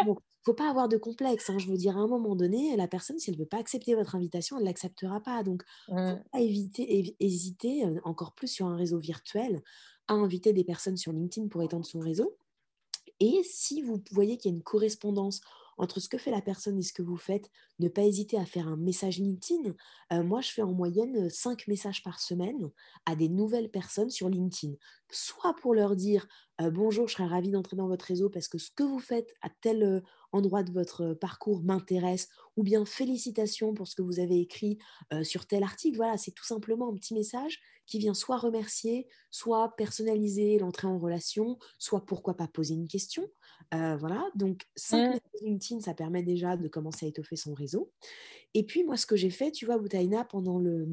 faut 0.43 0.53
pas 0.53 0.69
avoir 0.69 0.87
de 0.87 0.97
complexe. 0.97 1.49
Hein. 1.49 1.59
Je 1.59 1.67
veux 1.67 1.77
dire, 1.77 1.97
à 1.97 2.01
un 2.01 2.07
moment 2.07 2.35
donné, 2.35 2.75
la 2.75 2.87
personne, 2.87 3.19
si 3.19 3.29
elle 3.29 3.37
ne 3.37 3.41
veut 3.41 3.47
pas 3.47 3.59
accepter 3.59 3.95
votre 3.95 4.15
invitation, 4.15 4.57
elle 4.57 4.63
ne 4.63 4.67
l'acceptera 4.67 5.21
pas. 5.21 5.43
Donc, 5.43 5.63
il 5.87 5.95
ne 5.95 6.07
faut 6.07 6.15
mmh. 6.15 6.23
pas 6.31 6.39
éviter, 6.39 7.15
hésiter, 7.19 7.85
encore 8.03 8.33
plus 8.33 8.47
sur 8.47 8.65
un 8.65 8.75
réseau 8.75 8.99
virtuel, 8.99 9.61
à 10.07 10.13
inviter 10.13 10.53
des 10.53 10.63
personnes 10.63 10.97
sur 10.97 11.13
LinkedIn 11.13 11.47
pour 11.47 11.63
étendre 11.63 11.85
son 11.85 11.99
réseau. 11.99 12.35
Et 13.21 13.41
si 13.45 13.81
vous 13.81 14.03
voyez 14.11 14.37
qu'il 14.37 14.51
y 14.51 14.53
a 14.53 14.57
une 14.57 14.63
correspondance 14.63 15.39
entre 15.77 15.99
ce 16.01 16.09
que 16.09 16.17
fait 16.17 16.31
la 16.31 16.41
personne 16.41 16.77
et 16.77 16.81
ce 16.83 16.91
que 16.91 17.01
vous 17.01 17.15
faites, 17.17 17.49
ne 17.79 17.87
pas 17.87 18.03
hésiter 18.03 18.37
à 18.37 18.45
faire 18.45 18.67
un 18.67 18.75
message 18.75 19.19
LinkedIn. 19.19 19.73
Euh, 20.11 20.23
moi, 20.23 20.41
je 20.41 20.49
fais 20.51 20.61
en 20.61 20.73
moyenne 20.73 21.29
5 21.29 21.67
messages 21.67 22.03
par 22.03 22.19
semaine 22.19 22.69
à 23.05 23.15
des 23.15 23.29
nouvelles 23.29 23.71
personnes 23.71 24.09
sur 24.09 24.27
LinkedIn. 24.27 24.73
Soit 25.09 25.55
pour 25.55 25.73
leur 25.73 25.95
dire 25.95 26.27
bonjour, 26.59 27.07
je 27.07 27.13
serais 27.13 27.25
ravie 27.25 27.49
d'entrer 27.49 27.75
dans 27.75 27.87
votre 27.87 28.05
réseau 28.05 28.29
parce 28.29 28.47
que 28.47 28.59
ce 28.59 28.69
que 28.69 28.83
vous 28.83 28.99
faites 28.99 29.33
à 29.41 29.49
tel 29.61 30.03
endroit 30.31 30.63
de 30.63 30.71
votre 30.71 31.13
parcours 31.13 31.63
m'intéresse, 31.63 32.29
ou 32.57 32.63
bien 32.63 32.85
félicitations 32.85 33.73
pour 33.73 33.87
ce 33.87 33.95
que 33.95 34.01
vous 34.01 34.19
avez 34.19 34.39
écrit 34.39 34.77
sur 35.23 35.45
tel 35.45 35.63
article. 35.63 35.97
Voilà, 35.97 36.17
c'est 36.17 36.31
tout 36.31 36.45
simplement 36.45 36.89
un 36.89 36.95
petit 36.95 37.13
message 37.13 37.59
qui 37.85 37.99
vient 37.99 38.13
soit 38.13 38.37
remercier, 38.37 39.07
soit 39.31 39.75
personnaliser 39.75 40.57
l'entrée 40.59 40.87
en 40.87 40.97
relation, 40.97 41.57
soit 41.77 42.05
pourquoi 42.05 42.35
pas 42.35 42.47
poser 42.47 42.73
une 42.73 42.87
question. 42.87 43.27
voilà, 43.71 44.23
donc 44.35 44.65
5 44.75 45.15
mmh. 45.15 45.19
LinkedIn, 45.43 45.81
ça 45.81 45.93
permet 45.93 46.23
déjà 46.23 46.57
de 46.57 46.67
commencer 46.67 47.05
à 47.05 47.09
étoffer 47.09 47.35
son 47.35 47.53
réseau. 47.53 47.91
Et 48.53 48.65
puis 48.65 48.83
moi, 48.83 48.97
ce 48.97 49.05
que 49.05 49.15
j'ai 49.15 49.29
fait, 49.29 49.51
tu 49.51 49.65
vois, 49.65 49.77
Boutaina, 49.77 50.25
pendant 50.25 50.59
le, 50.59 50.87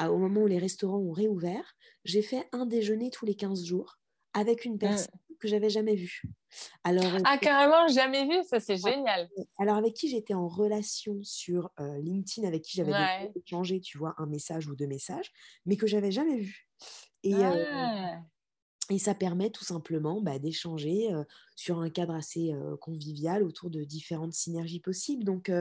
au 0.00 0.18
moment 0.18 0.42
où 0.42 0.46
les 0.46 0.58
restaurants 0.58 0.98
ont 0.98 1.12
réouvert, 1.12 1.74
j'ai 2.04 2.22
fait 2.22 2.48
un 2.52 2.66
déjeuner 2.66 3.10
tous 3.10 3.26
les 3.26 3.34
15 3.34 3.64
jours 3.64 3.98
avec 4.32 4.64
une 4.64 4.74
mmh. 4.74 5.06
Que 5.44 5.50
j'avais 5.50 5.68
jamais 5.68 5.94
vue. 5.94 6.22
Alors, 6.84 7.18
ah, 7.24 7.36
carrément, 7.36 7.86
jamais 7.88 8.26
vu, 8.26 8.42
ça 8.48 8.60
c'est 8.60 8.78
génial. 8.78 9.28
Alors, 9.58 9.76
avec 9.76 9.92
qui 9.92 10.08
j'étais 10.08 10.32
en 10.32 10.48
relation 10.48 11.18
sur 11.22 11.70
LinkedIn, 11.78 12.48
avec 12.48 12.62
qui 12.62 12.78
j'avais 12.78 13.30
échangé, 13.36 13.80
tu 13.80 13.98
vois, 13.98 14.14
un 14.16 14.26
message 14.26 14.66
ou 14.68 14.74
deux 14.74 14.86
messages, 14.86 15.30
mais 15.66 15.76
que 15.76 15.86
j'avais 15.86 16.10
jamais 16.10 16.38
vu. 16.38 16.66
Et, 17.22 17.34
ah. 17.34 18.22
et 18.90 18.98
ça 18.98 19.14
permet 19.14 19.50
tout 19.50 19.64
simplement 19.64 20.22
bah, 20.22 20.38
d'échanger 20.38 21.10
sur 21.56 21.80
un 21.80 21.90
cadre 21.90 22.14
assez 22.14 22.54
convivial 22.80 23.42
autour 23.42 23.68
de 23.68 23.84
différentes 23.84 24.32
synergies 24.32 24.80
possibles. 24.80 25.24
Donc, 25.24 25.52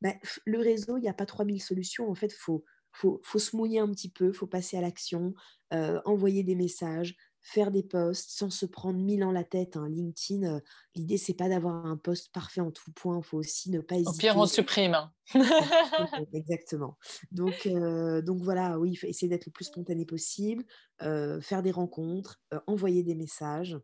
bah, 0.00 0.14
le 0.46 0.58
réseau, 0.58 0.96
il 0.96 1.02
n'y 1.02 1.08
a 1.08 1.14
pas 1.14 1.26
3000 1.26 1.62
solutions. 1.62 2.08
En 2.08 2.14
fait, 2.14 2.32
il 2.32 2.38
faut, 2.38 2.64
faut, 2.92 3.20
faut, 3.22 3.38
se 3.38 3.54
mouiller 3.54 3.80
un 3.80 3.90
petit 3.90 4.10
peu, 4.10 4.28
il 4.28 4.34
faut 4.34 4.46
passer 4.46 4.78
à 4.78 4.80
l'action, 4.80 5.34
envoyer 5.70 6.44
des 6.44 6.54
messages, 6.54 7.14
faire 7.46 7.70
des 7.70 7.84
posts 7.84 8.30
sans 8.30 8.50
se 8.50 8.66
prendre 8.66 8.98
mille 8.98 9.22
ans 9.22 9.30
la 9.30 9.44
tête. 9.44 9.76
Hein. 9.76 9.88
LinkedIn, 9.88 10.42
euh, 10.42 10.60
l'idée, 10.96 11.16
c'est 11.16 11.34
pas 11.34 11.48
d'avoir 11.48 11.86
un 11.86 11.96
post 11.96 12.32
parfait 12.32 12.60
en 12.60 12.72
tout 12.72 12.90
point. 12.90 13.20
Il 13.22 13.24
faut 13.24 13.38
aussi 13.38 13.70
ne 13.70 13.80
pas 13.80 13.94
hésiter. 13.94 14.10
Au 14.10 14.18
pire, 14.18 14.36
on 14.36 14.46
supprime. 14.46 14.94
Hein. 14.94 15.12
Exactement. 16.32 16.98
Donc, 17.30 17.66
euh, 17.66 18.20
donc 18.20 18.42
voilà, 18.42 18.80
oui, 18.80 18.90
il 18.90 18.96
faut 18.96 19.06
essayer 19.06 19.28
d'être 19.28 19.46
le 19.46 19.52
plus 19.52 19.66
spontané 19.66 20.04
possible, 20.04 20.64
euh, 21.02 21.40
faire 21.40 21.62
des 21.62 21.70
rencontres, 21.70 22.40
envoyer 22.66 23.04
des 23.04 23.14
messages. 23.14 23.78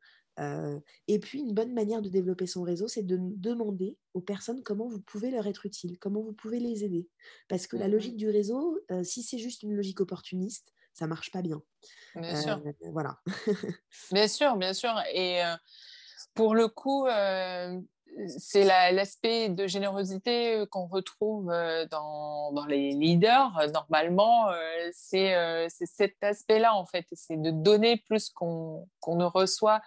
et 1.06 1.20
puis, 1.20 1.38
une 1.38 1.54
bonne 1.54 1.72
manière 1.72 2.02
de 2.02 2.08
développer 2.08 2.48
son 2.48 2.62
réseau, 2.62 2.88
c'est 2.88 3.04
de 3.04 3.16
demander 3.20 3.96
aux 4.12 4.20
personnes 4.20 4.64
comment 4.64 4.88
vous 4.88 5.00
pouvez 5.00 5.30
leur 5.30 5.46
être 5.46 5.66
utile, 5.66 5.98
comment 6.00 6.20
vous 6.22 6.32
pouvez 6.32 6.58
les 6.58 6.82
aider. 6.82 7.08
Parce 7.48 7.68
que 7.68 7.76
la 7.76 7.86
mmh 7.86 7.92
logique 7.92 8.16
du 8.16 8.28
réseau, 8.28 8.80
si 9.04 9.22
c'est 9.22 9.38
juste 9.38 9.62
une 9.62 9.76
logique 9.76 10.00
opportuniste, 10.00 10.72
ça 10.92 11.06
marche 11.06 11.30
pas 11.30 11.42
bien. 11.42 11.62
Bien 12.14 12.40
sûr. 12.40 12.62
Voilà. 12.92 13.16
bien 14.12 14.28
sûr, 14.28 14.56
bien 14.56 14.74
sûr. 14.74 14.94
Et 15.12 15.40
pour 16.34 16.54
le 16.54 16.68
coup, 16.68 17.06
c'est 18.26 18.64
l'aspect 18.64 19.48
de 19.48 19.66
générosité 19.66 20.64
qu'on 20.70 20.86
retrouve 20.86 21.46
dans, 21.90 22.52
dans, 22.52 22.66
les 22.66 22.92
leaders. 22.92 23.58
Normalement, 23.72 24.48
c'est 24.92 25.34
cet 25.68 26.22
aspect-là, 26.22 26.74
en 26.74 26.86
fait. 26.86 27.06
C'est 27.12 27.40
de 27.40 27.50
donner 27.50 27.96
plus 27.96 28.30
qu'on 28.30 28.86
ne 29.08 29.24
reçoit 29.24 29.80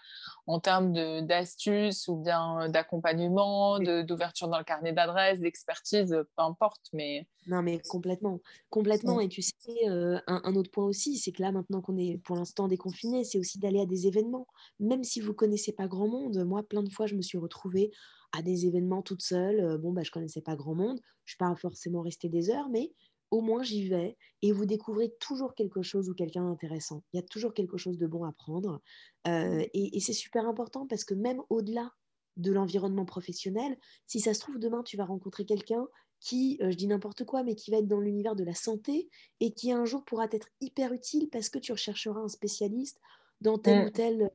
en 0.48 0.60
termes 0.60 0.94
d'astuces 1.26 2.08
ou 2.08 2.18
bien 2.18 2.70
d'accompagnement, 2.70 3.80
d'ouverture 3.80 4.48
dans 4.48 4.60
le 4.60 4.64
carnet 4.64 4.94
d'adresses, 4.94 5.40
d'expertise, 5.40 6.10
peu 6.10 6.44
importe. 6.44 6.88
Mais... 6.94 7.28
Non, 7.48 7.62
mais 7.62 7.80
complètement. 7.90 8.40
Complètement. 8.70 9.20
Et 9.20 9.28
tu 9.28 9.42
sais, 9.42 9.88
un, 9.88 10.22
un, 10.28 10.56
autre 10.56 10.70
point 10.72 10.86
aussi, 10.86 11.18
c'est 11.18 11.32
que 11.32 11.42
là, 11.42 11.52
maintenant 11.52 11.82
qu'on 11.82 11.98
est 11.98 12.20
pour 12.24 12.36
l'instant 12.36 12.68
déconfiné, 12.68 13.24
c'est 13.24 13.40
aussi 13.40 13.60
d'aller 13.60 13.82
à 13.82 13.86
des 13.86 14.08
événements. 14.08 14.48
Même 14.80 15.04
si 15.04 15.20
vous 15.20 15.34
connaissez 15.34 15.74
pas 15.74 15.88
grand 15.88 16.08
monde, 16.08 16.44
moi, 16.46 16.62
plein 16.64 16.84
de 16.84 16.90
fois, 16.90 17.08
je 17.08 17.16
me 17.16 17.22
suis 17.22 17.38
retrouvée 17.38 17.92
à 18.32 18.42
des 18.42 18.68
événements 18.68 19.02
toute 19.02 19.22
seule. 19.22 19.78
Bon, 19.80 19.94
bah, 19.94 20.04
je 20.04 20.12
connaissais 20.12 20.42
pas 20.42 20.56
grand 20.56 20.76
monde. 20.76 21.00
Je 21.26 21.32
suis 21.32 21.38
pas 21.38 21.56
forcément 21.56 22.02
restée 22.02 22.30
des 22.30 22.52
heures, 22.52 22.70
mais 22.70 22.92
au 23.32 23.42
moins 23.42 23.64
j'y 23.64 23.88
vais 23.88 24.18
et 24.42 24.52
vous 24.52 24.66
découvrez 24.66 25.12
toujours 25.20 25.56
quelque 25.56 25.82
chose 25.82 26.10
ou 26.10 26.14
quelqu'un 26.14 26.44
d'intéressant. 26.44 27.04
Il 27.14 27.18
y 27.18 27.20
a 27.20 27.24
toujours 27.24 27.54
quelque 27.54 27.78
chose 27.78 27.98
de 27.98 28.08
bon 28.08 28.24
à 28.24 28.32
prendre. 28.32 28.82
Mmh. 29.26 29.62
et, 29.74 30.00
c'est 30.00 30.14
super 30.14 30.48
important 30.48 30.86
parce 30.88 31.04
que 31.04 31.14
même 31.14 31.42
au-delà 31.50 31.92
de 32.38 32.52
l'environnement 32.52 33.06
professionnel, 33.06 33.78
si 34.06 34.20
ça 34.20 34.34
se 34.34 34.40
trouve, 34.40 34.60
demain, 34.60 34.84
tu 34.84 34.98
vas 34.98 35.06
rencontrer 35.06 35.46
quelqu'un 35.46 35.88
qui, 36.20 36.58
je 36.62 36.76
dis 36.76 36.88
n'importe 36.88 37.24
quoi, 37.24 37.44
mais 37.44 37.56
qui 37.56 37.72
va 37.72 37.78
être 37.78 37.88
dans 37.88 38.00
l'univers 38.00 38.36
de 38.36 38.44
la 38.44 38.54
santé 38.54 39.10
et 39.40 39.52
qui 39.54 39.72
un 39.72 39.86
jour 39.86 40.04
pourra 40.04 40.26
être 40.32 40.48
hyper 40.62 40.94
utile 40.94 41.30
parce 41.32 41.50
que 41.50 41.60
tu 41.60 41.72
rechercheras 41.72 42.20
un 42.20 42.28
spécialiste 42.28 43.00
dans 43.42 43.58
tel 43.58 43.86
ou 43.86 43.88
mmh. 43.88 43.92
tel 43.92 44.32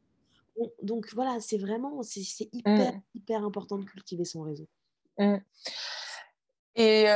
donc 0.82 1.12
voilà, 1.14 1.40
c'est 1.40 1.58
vraiment, 1.58 2.02
c'est 2.02 2.22
hyper, 2.52 2.94
mmh. 2.94 3.02
hyper 3.14 3.44
important 3.44 3.78
de 3.78 3.84
cultiver 3.84 4.24
son 4.24 4.42
réseau. 4.42 4.68
Mmh. 5.18 5.36
Et 6.76 7.06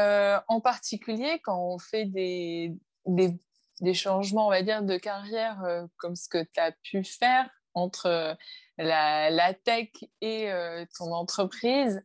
en 0.49 0.61
particulier, 0.61 1.41
quand 1.45 1.59
on 1.59 1.79
fait 1.79 2.07
des, 2.07 2.75
des, 3.07 3.95
changements, 3.95 4.47
on 4.47 4.51
va 4.51 4.63
dire, 4.63 4.83
de 4.83 4.97
carrière, 4.97 5.87
comme 5.97 6.17
ce 6.17 6.29
que 6.29 6.43
tu 6.43 6.61
as 6.61 6.73
pu 6.73 7.05
faire 7.05 7.49
entre 7.75 8.37
la, 8.79 9.31
la 9.31 9.55
tech 9.55 9.91
et 10.21 10.51
ton 10.99 11.13
entreprise, 11.13 12.03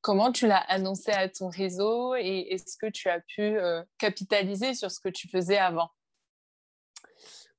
comment 0.00 0.32
tu 0.32 0.46
l'as 0.46 0.64
annoncé 0.68 1.10
à 1.10 1.28
ton 1.28 1.48
réseau 1.48 2.14
et 2.14 2.48
est-ce 2.50 2.76
que 2.76 2.86
tu 2.86 3.08
as 3.08 3.20
pu 3.20 3.58
capitaliser 3.98 4.74
sur 4.74 4.90
ce 4.90 5.00
que 5.00 5.08
tu 5.08 5.28
faisais 5.28 5.58
avant? 5.58 5.90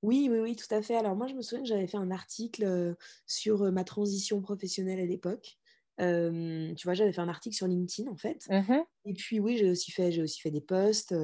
Oui, 0.04 0.30
oui, 0.32 0.40
oui, 0.40 0.56
tout 0.56 0.74
à 0.74 0.82
fait. 0.82 0.96
Alors 0.96 1.16
moi, 1.16 1.28
je 1.28 1.34
me 1.34 1.42
souviens 1.42 1.64
que 1.64 1.70
j'avais 1.70 1.88
fait 1.88 1.98
un 1.98 2.12
article 2.12 2.96
sur 3.26 3.72
ma 3.72 3.84
transition 3.84 4.42
professionnelle 4.42 5.00
à 5.00 5.06
l'époque. 5.06 5.58
Tu 5.98 6.84
vois, 6.88 6.94
j'avais 6.94 7.14
fait 7.14 7.22
un 7.22 7.30
article 7.30 7.56
sur 7.56 7.68
LinkedIn 7.68 8.10
en 8.12 8.18
fait. 8.18 8.50
Mmh 8.50 8.86
et 9.06 9.14
puis 9.14 9.40
oui, 9.40 9.58
j'ai 9.58 9.70
aussi 9.72 9.92
fait, 9.92 10.12
j'ai 10.12 10.22
aussi 10.22 10.42
fait 10.42 10.52
des 10.52 10.62
posts. 10.62 11.16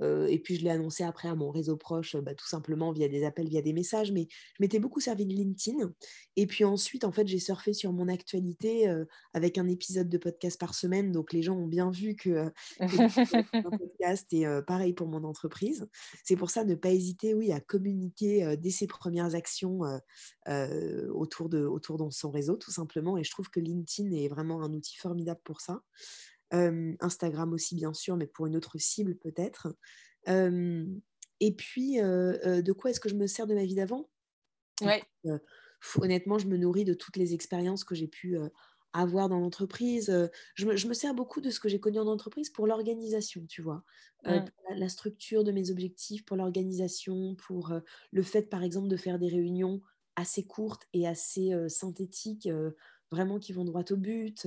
Et 0.00 0.38
puis 0.38 0.56
je 0.56 0.64
l'ai 0.64 0.70
annoncé 0.70 1.04
après 1.04 1.28
à 1.28 1.34
mon 1.34 1.50
réseau 1.50 1.76
proche, 1.76 2.16
bah, 2.16 2.34
tout 2.34 2.46
simplement 2.46 2.92
via 2.92 3.08
des 3.08 3.24
appels, 3.24 3.48
via 3.48 3.62
des 3.62 3.72
messages. 3.72 4.12
Mais 4.12 4.28
je 4.30 4.62
m'étais 4.62 4.78
beaucoup 4.78 5.00
servi 5.00 5.26
de 5.26 5.32
LinkedIn. 5.32 5.92
Et 6.36 6.46
puis 6.46 6.64
ensuite, 6.64 7.04
en 7.04 7.12
fait, 7.12 7.26
j'ai 7.26 7.38
surfé 7.38 7.72
sur 7.72 7.92
mon 7.92 8.08
actualité 8.08 8.88
euh, 8.88 9.04
avec 9.34 9.58
un 9.58 9.68
épisode 9.68 10.08
de 10.08 10.18
podcast 10.18 10.58
par 10.58 10.74
semaine. 10.74 11.12
Donc 11.12 11.32
les 11.32 11.42
gens 11.42 11.56
ont 11.56 11.66
bien 11.66 11.90
vu 11.90 12.14
que, 12.14 12.30
euh, 12.30 12.50
un 13.52 13.62
podcast 13.62 14.32
et 14.32 14.46
pareil 14.66 14.92
pour 14.92 15.08
mon 15.08 15.24
entreprise. 15.24 15.88
C'est 16.24 16.36
pour 16.36 16.50
ça 16.50 16.64
ne 16.64 16.74
pas 16.74 16.90
hésiter, 16.90 17.34
oui, 17.34 17.52
à 17.52 17.60
communiquer 17.60 18.56
dès 18.56 18.70
ses 18.70 18.86
premières 18.86 19.34
actions 19.34 19.80
autour 21.12 21.48
de 21.48 21.64
autour 21.64 21.98
de 21.98 22.10
son 22.10 22.30
réseau, 22.30 22.56
tout 22.56 22.70
simplement. 22.70 23.16
Et 23.16 23.24
je 23.24 23.30
trouve 23.30 23.50
que 23.50 23.60
LinkedIn 23.60 24.10
est 24.12 24.28
vraiment 24.28 24.62
un 24.62 24.72
outil 24.72 24.96
formidable 24.96 25.40
pour 25.44 25.60
ça. 25.60 25.82
Instagram 26.50 27.52
aussi, 27.52 27.74
bien 27.74 27.92
sûr, 27.92 28.16
mais 28.16 28.26
pour 28.26 28.46
une 28.46 28.56
autre 28.56 28.78
cible 28.78 29.16
peut-être. 29.16 29.68
et 30.26 31.54
puis, 31.56 31.96
de 31.98 32.72
quoi 32.72 32.90
est-ce 32.90 33.00
que 33.00 33.08
je 33.08 33.14
me 33.14 33.26
sers 33.26 33.46
de 33.46 33.54
ma 33.54 33.64
vie 33.64 33.74
d'avant? 33.74 34.10
Ouais. 34.82 35.02
Honnêtement, 35.96 36.38
je 36.38 36.46
me 36.46 36.56
nourris 36.56 36.84
de 36.84 36.94
toutes 36.94 37.16
les 37.16 37.34
expériences 37.34 37.84
que 37.84 37.94
j'ai 37.94 38.08
pu 38.08 38.36
avoir 38.92 39.28
dans 39.28 39.38
l'entreprise. 39.38 40.12
Je 40.54 40.66
me, 40.66 40.76
je, 40.76 40.88
me, 40.88 40.94
sers 40.94 41.14
beaucoup 41.14 41.40
de 41.40 41.50
ce 41.50 41.60
que 41.60 41.68
j'ai 41.68 41.80
connu 41.80 41.98
en 41.98 42.06
entreprise 42.06 42.50
pour 42.50 42.66
l'organisation, 42.66 43.44
tu 43.46 43.62
vois? 43.62 43.84
Mmh. 44.24 44.38
la, 44.76 44.88
structure 44.88 45.44
de 45.44 45.52
mes 45.52 45.70
objectifs, 45.70 46.24
pour 46.24 46.36
l'organisation, 46.36 47.36
pour 47.36 47.72
le 48.10 48.22
fait, 48.22 48.48
par 48.48 48.62
exemple, 48.62 48.88
de 48.88 48.96
faire 48.96 49.18
des 49.18 49.28
réunions 49.28 49.80
assez 50.16 50.44
courtes 50.44 50.86
et 50.92 51.06
assez 51.06 51.52
synthétiques 51.68 52.48
vraiment 53.10 53.38
qui 53.38 53.52
vont 53.52 53.64
droit 53.64 53.84
au 53.90 53.96
but. 53.96 54.46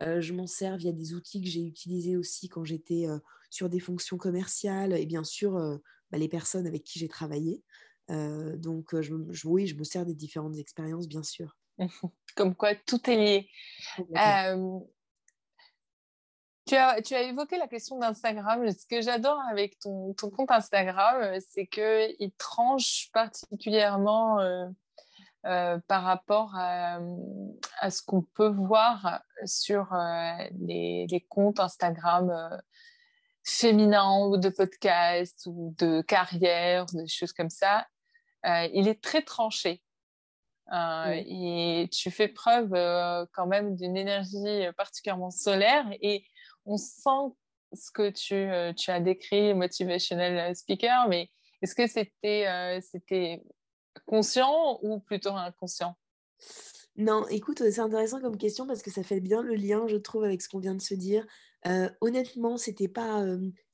je 0.00 0.32
m'en 0.32 0.46
sers 0.46 0.76
via 0.76 0.92
des 0.92 1.14
outils 1.14 1.40
que 1.40 1.48
j'ai 1.48 1.62
utilisés 1.62 2.16
aussi 2.16 2.48
quand 2.48 2.64
j'étais 2.64 3.06
sur 3.50 3.68
des 3.68 3.80
fonctions 3.80 4.16
commerciales 4.16 4.92
et 4.92 5.06
bien 5.06 5.24
sûr 5.24 5.52
bah, 6.10 6.18
les 6.18 6.28
personnes 6.28 6.66
avec 6.66 6.84
qui 6.84 6.98
j'ai 6.98 7.08
travaillé. 7.08 7.62
donc 8.08 8.98
je, 9.00 9.14
oui, 9.46 9.66
je 9.66 9.76
me 9.76 9.84
sers 9.84 10.06
des 10.06 10.14
différentes 10.14 10.56
expériences, 10.58 11.08
bien 11.08 11.22
sûr. 11.22 11.56
Comme 12.36 12.54
quoi, 12.54 12.74
tout 12.74 13.10
est 13.10 13.16
lié. 13.16 13.50
Tu 16.66 16.76
as, 16.76 17.00
tu 17.00 17.14
as, 17.14 17.22
évoqué 17.22 17.56
la 17.56 17.66
question 17.66 17.98
d'Instagram. 17.98 18.70
Ce 18.70 18.84
que 18.86 19.00
j'adore 19.00 19.40
avec 19.50 19.78
ton, 19.78 20.12
ton, 20.12 20.28
compte 20.28 20.50
Instagram, 20.50 21.40
c'est 21.40 21.66
qu'il 21.66 22.30
tranche 22.36 23.08
particulièrement 23.12 24.38
euh, 24.40 24.66
par 25.42 26.02
rapport 26.02 26.54
à, 26.56 27.00
ce 27.90 28.02
qu'on 28.02 28.22
peut 28.22 28.48
voir 28.48 29.22
sur 29.44 29.92
euh, 29.92 30.32
les, 30.60 31.26
comptes 31.28 31.60
Instagram 31.60 32.30
euh, 32.30 32.56
féminins 33.44 34.26
ou 34.26 34.36
de 34.36 34.48
podcasts 34.48 35.46
ou 35.46 35.74
de 35.78 36.02
carrière, 36.02 36.86
des 36.86 37.06
choses 37.06 37.32
comme 37.32 37.50
ça. 37.50 37.86
il 38.44 38.88
est 38.88 39.02
très 39.02 39.22
tranché. 39.22 39.82
Et 40.70 41.88
tu 41.90 42.10
fais 42.10 42.28
preuve 42.28 42.72
quand 43.32 43.46
même 43.46 43.74
d'une 43.76 43.96
énergie 43.96 44.66
particulièrement 44.76 45.30
solaire 45.30 45.86
et 46.02 46.26
on 46.66 46.76
sent 46.76 47.34
ce 47.72 47.90
que 47.90 48.10
tu, 48.10 48.74
tu 48.74 48.90
as 48.90 49.00
décrit, 49.00 49.54
motivational 49.54 50.54
speaker, 50.54 51.08
mais 51.08 51.30
est-ce 51.62 51.74
que 51.74 51.86
c'était 51.86 52.80
c'était 52.82 53.42
conscient 54.08 54.80
ou 54.82 54.98
plutôt 54.98 55.30
inconscient? 55.30 55.96
Non, 56.96 57.28
écoute, 57.28 57.58
c'est 57.58 57.78
intéressant 57.78 58.20
comme 58.20 58.36
question 58.36 58.66
parce 58.66 58.82
que 58.82 58.90
ça 58.90 59.04
fait 59.04 59.20
bien 59.20 59.42
le 59.42 59.54
lien, 59.54 59.86
je 59.86 59.96
trouve, 59.96 60.24
avec 60.24 60.42
ce 60.42 60.48
qu'on 60.48 60.58
vient 60.58 60.74
de 60.74 60.82
se 60.82 60.94
dire. 60.94 61.24
Euh, 61.66 61.88
honnêtement, 62.00 62.56
c'était 62.56 62.88
pas, 62.88 63.22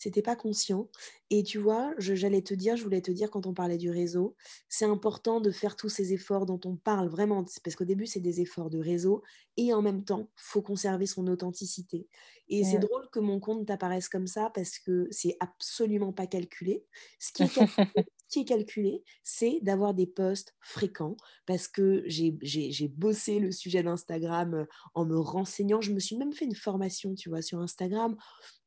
c'était 0.05 0.23
pas 0.23 0.37
conscient. 0.37 0.89
Et 1.31 1.43
tu 1.43 1.59
vois, 1.59 1.95
j'allais 1.99 2.43
te 2.43 2.53
dire, 2.53 2.77
je 2.77 2.85
voulais 2.85 3.01
te 3.01 3.11
dire 3.11 3.31
quand 3.31 3.47
on 3.47 3.55
parlait 3.55 3.79
du 3.79 3.91
réseau, 3.91 4.37
c'est 4.69 4.85
important 4.85 5.41
de 5.41 5.51
faire 5.51 5.77
tous 5.77 5.89
ces 5.89 6.13
efforts 6.13 6.45
dont 6.45 6.61
on 6.67 6.77
parle 6.77 7.09
vraiment, 7.09 7.43
parce 7.65 7.75
qu'au 7.75 7.87
début, 7.87 8.07
c'est 8.07 8.21
des 8.21 8.43
efforts 8.43 8.69
de 8.69 8.79
réseau, 8.79 9.23
et 9.57 9.73
en 9.73 9.81
même 9.81 10.05
temps, 10.05 10.29
faut 10.37 10.61
conserver 10.61 11.07
son 11.07 11.27
authenticité. 11.27 12.07
Et 12.49 12.65
c'est 12.65 12.79
drôle 12.79 13.09
que 13.11 13.21
mon 13.21 13.41
compte 13.41 13.67
t'apparaisse 13.67 14.11
comme 14.11 14.27
ça 14.27 14.51
parce 14.55 14.79
que 14.79 15.09
c'est 15.11 15.37
absolument 15.41 16.13
pas 16.13 16.27
calculé. 16.27 16.85
Ce 17.19 17.33
qui 17.33 17.45
est 17.45 17.49
calculé, 17.55 18.07
qui 18.29 18.41
est 18.41 18.45
calculé, 18.45 19.05
c'est 19.23 19.61
d'avoir 19.63 19.95
des 19.95 20.07
posts 20.07 20.55
fréquents 20.61 21.17
parce 21.47 21.69
que 21.69 22.03
j'ai 22.07 22.89
bossé 22.89 23.39
le 23.39 23.53
sujet 23.53 23.83
d'Instagram 23.83 24.67
en 24.95 25.05
me 25.07 25.17
renseignant. 25.17 25.81
Je 25.81 25.93
me 25.93 26.01
suis 26.01 26.17
même 26.17 26.33
fait 26.33 26.45
une 26.45 26.55
formation, 26.55 27.15
tu 27.15 27.29
vois, 27.29 27.43
sur 27.43 27.61
Instagram 27.61 28.17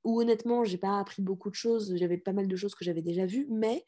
où 0.03 0.21
honnêtement, 0.21 0.63
j'ai 0.63 0.77
pas 0.77 0.99
appris 0.99 1.21
beaucoup 1.21 1.49
de 1.49 1.55
choses. 1.55 1.95
J'avais 1.95 2.17
pas 2.17 2.33
mal 2.33 2.47
de 2.47 2.55
choses 2.55 2.75
que 2.75 2.85
j'avais 2.85 3.01
déjà 3.01 3.25
vues. 3.25 3.47
Mais 3.49 3.83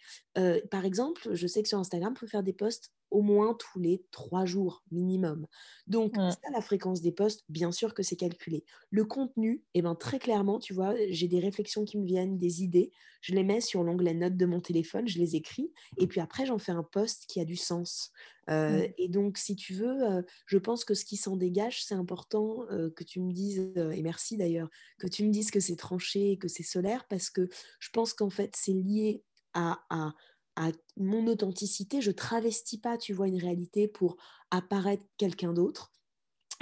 par 0.70 0.86
exemple, 0.86 1.34
je 1.34 1.48
sais 1.48 1.62
que 1.64 1.70
sur 1.70 1.80
Instagram, 1.80 2.14
il 2.16 2.20
faut 2.20 2.28
faire 2.28 2.44
des 2.44 2.54
posts 2.54 2.92
au 3.12 3.22
moins 3.22 3.54
tous 3.54 3.80
les 3.80 4.06
trois 4.12 4.46
jours 4.46 4.84
minimum. 4.92 5.48
Donc, 5.88 6.16
ça, 6.16 6.38
la 6.54 6.62
fréquence 6.62 7.02
des 7.02 7.12
posts, 7.12 7.44
bien 7.50 7.72
sûr 7.72 7.94
que 7.94 8.04
c'est 8.04 8.16
calculé. 8.16 8.64
Le 8.92 9.06
contenu, 9.06 9.64
eh 9.74 9.82
ben, 9.82 9.96
très 9.96 10.20
clairement, 10.20 10.60
tu 10.60 10.74
vois, 10.74 10.94
j'ai 11.10 11.28
des 11.28 11.40
réflexions 11.40 11.86
qui 11.86 11.98
me 11.98 12.06
viennent, 12.06 12.38
des 12.38 12.64
idées, 12.64 12.92
je 13.22 13.34
les 13.34 13.44
mets 13.44 13.62
sur 13.62 13.84
l'onglet 13.84 14.14
notes 14.14 14.38
de 14.38 14.46
mon 14.46 14.62
téléphone, 14.62 15.08
je 15.08 15.20
les 15.20 15.36
écris, 15.36 15.72
et 15.98 16.08
puis 16.08 16.22
après, 16.22 16.46
j'en 16.46 16.58
fais 16.58 16.72
un 16.72 16.84
post 16.84 17.26
qui 17.28 17.40
a 17.40 17.46
du 17.46 17.56
sens. 17.56 18.12
Et 18.50 19.10
donc, 19.10 19.38
si 19.38 19.56
tu 19.56 19.74
veux, 19.74 20.24
je 20.48 20.58
pense 20.58 20.84
que 20.84 20.96
ce 20.96 21.06
qui 21.06 21.18
s'en 21.18 21.36
dégage, 21.36 21.84
c'est 21.86 21.94
important 21.94 22.66
que 22.96 23.04
tu 23.04 23.22
me 23.22 23.32
dises, 23.32 23.72
et 23.76 24.02
merci 24.02 24.38
d'ailleurs, 24.38 24.70
que 24.98 25.08
tu 25.08 25.24
me 25.24 25.32
dises 25.32 25.52
que 25.52 25.60
c'est 25.60 25.76
tranché, 25.76 26.38
que 26.38 26.48
c'est 26.48 26.64
solaire, 26.64 27.06
parce 27.10 27.30
que 27.30 27.48
je 27.80 27.90
pense 27.92 28.14
qu'en 28.14 28.30
fait, 28.30 28.56
c'est 28.56 28.74
lié 28.74 29.24
à, 29.54 29.80
à, 29.90 30.14
à 30.60 30.74
mon 30.98 31.26
authenticité, 31.28 32.02
je 32.02 32.12
travestis 32.12 32.80
pas, 32.80 32.98
tu 32.98 33.14
vois, 33.14 33.30
une 33.30 33.42
réalité 33.42 33.88
pour 33.88 34.18
apparaître 34.52 35.06
quelqu'un 35.18 35.54
d'autre. 35.54 35.94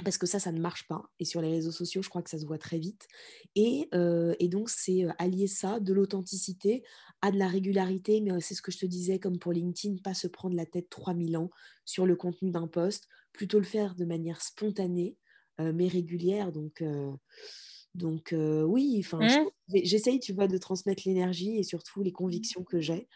Parce 0.04 0.16
que 0.18 0.26
ça, 0.28 0.38
ça 0.38 0.52
ne 0.52 0.60
marche 0.60 0.86
pas. 0.86 1.02
Et 1.18 1.24
sur 1.24 1.42
les 1.42 1.50
réseaux 1.50 1.72
sociaux, 1.72 2.02
je 2.02 2.08
crois 2.08 2.22
que 2.22 2.30
ça 2.30 2.38
se 2.38 2.46
voit 2.46 2.58
très 2.58 2.78
vite. 2.78 3.08
Et, 3.56 3.88
euh, 3.94 4.36
donc, 4.42 4.70
c'est 4.70 5.04
euh, 5.04 5.10
allier 5.18 5.48
ça, 5.48 5.80
de 5.80 5.92
l'authenticité, 5.92 6.84
à 7.22 7.32
de 7.32 7.38
la 7.38 7.48
régularité. 7.48 8.20
Mais 8.20 8.30
euh, 8.30 8.38
c'est 8.40 8.54
ce 8.54 8.62
que 8.62 8.70
je 8.70 8.78
te 8.78 8.86
disais, 8.86 9.18
comme 9.18 9.40
pour 9.40 9.52
LinkedIn, 9.52 9.96
pas 10.04 10.14
se 10.14 10.28
prendre 10.28 10.54
la 10.54 10.64
tête 10.64 10.88
3000 10.90 11.36
ans 11.36 11.50
sur 11.84 12.06
le 12.06 12.14
contenu 12.14 12.52
d'un 12.52 12.68
poste, 12.68 13.08
plutôt 13.32 13.58
le 13.58 13.64
faire 13.64 13.96
de 13.96 14.04
manière 14.04 14.40
spontanée, 14.42 15.16
mais 15.58 15.88
régulière. 15.88 16.52
Donc, 16.52 16.84
donc 17.96 18.32
oui, 18.32 19.02
enfin, 19.04 19.18
mmh. 19.18 19.50
j'essaye, 19.82 20.20
tu 20.20 20.32
vois, 20.32 20.46
de 20.46 20.56
transmettre 20.56 21.02
l'énergie 21.04 21.58
et 21.58 21.64
surtout 21.64 22.04
les 22.04 22.12
convictions 22.12 22.62
que 22.62 22.80
j'ai. 22.80 23.08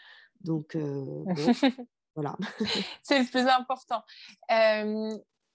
Donc, 0.44 0.76
euh, 0.76 1.24
voilà. 2.14 2.36
C'est 3.02 3.18
le 3.18 3.26
plus 3.26 3.46
important. 3.46 4.02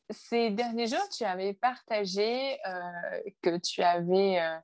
ces 0.10 0.52
derniers 0.52 0.88
jours, 0.88 1.08
tu 1.16 1.24
avais 1.24 1.54
partagé 1.54 2.58
euh, 2.66 3.22
que 3.42 3.58
tu 3.58 3.82
avais 3.82 4.40
euh, 4.40 4.58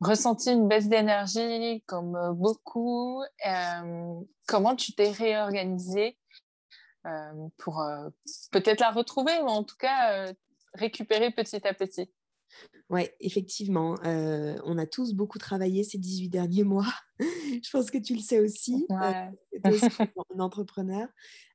ressenti 0.00 0.52
une 0.52 0.68
baisse 0.68 0.88
d'énergie 0.88 1.82
comme 1.86 2.34
beaucoup. 2.34 3.22
comment 4.46 4.76
tu 4.76 4.92
t'es 4.92 5.10
réorganisé 5.10 6.16
pour 7.58 7.82
peut-être 8.52 8.80
la 8.80 8.90
retrouver, 8.90 9.38
ou 9.40 9.46
en 9.46 9.64
tout 9.64 9.76
cas 9.78 10.32
récupérer 10.74 11.30
petit 11.30 11.66
à 11.66 11.74
petit? 11.74 12.12
Oui, 12.88 13.08
effectivement, 13.20 13.96
on 14.04 14.78
a 14.78 14.86
tous 14.86 15.14
beaucoup 15.14 15.38
travaillé 15.38 15.84
ces 15.84 15.98
18 15.98 16.28
derniers 16.28 16.64
mois. 16.64 16.92
Je 17.64 17.70
pense 17.70 17.90
que 17.90 17.98
tu 17.98 18.14
le 18.14 18.20
sais 18.20 18.40
aussi. 18.40 18.86
Ouais. 18.88 19.30
aussi 19.64 20.02
un 20.34 20.40
entrepreneur 20.40 21.06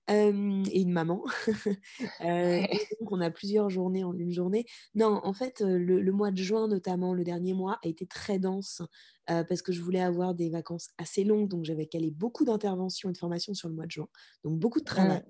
et 0.08 0.82
une 0.82 0.92
maman. 0.92 1.24
donc 2.22 3.12
on 3.12 3.22
a 3.22 3.32
plusieurs 3.32 3.70
journées 3.70 4.04
en 4.04 4.14
une 4.18 4.32
journée. 4.32 4.66
Non, 4.94 5.20
en 5.24 5.34
fait, 5.34 5.62
le, 5.62 6.12
mois 6.12 6.32
de 6.32 6.38
juin, 6.38 6.68
notamment 6.68 7.14
le 7.14 7.24
dernier 7.24 7.54
mois, 7.54 7.80
a 7.84 7.88
été 7.88 8.06
très 8.06 8.40
dense 8.40 8.82
parce 9.28 9.64
que 9.64 9.72
je 9.72 9.82
voulais 9.82 10.02
avoir 10.02 10.36
des 10.36 10.50
vacances 10.50 10.90
assez 10.98 11.24
longues. 11.24 11.50
Donc 11.50 11.66
j'avais 11.66 11.88
calé 11.88 12.12
beaucoup 12.12 12.46
d'interventions 12.46 13.10
et 13.10 13.14
de 13.14 13.18
formations 13.18 13.54
sur 13.54 13.68
le 13.68 13.76
mois 13.76 13.86
de 13.86 13.92
juin. 13.92 14.08
Donc 14.44 14.60
beaucoup 14.60 14.80
de 14.80 14.86
travail. 14.86 15.24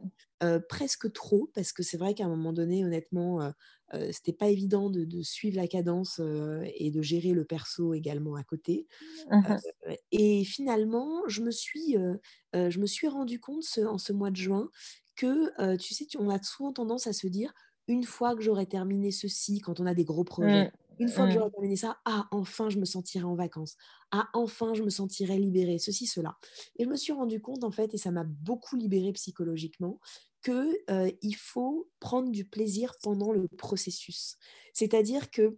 presque 0.68 1.12
trop, 1.14 1.50
parce 1.54 1.72
que 1.72 1.82
c'est 1.82 1.98
vrai 1.98 2.14
qu'à 2.14 2.26
un 2.26 2.30
moment 2.30 2.52
donné, 2.52 2.84
honnêtement, 2.84 3.54
c'était 4.12 4.34
pas 4.34 4.50
évident 4.50 4.90
de, 4.90 5.22
suivre 5.22 5.56
la 5.56 5.68
cadence 5.68 6.20
et 6.78 6.92
de 6.92 7.02
gérer 7.02 7.32
le 7.32 7.46
perso 7.46 7.94
également 7.94 8.36
à 8.36 8.44
côté. 8.44 8.88
Mmh 9.32 9.56
et 10.12 10.25
finalement, 10.44 11.22
je 11.28 11.42
me 11.42 11.52
suis, 11.52 11.96
je 12.54 12.80
me 12.80 12.86
suis 12.86 13.08
rendu 13.08 13.40
compte 13.40 13.64
en 13.86 13.98
ce 13.98 14.14
mois 14.14 14.32
de 14.32 14.36
juin 14.36 14.70
que, 15.16 15.76
tu 15.78 15.94
sais, 15.94 16.08
on 16.18 16.30
a 16.30 16.42
souvent 16.42 16.74
tendance 16.74 17.08
à 17.08 17.14
se 17.14 17.28
dire, 17.28 17.54
une 17.88 18.04
fois 18.04 18.36
que 18.36 18.42
j'aurai 18.42 18.66
terminé 18.66 19.12
ceci, 19.12 19.60
quand 19.60 19.80
on 19.80 19.86
a 19.86 19.94
des 19.94 20.06
gros 20.06 20.24
projets, 20.24 20.66
mmh. 20.66 20.72
une 21.00 21.10
fois 21.10 21.26
que 21.26 21.32
mmh. 21.32 21.34
j'aurai 21.34 21.52
terminé 21.52 21.76
ça, 21.76 22.00
ah, 22.06 22.28
enfin, 22.32 22.70
je 22.70 22.80
me 22.80 22.86
sentirai 22.86 23.24
en 23.24 23.36
vacances. 23.36 23.76
Ah, 24.12 24.28
enfin, 24.34 24.74
je 24.74 24.84
me 24.84 24.90
sentirai 24.90 25.38
libérée, 25.38 25.78
ceci, 25.78 26.08
cela. 26.08 26.38
Et 26.78 26.86
je 26.86 26.90
me 26.90 26.96
suis 26.96 27.14
rendu 27.14 27.42
compte, 27.42 27.64
en 27.64 27.72
fait, 27.72 27.94
et 27.94 27.98
ça 27.98 28.12
m'a 28.12 28.24
beaucoup 28.24 28.76
libérée 28.76 29.14
psychologiquement, 29.14 30.00
qu'il 30.44 30.76
euh, 30.90 31.12
faut 31.38 31.90
prendre 32.00 32.32
du 32.32 32.46
plaisir 32.46 32.94
pendant 33.02 33.32
le 33.32 33.48
processus. 33.48 34.38
C'est-à-dire 34.74 35.30
que 35.32 35.58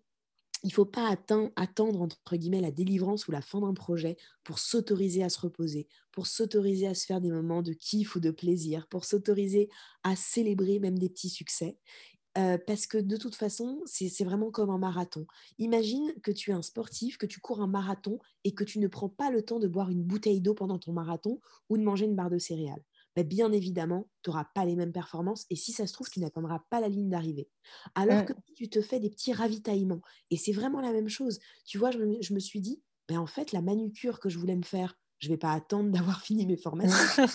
il 0.63 0.67
ne 0.67 0.73
faut 0.73 0.85
pas 0.85 1.09
attendre, 1.09 2.01
entre 2.01 2.35
guillemets, 2.35 2.61
la 2.61 2.71
délivrance 2.71 3.27
ou 3.27 3.31
la 3.31 3.41
fin 3.41 3.61
d'un 3.61 3.73
projet 3.73 4.17
pour 4.43 4.59
s'autoriser 4.59 5.23
à 5.23 5.29
se 5.29 5.39
reposer, 5.39 5.87
pour 6.11 6.27
s'autoriser 6.27 6.87
à 6.87 6.95
se 6.95 7.05
faire 7.05 7.21
des 7.21 7.31
moments 7.31 7.61
de 7.61 7.73
kiff 7.73 8.15
ou 8.15 8.19
de 8.19 8.31
plaisir, 8.31 8.87
pour 8.87 9.05
s'autoriser 9.05 9.69
à 10.03 10.15
célébrer 10.15 10.79
même 10.79 10.97
des 10.97 11.09
petits 11.09 11.29
succès. 11.29 11.77
Euh, 12.37 12.59
parce 12.67 12.85
que 12.85 12.99
de 12.99 13.17
toute 13.17 13.35
façon, 13.35 13.81
c'est 13.85 14.23
vraiment 14.23 14.51
comme 14.51 14.69
un 14.69 14.77
marathon. 14.77 15.25
Imagine 15.57 16.13
que 16.21 16.31
tu 16.31 16.51
es 16.51 16.53
un 16.53 16.61
sportif, 16.61 17.17
que 17.17 17.25
tu 17.25 17.39
cours 17.39 17.61
un 17.61 17.67
marathon 17.67 18.19
et 18.43 18.53
que 18.53 18.63
tu 18.63 18.77
ne 18.77 18.87
prends 18.87 19.09
pas 19.09 19.31
le 19.31 19.41
temps 19.41 19.59
de 19.59 19.67
boire 19.67 19.89
une 19.89 20.03
bouteille 20.03 20.41
d'eau 20.41 20.53
pendant 20.53 20.77
ton 20.77 20.93
marathon 20.93 21.41
ou 21.69 21.77
de 21.77 21.83
manger 21.83 22.05
une 22.05 22.15
barre 22.15 22.29
de 22.29 22.37
céréales. 22.37 22.83
Bah, 23.17 23.23
bien 23.23 23.51
évidemment, 23.51 24.07
tu 24.21 24.29
n'auras 24.29 24.45
pas 24.53 24.63
les 24.63 24.75
mêmes 24.75 24.91
performances 24.91 25.47
et 25.49 25.55
si 25.55 25.71
ça 25.71 25.87
se 25.87 25.93
trouve, 25.93 26.07
tu 26.07 26.19
n'atteindras 26.19 26.59
pas 26.69 26.79
la 26.79 26.87
ligne 26.87 27.09
d'arrivée. 27.09 27.49
Alors 27.95 28.25
que 28.25 28.33
tu 28.55 28.69
te 28.69 28.79
fais 28.79 28.99
des 28.99 29.09
petits 29.09 29.33
ravitaillements, 29.33 30.03
et 30.29 30.37
c'est 30.37 30.51
vraiment 30.51 30.81
la 30.81 30.91
même 30.91 31.09
chose. 31.09 31.39
Tu 31.65 31.79
vois, 31.79 31.89
je 31.89 31.97
me, 31.97 32.39
suis 32.39 32.61
dit, 32.61 32.79
ben 33.07 33.17
en 33.17 33.25
fait, 33.25 33.53
la 33.53 33.63
manucure 33.63 34.19
que 34.19 34.29
je 34.29 34.37
voulais 34.37 34.55
me 34.55 34.61
faire, 34.61 34.99
je 35.17 35.29
ne 35.29 35.33
vais 35.33 35.37
pas 35.39 35.51
attendre 35.51 35.89
d'avoir 35.91 36.21
fini 36.21 36.45
mes 36.45 36.57
formations. 36.57 37.25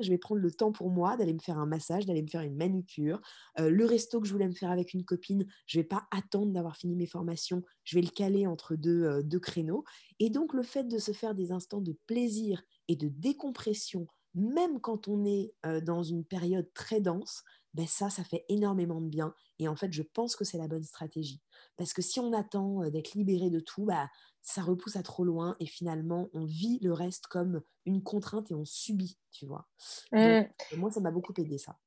je, 0.00 0.08
vais 0.08 0.18
prendre 0.18 0.40
le 0.40 0.52
temps 0.52 0.70
pour 0.70 0.90
moi 0.90 1.16
d'aller 1.16 1.34
me 1.34 1.40
faire 1.40 1.58
un 1.58 1.66
massage, 1.66 2.06
d'aller 2.06 2.22
me 2.22 2.28
faire 2.28 2.42
une 2.42 2.56
manucure. 2.56 3.20
Euh, 3.58 3.68
le 3.68 3.84
resto 3.84 4.20
que 4.20 4.28
je 4.28 4.32
voulais 4.32 4.46
me 4.46 4.54
faire 4.54 4.70
avec 4.70 4.94
une 4.94 5.04
copine, 5.04 5.44
je 5.66 5.76
ne 5.76 5.82
vais 5.82 5.88
pas 5.88 6.06
attendre 6.12 6.52
d'avoir 6.52 6.76
fini 6.76 6.94
mes 6.94 7.08
formations. 7.08 7.64
Je 7.82 7.96
vais 7.96 8.02
le 8.02 8.10
caler 8.10 8.46
entre 8.46 8.76
deux, 8.76 9.02
euh, 9.02 9.22
deux 9.24 9.40
créneaux. 9.40 9.82
Et 10.20 10.30
donc, 10.30 10.54
le 10.54 10.62
fait 10.62 10.84
de 10.84 10.98
se 10.98 11.10
faire 11.10 11.34
des 11.34 11.50
instants 11.50 11.80
de 11.80 11.98
plaisir 12.06 12.62
et 12.86 12.94
de 12.94 13.08
décompression 13.08 14.06
même 14.34 14.80
quand 14.80 15.08
on 15.08 15.24
est 15.24 15.54
dans 15.82 16.02
une 16.02 16.24
période 16.24 16.72
très 16.74 17.00
dense, 17.00 17.44
ben 17.74 17.86
ça, 17.86 18.10
ça 18.10 18.24
fait 18.24 18.44
énormément 18.48 19.00
de 19.00 19.08
bien. 19.08 19.34
Et 19.58 19.68
en 19.68 19.76
fait, 19.76 19.92
je 19.92 20.02
pense 20.02 20.36
que 20.36 20.44
c'est 20.44 20.58
la 20.58 20.68
bonne 20.68 20.84
stratégie. 20.84 21.40
Parce 21.76 21.92
que 21.92 22.02
si 22.02 22.20
on 22.20 22.32
attend 22.32 22.88
d'être 22.90 23.14
libéré 23.14 23.50
de 23.50 23.60
tout, 23.60 23.84
bah, 23.84 24.10
ça 24.42 24.62
repousse 24.62 24.96
à 24.96 25.02
trop 25.02 25.24
loin 25.24 25.56
et 25.60 25.66
finalement, 25.66 26.28
on 26.34 26.44
vit 26.44 26.78
le 26.82 26.92
reste 26.92 27.26
comme 27.28 27.62
une 27.86 28.02
contrainte 28.02 28.50
et 28.50 28.54
on 28.54 28.64
subit, 28.64 29.18
tu 29.30 29.46
vois. 29.46 29.68
Mmh. 30.12 30.42
moi, 30.76 30.90
ça 30.90 31.00
m'a 31.00 31.10
beaucoup 31.10 31.32
aidé, 31.38 31.58
ça. 31.58 31.78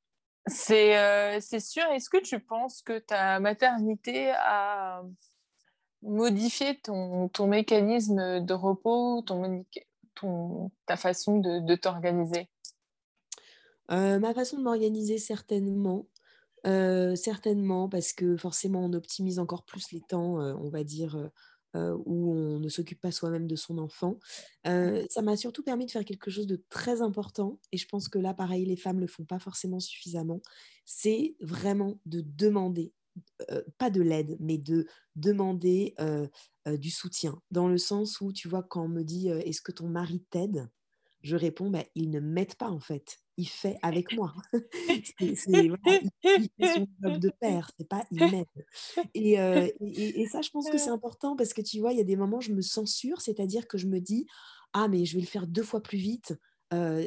C'est 0.47 1.59
sûr. 1.59 1.83
Est-ce 1.91 2.09
que 2.09 2.21
tu 2.21 2.39
penses 2.39 2.81
que 2.81 2.99
ta 2.99 3.39
maternité 3.39 4.31
a 4.37 5.03
modifié 6.01 6.79
ton, 6.79 7.29
ton 7.29 7.47
mécanisme 7.47 8.39
de 8.39 8.53
repos, 8.53 9.21
ton, 9.23 9.65
ta 10.85 10.97
façon 10.97 11.39
de, 11.39 11.75
t'organiser? 11.75 12.47
Euh, 13.91 14.19
Ma 14.19 14.33
façon 14.33 14.57
de 14.57 14.63
m'organiser, 14.63 15.17
certainement. 15.17 16.07
Euh, 16.65 17.15
certainement, 17.15 17.87
parce 17.89 18.13
que 18.13 18.37
forcément, 18.37 18.83
on 18.83 18.93
optimise 18.93 19.37
encore 19.37 19.65
plus 19.65 19.91
les 19.91 20.01
temps, 20.01 20.41
euh, 20.41 20.55
on 20.59 20.69
va 20.69 20.83
dire, 20.83 21.29
où 21.75 22.31
on 22.31 22.59
ne 22.59 22.69
s'occupe 22.69 23.01
pas 23.01 23.11
soi-même 23.11 23.47
de 23.47 23.57
son 23.57 23.79
enfant. 23.79 24.17
ça 24.63 25.21
m'a 25.21 25.35
surtout 25.35 25.61
permis 25.61 25.85
de 25.85 25.91
faire 25.91 26.05
quelque 26.05 26.31
chose 26.31 26.47
de 26.47 26.63
très 26.69 27.01
important, 27.01 27.59
et 27.73 27.77
je 27.77 27.85
pense 27.85 28.07
que 28.07 28.17
là, 28.17 28.33
pareil, 28.33 28.65
les 28.65 28.77
femmes 28.77 28.95
ne 28.95 29.01
le 29.01 29.07
font 29.07 29.25
pas 29.25 29.39
forcément 29.39 29.81
suffisamment, 29.81 30.39
c'est 30.85 31.35
vraiment 31.41 31.99
de 32.05 32.21
demander 32.21 32.93
pas 33.77 33.89
de 33.89 34.01
l'aide, 34.01 34.37
mais 34.39 34.57
de 34.57 34.87
demander 35.15 35.95
du 36.67 36.89
soutien. 36.89 37.41
Dans 37.51 37.67
le 37.67 37.77
sens 37.77 38.21
où, 38.21 38.33
tu 38.33 38.47
vois, 38.47 38.63
quand 38.63 38.85
on 38.85 38.89
me 38.89 39.03
dit 39.03 39.29
est-ce 39.29 39.61
que 39.61 39.71
ton 39.71 39.87
mari 39.87 40.23
t'aide 40.29 40.69
Je 41.21 41.35
réponds 41.35 41.69
bah, 41.69 41.83
il 41.95 42.09
ne 42.09 42.19
m'aide 42.19 42.55
pas 42.55 42.69
en 42.69 42.79
fait. 42.79 43.17
il 43.37 43.47
fait 43.47 43.77
avec 43.81 44.13
moi. 44.13 44.33
c'est, 45.19 45.67
voilà, 45.67 46.01
il, 46.23 46.49
fait 46.57 46.73
son 46.73 46.87
job 47.01 47.19
de 47.19 47.31
père, 47.39 47.69
c'est 47.77 47.87
pas 47.87 48.05
il 48.11 48.19
m'aide. 48.19 48.45
Et, 49.13 49.39
euh, 49.39 49.67
et, 49.81 50.21
et, 50.21 50.27
ça, 50.27 50.41
je 50.41 50.49
pense 50.49 50.69
que 50.69 50.77
c'est 50.77 50.89
important 50.89 51.35
parce 51.35 51.53
que 51.53 51.61
tu 51.61 51.79
vois, 51.79 51.91
il 51.91 51.97
y 51.97 52.01
a 52.01 52.05
des 52.05 52.15
moments, 52.15 52.39
je 52.39 52.53
me 52.53 52.61
censure, 52.61 53.21
c'est-à-dire 53.21 53.67
que 53.67 53.77
je 53.77 53.87
me 53.87 53.99
dis, 53.99 54.25
ah, 54.73 54.87
mais 54.87 55.05
je 55.05 55.15
vais 55.15 55.21
le 55.21 55.27
faire 55.27 55.47
deux 55.47 55.63
fois 55.63 55.81
plus 55.81 55.97
vite. 55.97 56.33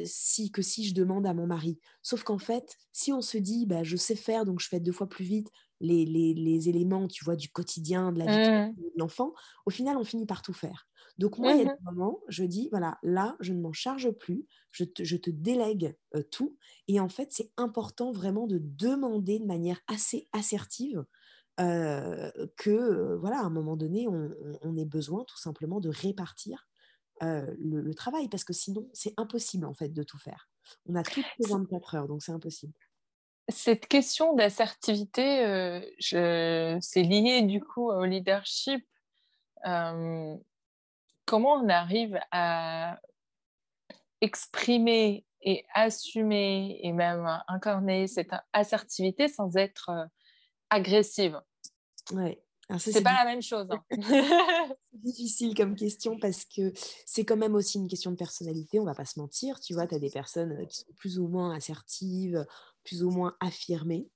si, 0.05 0.51
que 0.51 0.61
si 0.61 0.87
je 0.87 0.93
demande 0.93 1.27
à 1.27 1.33
mon 1.33 1.47
mari. 1.47 1.79
Sauf 2.01 2.23
qu'en 2.23 2.39
fait, 2.39 2.77
si 2.91 3.11
on 3.13 3.21
se 3.21 3.37
dit, 3.37 3.65
bah, 3.65 3.83
je 3.83 3.97
sais 3.97 4.15
faire, 4.15 4.45
donc 4.45 4.59
je 4.59 4.67
fais 4.67 4.79
deux 4.79 4.91
fois 4.91 5.07
plus 5.07 5.25
vite 5.25 5.49
les, 5.79 6.05
les, 6.05 6.33
les 6.33 6.69
éléments, 6.69 7.07
tu 7.07 7.23
vois, 7.23 7.35
du 7.35 7.49
quotidien, 7.49 8.11
de 8.11 8.19
la 8.19 8.25
vie 8.25 8.71
mmh. 8.71 8.75
de 8.75 8.91
l'enfant, 8.97 9.33
au 9.65 9.69
final, 9.69 9.97
on 9.97 10.03
finit 10.03 10.25
par 10.25 10.41
tout 10.41 10.53
faire. 10.53 10.87
Donc 11.17 11.37
moi, 11.37 11.51
il 11.51 11.59
y 11.59 11.61
a 11.61 11.65
mmh 11.65 11.77
des 11.77 11.83
moments, 11.83 12.19
je 12.27 12.43
dis, 12.43 12.69
voilà, 12.71 12.97
là, 13.03 13.35
je 13.39 13.53
ne 13.53 13.61
m'en 13.61 13.73
charge 13.73 14.11
plus, 14.11 14.45
je 14.71 14.83
te, 14.83 15.03
je 15.03 15.17
te 15.17 15.29
délègue 15.29 15.95
tout. 16.31 16.57
Et 16.87 16.99
en 16.99 17.09
fait, 17.09 17.29
c'est 17.31 17.51
important 17.57 18.11
vraiment 18.11 18.47
de 18.47 18.59
demander 18.61 19.39
de 19.39 19.45
manière 19.45 19.79
assez 19.87 20.27
assertive 20.33 21.03
que, 21.57 23.15
voilà, 23.15 23.39
à 23.39 23.43
un 23.43 23.49
moment 23.49 23.75
donné, 23.75 24.07
on, 24.07 24.31
on 24.61 24.77
ait 24.77 24.85
besoin 24.85 25.25
tout 25.25 25.37
simplement 25.37 25.81
de 25.81 25.89
répartir 25.89 26.69
le, 27.21 27.93
travail, 27.93 28.29
parce 28.29 28.43
que 28.43 28.53
sinon, 28.53 28.89
c'est 28.93 29.13
impossible 29.17 29.65
en 29.65 29.73
fait 29.73 29.89
de 29.89 30.03
tout 30.03 30.17
faire. 30.17 30.49
On 30.85 30.95
a 30.95 31.03
toutes 31.03 31.25
les 31.39 31.49
24 31.49 31.95
heures, 31.95 32.07
donc 32.07 32.23
c'est 32.23 32.31
impossible. 32.31 32.73
Cette 33.49 33.87
question 33.87 34.33
d'assertivité, 34.33 35.81
c'est 35.99 37.03
lié 37.03 37.41
du 37.43 37.61
coup 37.61 37.89
au 37.89 38.05
leadership. 38.05 38.85
comment 39.63 41.53
on 41.53 41.69
arrive 41.69 42.19
à 42.31 42.99
exprimer 44.21 45.25
et 45.41 45.65
assumer 45.73 46.79
et 46.83 46.91
même 46.91 47.25
incarner 47.47 48.07
cette 48.07 48.31
assertivité 48.53 49.27
sans 49.27 49.55
être 49.55 49.89
agressive? 50.69 51.41
Ouais. 52.11 52.43
C'est 52.77 53.01
pas 53.01 53.13
la 53.13 53.25
même 53.25 53.41
chose. 53.41 53.67
Hein. 53.71 53.83
c'est 54.91 55.01
difficile 55.01 55.55
comme 55.55 55.75
question 55.75 56.19
parce 56.19 56.45
que 56.45 56.71
c'est 57.05 57.25
quand 57.25 57.37
même 57.37 57.55
aussi 57.55 57.79
une 57.79 57.87
question 57.87 58.11
de 58.11 58.15
personnalité, 58.15 58.79
on 58.79 58.85
va 58.85 58.93
pas 58.93 59.05
se 59.05 59.19
mentir. 59.19 59.59
Tu 59.59 59.73
vois, 59.73 59.87
tu 59.87 59.95
as 59.95 59.99
des 59.99 60.11
personnes 60.11 60.51
euh, 60.51 60.65
qui 60.65 60.77
sont 60.77 60.93
plus 60.95 61.17
ou 61.17 61.27
moins 61.27 61.55
assertives, 61.55 62.45
plus 62.89 63.03
ou 63.03 63.11
moins 63.11 63.35
affirmées 63.39 64.09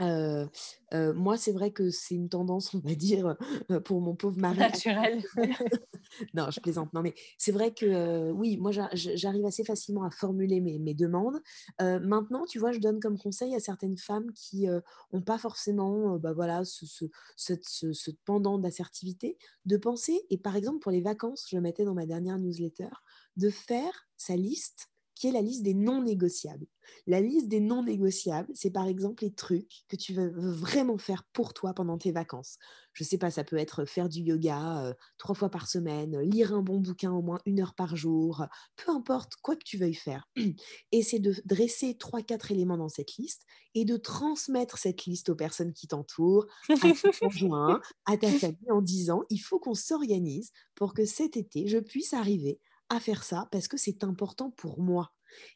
moi, 0.00 1.36
c'est 1.36 1.52
vrai 1.52 1.72
que 1.72 1.90
c'est 1.90 2.14
une 2.14 2.28
tendance, 2.28 2.72
on 2.74 2.78
va 2.78 2.94
dire, 2.94 3.36
pour 3.84 4.00
mon 4.00 4.14
pauvre 4.14 4.38
mari. 4.38 4.58
Naturel. 4.58 5.22
non, 6.34 6.50
je 6.50 6.60
plaisante. 6.60 6.92
Non, 6.92 7.02
mais 7.02 7.14
c'est 7.36 7.50
vrai 7.52 7.74
que 7.74 8.30
oui, 8.30 8.56
moi, 8.58 8.70
j'arrive 8.92 9.44
assez 9.44 9.64
facilement 9.64 10.04
à 10.04 10.10
formuler 10.10 10.60
mes, 10.60 10.78
mes 10.78 10.94
demandes. 10.94 11.40
maintenant, 11.80 12.44
tu 12.46 12.58
vois, 12.58 12.72
je 12.72 12.78
donne 12.78 13.00
comme 13.00 13.18
conseil 13.18 13.54
à 13.56 13.60
certaines 13.60 13.98
femmes 13.98 14.32
qui 14.32 14.66
n'ont 15.12 15.22
pas 15.22 15.38
forcément 15.38 16.16
bah, 16.18 16.32
voilà, 16.32 16.64
ce, 16.64 16.86
ce, 16.86 17.06
ce, 17.36 17.92
ce 17.92 18.10
pendant 18.24 18.58
d'assertivité, 18.58 19.36
de 19.64 19.76
penser, 19.76 20.20
et 20.30 20.38
par 20.38 20.54
exemple, 20.54 20.78
pour 20.78 20.92
les 20.92 21.00
vacances, 21.00 21.46
je 21.50 21.56
le 21.56 21.62
mettais 21.62 21.84
dans 21.84 21.94
ma 21.94 22.06
dernière 22.06 22.38
newsletter, 22.38 22.90
de 23.36 23.50
faire 23.50 24.06
sa 24.16 24.36
liste 24.36 24.90
qui 25.18 25.26
est 25.26 25.32
la 25.32 25.42
liste 25.42 25.64
des 25.64 25.74
non 25.74 26.02
négociables. 26.02 26.66
La 27.08 27.20
liste 27.20 27.48
des 27.48 27.58
non 27.58 27.82
négociables, 27.82 28.50
c'est 28.54 28.70
par 28.70 28.86
exemple 28.86 29.24
les 29.24 29.32
trucs 29.32 29.82
que 29.88 29.96
tu 29.96 30.14
veux 30.14 30.30
vraiment 30.30 30.96
faire 30.96 31.24
pour 31.32 31.54
toi 31.54 31.74
pendant 31.74 31.98
tes 31.98 32.12
vacances. 32.12 32.56
Je 32.92 33.02
sais 33.02 33.18
pas, 33.18 33.32
ça 33.32 33.42
peut 33.42 33.56
être 33.56 33.84
faire 33.84 34.08
du 34.08 34.20
yoga 34.20 34.86
euh, 34.86 34.94
trois 35.18 35.34
fois 35.34 35.50
par 35.50 35.68
semaine, 35.68 36.18
lire 36.20 36.54
un 36.54 36.62
bon 36.62 36.78
bouquin 36.78 37.12
au 37.12 37.20
moins 37.20 37.40
une 37.46 37.60
heure 37.60 37.74
par 37.74 37.96
jour, 37.96 38.46
peu 38.76 38.92
importe 38.92 39.34
quoi 39.42 39.56
que 39.56 39.64
tu 39.64 39.76
veuilles 39.76 39.92
faire. 39.92 40.28
Et 40.92 41.02
c'est 41.02 41.18
de 41.18 41.34
dresser 41.44 41.96
trois, 41.98 42.22
quatre 42.22 42.52
éléments 42.52 42.78
dans 42.78 42.88
cette 42.88 43.16
liste 43.16 43.42
et 43.74 43.84
de 43.84 43.96
transmettre 43.96 44.78
cette 44.78 45.04
liste 45.04 45.30
aux 45.30 45.36
personnes 45.36 45.72
qui 45.72 45.88
t'entourent, 45.88 46.46
à 46.70 46.74
ton 46.76 46.92
conjoint, 47.20 47.80
à 48.06 48.16
ta 48.16 48.30
famille 48.30 48.70
en 48.70 48.82
disant 48.82 49.22
il 49.30 49.38
faut 49.38 49.58
qu'on 49.58 49.74
s'organise 49.74 50.52
pour 50.76 50.94
que 50.94 51.04
cet 51.04 51.36
été, 51.36 51.66
je 51.66 51.78
puisse 51.78 52.14
arriver 52.14 52.60
à 52.88 53.00
faire 53.00 53.22
ça 53.22 53.48
parce 53.50 53.68
que 53.68 53.76
c'est 53.76 54.04
important 54.04 54.50
pour 54.50 54.80
moi. 54.80 55.12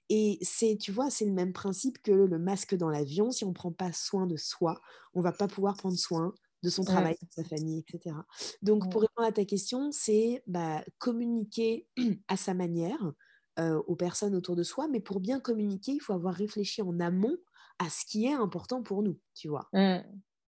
Et 0.08 0.38
c'est, 0.42 0.76
tu 0.78 0.92
vois, 0.92 1.10
c'est 1.10 1.24
le 1.24 1.32
même 1.32 1.52
principe 1.52 2.02
que 2.02 2.12
le 2.12 2.38
masque 2.38 2.74
dans 2.74 2.90
l'avion. 2.90 3.30
Si 3.30 3.44
on 3.44 3.48
ne 3.48 3.54
prend 3.54 3.72
pas 3.72 3.92
soin 3.92 4.26
de 4.26 4.36
soi, 4.36 4.80
on 5.14 5.22
va 5.22 5.32
pas 5.32 5.48
pouvoir 5.48 5.76
prendre 5.76 5.96
soin 5.96 6.34
de 6.62 6.70
son 6.70 6.84
travail, 6.84 7.16
de 7.20 7.28
sa 7.30 7.42
famille, 7.42 7.80
etc. 7.80 8.14
Donc, 8.60 8.90
pour 8.90 9.00
répondre 9.00 9.26
à 9.26 9.32
ta 9.32 9.44
question, 9.44 9.90
c'est 9.90 10.42
bah, 10.46 10.84
communiquer 10.98 11.88
à 12.28 12.36
sa 12.36 12.54
manière 12.54 13.12
aux 13.58 13.96
personnes 13.96 14.34
autour 14.34 14.56
de 14.56 14.62
soi, 14.62 14.88
mais 14.88 15.00
pour 15.00 15.20
bien 15.20 15.38
communiquer, 15.38 15.92
il 15.92 16.00
faut 16.00 16.14
avoir 16.14 16.34
réfléchi 16.34 16.80
en 16.80 16.98
amont 17.00 17.36
à 17.78 17.90
ce 17.90 18.06
qui 18.06 18.26
est 18.26 18.32
important 18.32 18.82
pour 18.82 19.02
nous, 19.02 19.18
tu 19.34 19.48
vois. 19.48 19.68
Mmh. 19.74 19.98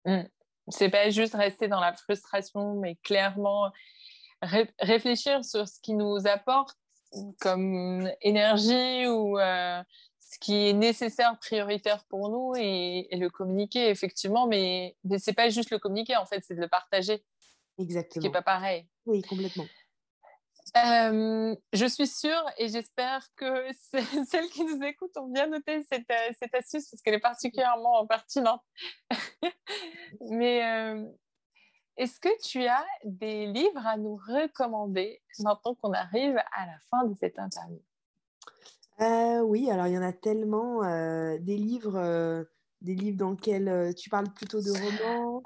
Mmh. 0.05 0.29
C'est 0.69 0.91
pas 0.91 1.11
juste 1.11 1.35
rester 1.35 1.69
dans 1.69 1.81
la 1.81 1.95
frustration, 1.95 2.79
mais 2.79 2.97
clairement 2.97 3.73
réfléchir 4.43 5.45
sur 5.45 5.69
ce 5.69 5.81
qui 5.81 5.95
nous 5.95 6.27
apporte 6.27 6.77
comme 7.41 8.11
énergie 8.21 9.07
ou 9.07 9.39
euh, 9.39 9.83
ce 10.19 10.39
qui 10.39 10.69
est 10.69 10.73
nécessaire, 10.73 11.39
prioritaire 11.39 12.05
pour 12.09 12.31
nous 12.31 12.55
et, 12.57 13.09
le 13.13 13.29
communiquer 13.29 13.89
effectivement, 13.89 14.47
mais, 14.47 14.97
mais 15.05 15.19
c'est 15.19 15.33
pas 15.33 15.49
juste 15.49 15.71
le 15.71 15.79
communiquer 15.79 16.17
en 16.17 16.27
fait, 16.27 16.43
c'est 16.47 16.55
de 16.55 16.61
le 16.61 16.69
partager. 16.69 17.25
Exactement. 17.79 18.15
Ce 18.15 18.21
qui 18.21 18.27
n'est 18.29 18.33
pas 18.33 18.43
pareil. 18.43 18.87
Oui, 19.07 19.23
complètement. 19.23 19.67
Euh, 20.77 21.57
je 21.73 21.87
suis 21.87 22.07
sûre 22.07 22.45
et 22.57 22.69
j'espère 22.69 23.27
que 23.35 23.67
celles 24.29 24.49
qui 24.51 24.65
nous 24.65 24.81
écoutent 24.85 25.17
ont 25.17 25.27
bien 25.27 25.49
noté 25.49 25.83
cette, 25.91 26.09
euh, 26.11 26.33
cette 26.39 26.55
astuce 26.55 26.89
parce 26.89 27.03
qu'elle 27.03 27.15
est 27.15 27.19
particulièrement 27.19 28.07
pertinente. 28.07 28.63
Mais 30.31 30.95
est-ce 32.01 32.19
que 32.19 32.31
tu 32.43 32.65
as 32.65 32.87
des 33.05 33.45
livres 33.45 33.87
à 33.87 33.99
nous 33.99 34.17
recommander 34.17 35.21
maintenant 35.41 35.75
qu'on 35.75 35.93
arrive 35.93 36.35
à 36.39 36.65
la 36.65 36.79
fin 36.91 37.05
de 37.05 37.15
cette 37.15 37.39
interview? 37.39 37.79
Euh, 39.03 39.41
Oui, 39.41 39.71
alors 39.71 39.87
il 39.87 39.93
y 39.93 39.99
en 39.99 40.03
a 40.03 40.15
tellement. 40.15 40.83
Euh, 40.83 41.37
des 41.41 41.59
livres. 41.59 41.97
Euh, 41.97 42.45
des 42.81 42.95
livres 42.95 43.19
dans 43.19 43.33
lesquels 43.33 43.95
tu 43.95 44.09
parles 44.09 44.33
plutôt 44.33 44.63
de 44.63 44.71
romans 44.71 45.43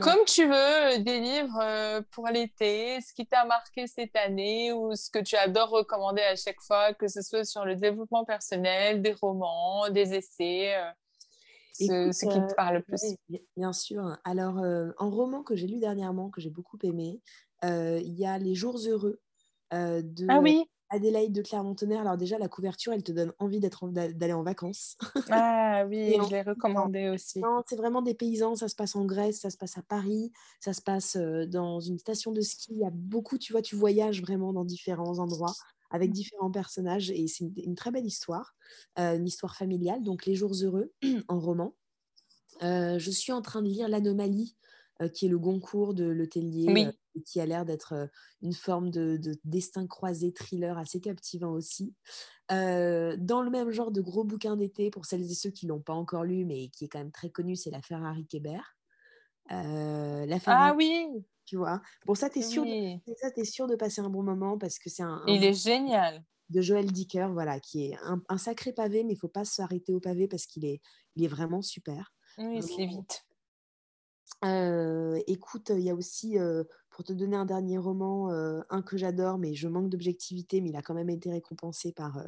Comme 0.00 0.24
tu 0.24 0.46
veux, 0.46 0.98
des 1.02 1.18
livres 1.18 2.00
pour 2.12 2.28
l'été, 2.28 3.00
ce 3.00 3.12
qui 3.12 3.26
t'a 3.26 3.44
marqué 3.44 3.88
cette 3.88 4.14
année 4.14 4.72
ou 4.72 4.94
ce 4.94 5.10
que 5.10 5.18
tu 5.18 5.34
adores 5.34 5.70
recommander 5.70 6.22
à 6.22 6.36
chaque 6.36 6.60
fois, 6.60 6.94
que 6.94 7.08
ce 7.08 7.22
soit 7.22 7.42
sur 7.42 7.64
le 7.64 7.74
développement 7.74 8.24
personnel, 8.24 9.02
des 9.02 9.14
romans, 9.14 9.90
des 9.90 10.14
essais 10.14 10.76
ce, 11.84 12.26
qui 12.26 12.46
te 12.46 12.54
parle 12.54 12.76
le 12.76 12.82
plus. 12.82 13.16
bien 13.56 13.72
sûr. 13.72 14.16
Alors, 14.24 14.58
un 14.58 15.10
roman 15.10 15.42
que 15.42 15.56
j'ai 15.56 15.66
lu 15.66 15.78
dernièrement, 15.78 16.30
que 16.30 16.40
j'ai 16.40 16.50
beaucoup 16.50 16.78
aimé, 16.82 17.20
il 17.62 18.14
y 18.14 18.26
a 18.26 18.38
Les 18.38 18.54
Jours 18.54 18.78
Heureux 18.86 19.20
de 19.72 20.26
ah 20.28 20.40
oui. 20.40 20.64
Adélaïde 20.88 21.32
de 21.32 21.42
Clermont-Tonnerre. 21.42 22.02
Alors 22.02 22.16
déjà, 22.16 22.38
la 22.38 22.48
couverture, 22.48 22.92
elle 22.92 23.02
te 23.02 23.10
donne 23.10 23.32
envie 23.38 23.58
d'être 23.58 23.88
d'aller 23.88 24.32
en 24.32 24.42
vacances. 24.42 24.96
Ah 25.78 25.84
oui, 25.86 26.16
je 26.24 26.30
l'ai 26.30 26.42
recommandé 26.42 27.10
aussi. 27.10 27.42
c'est 27.66 27.76
vraiment 27.76 28.00
des 28.00 28.14
paysans. 28.14 28.54
Ça 28.54 28.68
se 28.68 28.74
passe 28.74 28.96
en 28.96 29.04
Grèce, 29.04 29.40
ça 29.40 29.50
se 29.50 29.58
passe 29.58 29.76
à 29.76 29.82
Paris, 29.82 30.32
ça 30.60 30.72
se 30.72 30.80
passe 30.80 31.16
dans 31.16 31.80
une 31.80 31.98
station 31.98 32.32
de 32.32 32.40
ski. 32.40 32.72
Il 32.72 32.78
y 32.78 32.86
a 32.86 32.90
beaucoup, 32.92 33.36
tu 33.36 33.52
vois, 33.52 33.60
tu 33.60 33.76
voyages 33.76 34.22
vraiment 34.22 34.52
dans 34.52 34.64
différents 34.64 35.18
endroits 35.18 35.52
avec 35.90 36.10
mmh. 36.10 36.14
différents 36.14 36.50
personnages 36.50 37.10
et 37.10 37.26
c'est 37.28 37.44
une, 37.56 37.74
très 37.74 37.90
belle 37.90 38.06
histoire, 38.06 38.54
euh, 38.98 39.16
une 39.16 39.26
histoire 39.26 39.56
familiale, 39.56 40.02
donc 40.02 40.26
Les 40.26 40.34
Jours 40.34 40.54
Heureux 40.62 40.92
en 41.28 41.40
roman. 41.40 41.74
Euh, 42.62 42.98
je 42.98 43.10
suis 43.10 43.32
en 43.32 43.42
train 43.42 43.62
de 43.62 43.68
lire 43.68 43.88
L'Anomalie, 43.88 44.56
euh, 45.02 45.08
qui 45.08 45.26
est 45.26 45.28
le 45.28 45.38
Goncourt 45.38 45.94
de 45.94 46.04
Letellier, 46.04 46.90
qui 47.24 47.40
a 47.40 47.46
l'air 47.46 47.64
d'être 47.64 48.08
une 48.42 48.52
forme 48.52 48.90
de, 48.90 49.18
destin 49.44 49.86
croisé 49.86 50.32
thriller 50.32 50.78
assez 50.78 51.00
captivant 51.00 51.52
aussi. 51.52 51.94
dans 52.50 53.42
le 53.42 53.50
même 53.50 53.70
genre 53.70 53.90
de 53.90 54.00
gros 54.00 54.24
bouquin 54.24 54.56
d'été, 54.56 54.90
pour 54.90 55.06
celles 55.06 55.30
et 55.30 55.34
ceux 55.34 55.50
qui 55.50 55.66
ne 55.66 55.72
l'ont 55.72 55.80
pas 55.80 55.94
encore 55.94 56.24
lu, 56.24 56.44
mais 56.44 56.68
qui 56.68 56.84
est 56.84 56.88
quand 56.88 56.98
même 56.98 57.12
très 57.12 57.30
connu, 57.30 57.56
c'est 57.56 57.70
La 57.70 57.82
Ferrari 57.82 58.26
Kébert. 58.26 58.75
La 59.48 60.38
Ferrari... 60.38 60.70
Ah 60.70 60.74
oui 60.76 61.24
tu 61.46 61.56
vois. 61.56 61.80
Bon, 62.04 62.14
ça, 62.14 62.28
tu 62.28 62.40
es, 62.40 62.42
sûr 62.42 62.64
de, 62.64 62.98
ça, 63.16 63.30
es 63.34 63.44
sûr 63.44 63.66
de 63.66 63.76
passer 63.76 64.00
un 64.00 64.10
bon 64.10 64.22
moment 64.22 64.58
parce 64.58 64.78
que 64.78 64.90
c'est 64.90 65.04
un, 65.04 65.22
Il 65.26 65.44
est 65.44 65.54
génial. 65.54 66.22
De 66.50 66.60
Joël 66.60 66.86
Dicker, 66.92 67.28
voilà, 67.32 67.58
qui 67.58 67.86
est 67.86 67.96
un, 68.28 68.38
sacré 68.38 68.72
pavé, 68.72 69.02
mais 69.02 69.14
il 69.14 69.16
faut 69.16 69.28
pas 69.28 69.44
s'arrêter 69.44 69.92
au 69.92 70.00
pavé 70.00 70.28
parce 70.28 70.46
qu'il 70.46 70.64
est, 70.64 70.80
il 71.16 71.24
est 71.24 71.28
vraiment 71.28 71.62
super. 71.62 72.12
Oui, 72.38 72.62
c'est 72.62 72.86
vite. 72.86 73.24
Euh, 74.44 75.20
écoute, 75.26 75.72
il 75.74 75.80
y 75.82 75.90
a 75.90 75.94
aussi, 75.94 76.38
euh, 76.38 76.62
pour 76.90 77.04
te 77.04 77.12
donner 77.12 77.36
un 77.36 77.46
dernier 77.46 77.78
roman, 77.78 78.30
euh, 78.30 78.60
un 78.70 78.82
que 78.82 78.96
j'adore, 78.96 79.38
mais 79.38 79.54
je 79.54 79.66
manque 79.66 79.88
d'objectivité, 79.88 80.60
mais 80.60 80.70
il 80.70 80.76
a 80.76 80.82
quand 80.82 80.94
même 80.94 81.10
été 81.10 81.30
récompensé 81.30 81.92
par 81.92 82.22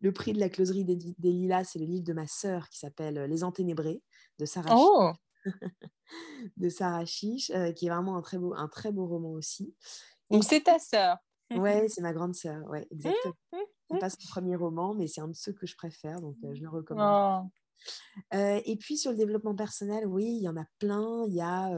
le 0.00 0.12
prix 0.12 0.32
de 0.32 0.40
la 0.40 0.48
closerie 0.48 0.84
des, 0.84 0.96
des 0.96 1.32
Lilas. 1.32 1.64
C'est 1.64 1.78
le 1.78 1.86
livre 1.86 2.04
de 2.04 2.12
ma 2.12 2.26
sœur 2.26 2.68
qui 2.68 2.78
s'appelle 2.78 3.24
Les 3.24 3.44
Enténébrés 3.44 4.02
de 4.38 4.44
Sarah. 4.44 4.74
Oh 4.76 5.12
de 6.56 6.68
Sarah 6.68 7.04
Chiche, 7.04 7.50
euh, 7.50 7.72
qui 7.72 7.86
est 7.86 7.90
vraiment 7.90 8.16
un 8.16 8.22
très 8.22 8.38
beau, 8.38 8.54
un 8.54 8.68
très 8.68 8.92
beau 8.92 9.06
roman 9.06 9.32
aussi. 9.32 9.74
Donc 10.30 10.44
c'est 10.44 10.62
ta 10.62 10.78
sœur. 10.78 11.18
Ouais, 11.50 11.86
c'est 11.88 12.00
ma 12.00 12.12
grande 12.12 12.34
sœur, 12.34 12.66
ouais, 12.68 12.86
exactement. 12.90 13.34
n'est 13.90 13.98
pas 13.98 14.10
son 14.10 14.26
premier 14.28 14.56
roman, 14.56 14.94
mais 14.94 15.06
c'est 15.06 15.20
un 15.20 15.28
de 15.28 15.36
ceux 15.36 15.52
que 15.52 15.66
je 15.66 15.76
préfère, 15.76 16.20
donc 16.20 16.36
je 16.42 16.62
le 16.62 16.68
recommande. 16.68 17.50
Oh. 18.32 18.36
et 18.36 18.76
puis 18.76 18.96
sur 18.96 19.10
le 19.10 19.16
développement 19.16 19.54
personnel, 19.54 20.06
oui, 20.06 20.24
il 20.24 20.42
y 20.42 20.48
en 20.48 20.56
a 20.56 20.64
plein. 20.78 21.24
Il 21.26 21.34
y 21.34 21.40
a 21.40 21.70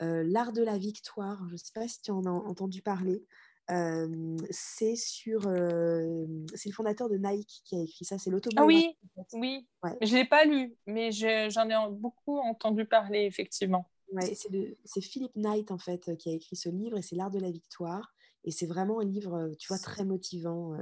L'art 0.00 0.52
de 0.52 0.62
la 0.62 0.78
victoire. 0.78 1.46
Je 1.48 1.52
ne 1.52 1.58
sais 1.58 1.72
pas 1.74 1.86
si 1.86 2.02
tu 2.02 2.10
en 2.10 2.24
as 2.24 2.30
entendu 2.30 2.82
parler. 2.82 3.24
C'est 3.68 4.96
sur, 4.96 5.42
c'est 5.42 6.68
le 6.68 6.74
fondateur 6.74 7.08
de 7.08 7.16
Nike 7.16 7.62
qui 7.64 7.76
a 7.76 7.80
écrit 7.80 8.04
ça. 8.04 8.18
C'est 8.18 8.30
l'autobiographie. 8.30 8.96
Ah 9.02 9.22
oui, 9.32 9.40
oui. 9.40 9.68
Ouais. 9.82 9.96
Je 10.02 10.14
l'ai 10.16 10.24
pas 10.24 10.44
lu, 10.44 10.76
mais 10.86 11.12
j'en 11.12 11.68
ai 11.68 11.90
beaucoup 11.90 12.38
entendu 12.38 12.84
parler 12.84 13.24
effectivement. 13.24 13.90
Ouais, 14.12 14.34
c'est 14.34 15.00
Philippe 15.00 15.34
Knight 15.34 15.70
en 15.70 15.78
fait 15.78 16.16
qui 16.18 16.28
a 16.28 16.32
écrit 16.32 16.56
ce 16.56 16.68
livre 16.68 16.98
et 16.98 17.02
c'est 17.02 17.16
l'art 17.16 17.30
de 17.30 17.40
la 17.40 17.50
victoire. 17.50 18.14
Et 18.44 18.50
c'est 18.50 18.66
vraiment 18.66 19.00
un 19.00 19.04
livre, 19.04 19.52
tu 19.58 19.68
vois, 19.68 19.78
très 19.78 20.04
motivant 20.04 20.76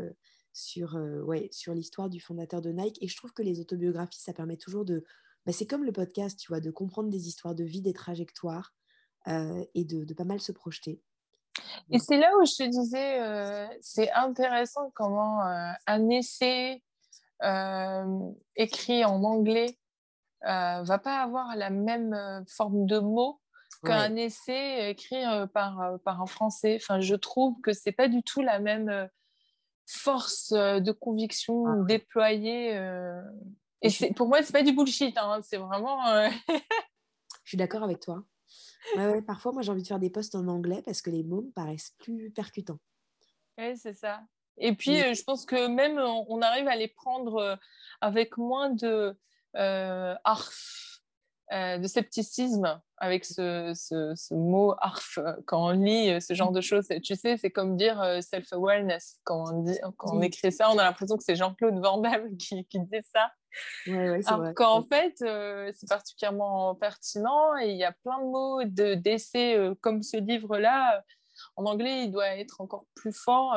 sur, 0.53 0.95
ouais, 1.25 1.49
sur 1.53 1.75
l'histoire 1.75 2.11
du 2.11 2.21
fondateur 2.21 2.61
de 2.61 2.71
Nike. 2.73 2.99
Et 3.01 3.07
je 3.07 3.17
trouve 3.17 3.33
que 3.33 3.43
les 3.43 3.61
autobiographies, 3.61 4.21
ça 4.21 4.33
permet 4.33 4.57
toujours 4.57 4.85
de... 4.85 5.05
Bah, 5.47 5.53
c'est 5.53 5.67
comme 5.67 5.85
le 5.85 5.93
podcast, 5.93 6.39
tu 6.39 6.49
vois, 6.49 6.59
de 6.59 6.73
comprendre 6.73 7.09
des 7.09 7.29
histoires 7.29 7.55
de 7.55 7.63
vie, 7.63 7.81
des 7.81 7.93
trajectoires 7.93 8.75
et 9.29 9.85
de, 9.85 10.05
de, 10.05 10.15
pas 10.15 10.25
mal 10.25 10.41
se 10.41 10.51
projeter. 10.51 11.01
Et 11.91 11.99
c'est 11.99 12.17
là 12.17 12.31
où 12.39 12.45
je 12.45 12.65
te 12.65 12.69
disais, 12.69 13.69
c'est 13.81 14.11
intéressant 14.13 14.91
comment 14.95 15.41
un 15.87 16.09
essai 16.09 16.83
écrit 18.57 19.05
en 19.05 19.23
anglais 19.25 19.79
va 20.43 20.99
pas 20.99 21.23
avoir 21.23 21.57
la 21.57 21.71
même 21.71 22.45
forme 22.49 22.87
de 22.87 22.99
mots 22.99 23.41
qu'un 23.85 24.15
essai 24.17 24.91
écrit 24.91 25.25
par, 25.53 25.99
par 26.05 26.23
un 26.23 26.27
Français. 26.27 26.79
Enfin, 26.81 27.01
je 27.01 27.15
trouve 27.15 27.61
que 27.63 27.73
c'est 27.73 27.93
pas 27.93 28.09
du 28.09 28.23
tout 28.23 28.41
la 28.41 28.59
même 28.59 29.09
force 29.87 30.53
de 30.53 30.93
conviction 30.93 31.67
ah 31.67 31.85
déployée. 31.87 32.81
Et 33.83 34.13
pour 34.15 34.29
moi, 34.29 34.43
c'est 34.43 34.53
pas 34.53 34.63
du 34.63 34.73
bullshit, 34.73 35.17
hein, 35.19 35.41
c'est 35.43 35.59
vraiment. 35.59 35.99
je 36.49 37.49
suis 37.49 37.59
d'accord 37.59 37.83
avec 37.83 38.01
toi. 38.01 38.25
Parfois, 39.27 39.53
moi, 39.53 39.63
j'ai 39.63 39.71
envie 39.71 39.83
de 39.83 39.87
faire 39.87 39.99
des 39.99 40.11
posts 40.11 40.35
en 40.35 40.49
anglais 40.49 40.83
parce 40.85 41.03
que 41.03 41.11
les 41.11 41.23
mots 41.23 41.43
me 41.43 41.51
paraissent 41.51 41.95
plus 41.99 42.31
percutants. 42.31 42.79
Oui, 43.59 43.77
c'est 43.77 43.95
ça. 43.95 44.23
Et 44.59 44.75
puis, 44.75 44.97
je 44.97 45.23
pense 45.25 45.47
que 45.47 45.67
même 45.67 45.99
on, 45.99 46.43
arrive 46.43 46.69
à 46.69 46.77
les 46.77 46.89
prendre 46.89 47.59
avec 48.01 48.37
moins 48.37 48.71
de 48.71 49.17
euh, 49.57 50.15
euh, 51.53 51.77
de 51.77 51.87
scepticisme 51.87 52.81
avec 52.97 53.27
ce, 53.27 53.73
ce, 53.75 54.35
mot 54.35 54.75
arf 54.79 55.19
quand 55.45 55.67
on 55.67 55.71
lit 55.73 56.11
euh, 56.11 56.19
ce 56.19 56.33
genre 56.33 56.51
de 56.51 56.63
choses. 56.63 56.89
Tu 57.03 57.15
sais, 57.15 57.37
c'est 57.37 57.51
comme 57.51 57.77
dire 57.77 58.01
euh, 58.01 58.23
self-awareness. 58.23 59.21
Quand, 59.25 59.53
on, 59.53 59.63
dit, 59.63 59.79
quand 59.99 60.15
on 60.15 60.23
écrit 60.23 60.51
ça, 60.51 60.71
on 60.71 60.79
a 60.79 60.85
l'impression 60.85 61.19
que 61.19 61.25
c'est 61.25 61.37
Jean-Claude 61.37 61.79
Van 61.79 61.99
Damme 61.99 62.37
qui, 62.39 62.65
qui 62.65 62.81
dit 62.81 63.03
ça. 63.15 63.33
Ouais, 63.87 64.21
Alors 64.27 64.55
qu'en 64.55 64.83
fait, 64.83 65.15
c'est 65.19 65.89
particulièrement 65.89 66.75
pertinent 66.75 67.55
et 67.59 67.71
il 67.71 67.77
y 67.77 67.85
a 67.85 67.93
plein 67.93 68.19
de 68.19 68.25
mots 68.25 68.65
d'essais 68.97 69.59
comme 69.83 70.03
ce 70.03 70.17
livre-là. 70.17 71.05
En 71.57 71.67
anglais, 71.67 72.05
il 72.05 72.13
doit 72.13 72.29
être 72.29 72.63
encore 72.63 72.87
plus 72.95 73.13
fort 73.13 73.55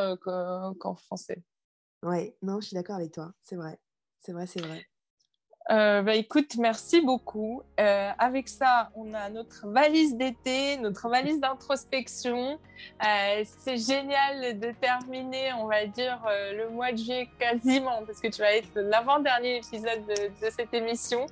qu'en 0.79 0.95
français. 0.95 1.41
Oui, 2.03 2.33
non, 2.41 2.59
je 2.59 2.67
suis 2.67 2.75
d'accord 2.75 2.97
avec 2.97 3.13
toi. 3.13 3.31
C'est 3.41 3.55
vrai. 3.55 3.79
C'est 4.19 4.33
vrai, 4.33 4.47
c'est 4.47 4.61
vrai. 4.61 4.85
Euh, 5.71 6.03
bah, 6.03 6.15
écoute, 6.15 6.57
merci 6.57 7.01
beaucoup. 7.01 7.63
Euh, 7.79 8.11
avec 8.19 8.47
ça, 8.47 8.91
on 8.95 9.13
a 9.13 9.29
notre 9.29 9.67
valise 9.67 10.15
d'été, 10.15 10.77
notre 10.77 11.09
valise 11.09 11.39
d'introspection. 11.39 12.59
Euh, 13.03 13.43
c'est 13.59 13.77
génial 13.77 14.59
de 14.59 14.71
terminer, 14.79 15.53
on 15.59 15.65
va 15.65 15.85
dire, 15.87 16.21
le 16.53 16.69
mois 16.69 16.91
de 16.91 16.97
juillet 16.97 17.29
quasiment, 17.39 18.03
parce 18.05 18.19
que 18.19 18.27
tu 18.27 18.41
vas 18.41 18.53
être 18.55 18.75
l'avant-dernier 18.75 19.57
épisode 19.57 20.05
de, 20.07 20.49
cette 20.51 20.73
émission 20.73 21.25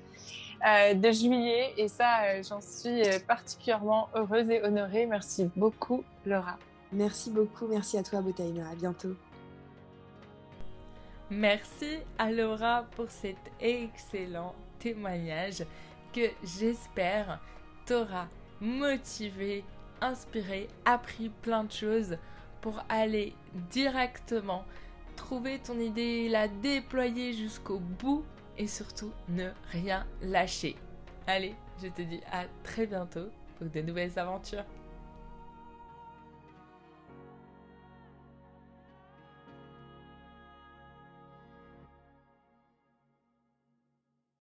de 0.63 1.11
juillet. 1.11 1.73
Et 1.77 1.87
ça, 1.87 2.41
j'en 2.41 2.61
suis 2.61 3.03
particulièrement 3.27 4.09
heureuse 4.15 4.49
et 4.49 4.63
honorée. 4.63 5.05
Merci 5.05 5.49
beaucoup, 5.55 6.03
Laura. 6.25 6.57
Merci 6.91 7.29
beaucoup. 7.29 7.67
Merci 7.67 7.97
à 7.97 8.03
toi, 8.03 8.21
Botaina. 8.21 8.69
À 8.71 8.75
bientôt. 8.75 9.15
Merci 11.29 11.99
à 12.17 12.31
Laura 12.31 12.85
pour 12.95 13.09
cet 13.09 13.37
excellent 13.59 14.53
témoignage 14.79 15.63
que 16.13 16.29
j'espère 16.43 17.39
t'aura 17.85 18.27
motivé, 18.59 19.63
inspiré, 20.01 20.67
appris 20.85 21.29
plein 21.29 21.63
de 21.63 21.71
choses 21.71 22.17
pour 22.61 22.83
aller 22.89 23.33
directement 23.71 24.65
trouver 25.15 25.59
ton 25.59 25.79
idée, 25.79 26.27
la 26.29 26.47
déployer 26.47 27.33
jusqu'au 27.33 27.79
bout 27.79 28.23
et 28.57 28.67
surtout 28.67 29.11
ne 29.29 29.49
rien 29.71 30.05
lâcher. 30.21 30.75
Allez, 31.27 31.55
je 31.81 31.87
te 31.87 32.01
dis 32.01 32.21
à 32.31 32.45
très 32.63 32.85
bientôt 32.85 33.27
pour 33.57 33.67
de 33.67 33.81
nouvelles 33.81 34.17
aventures. 34.19 34.65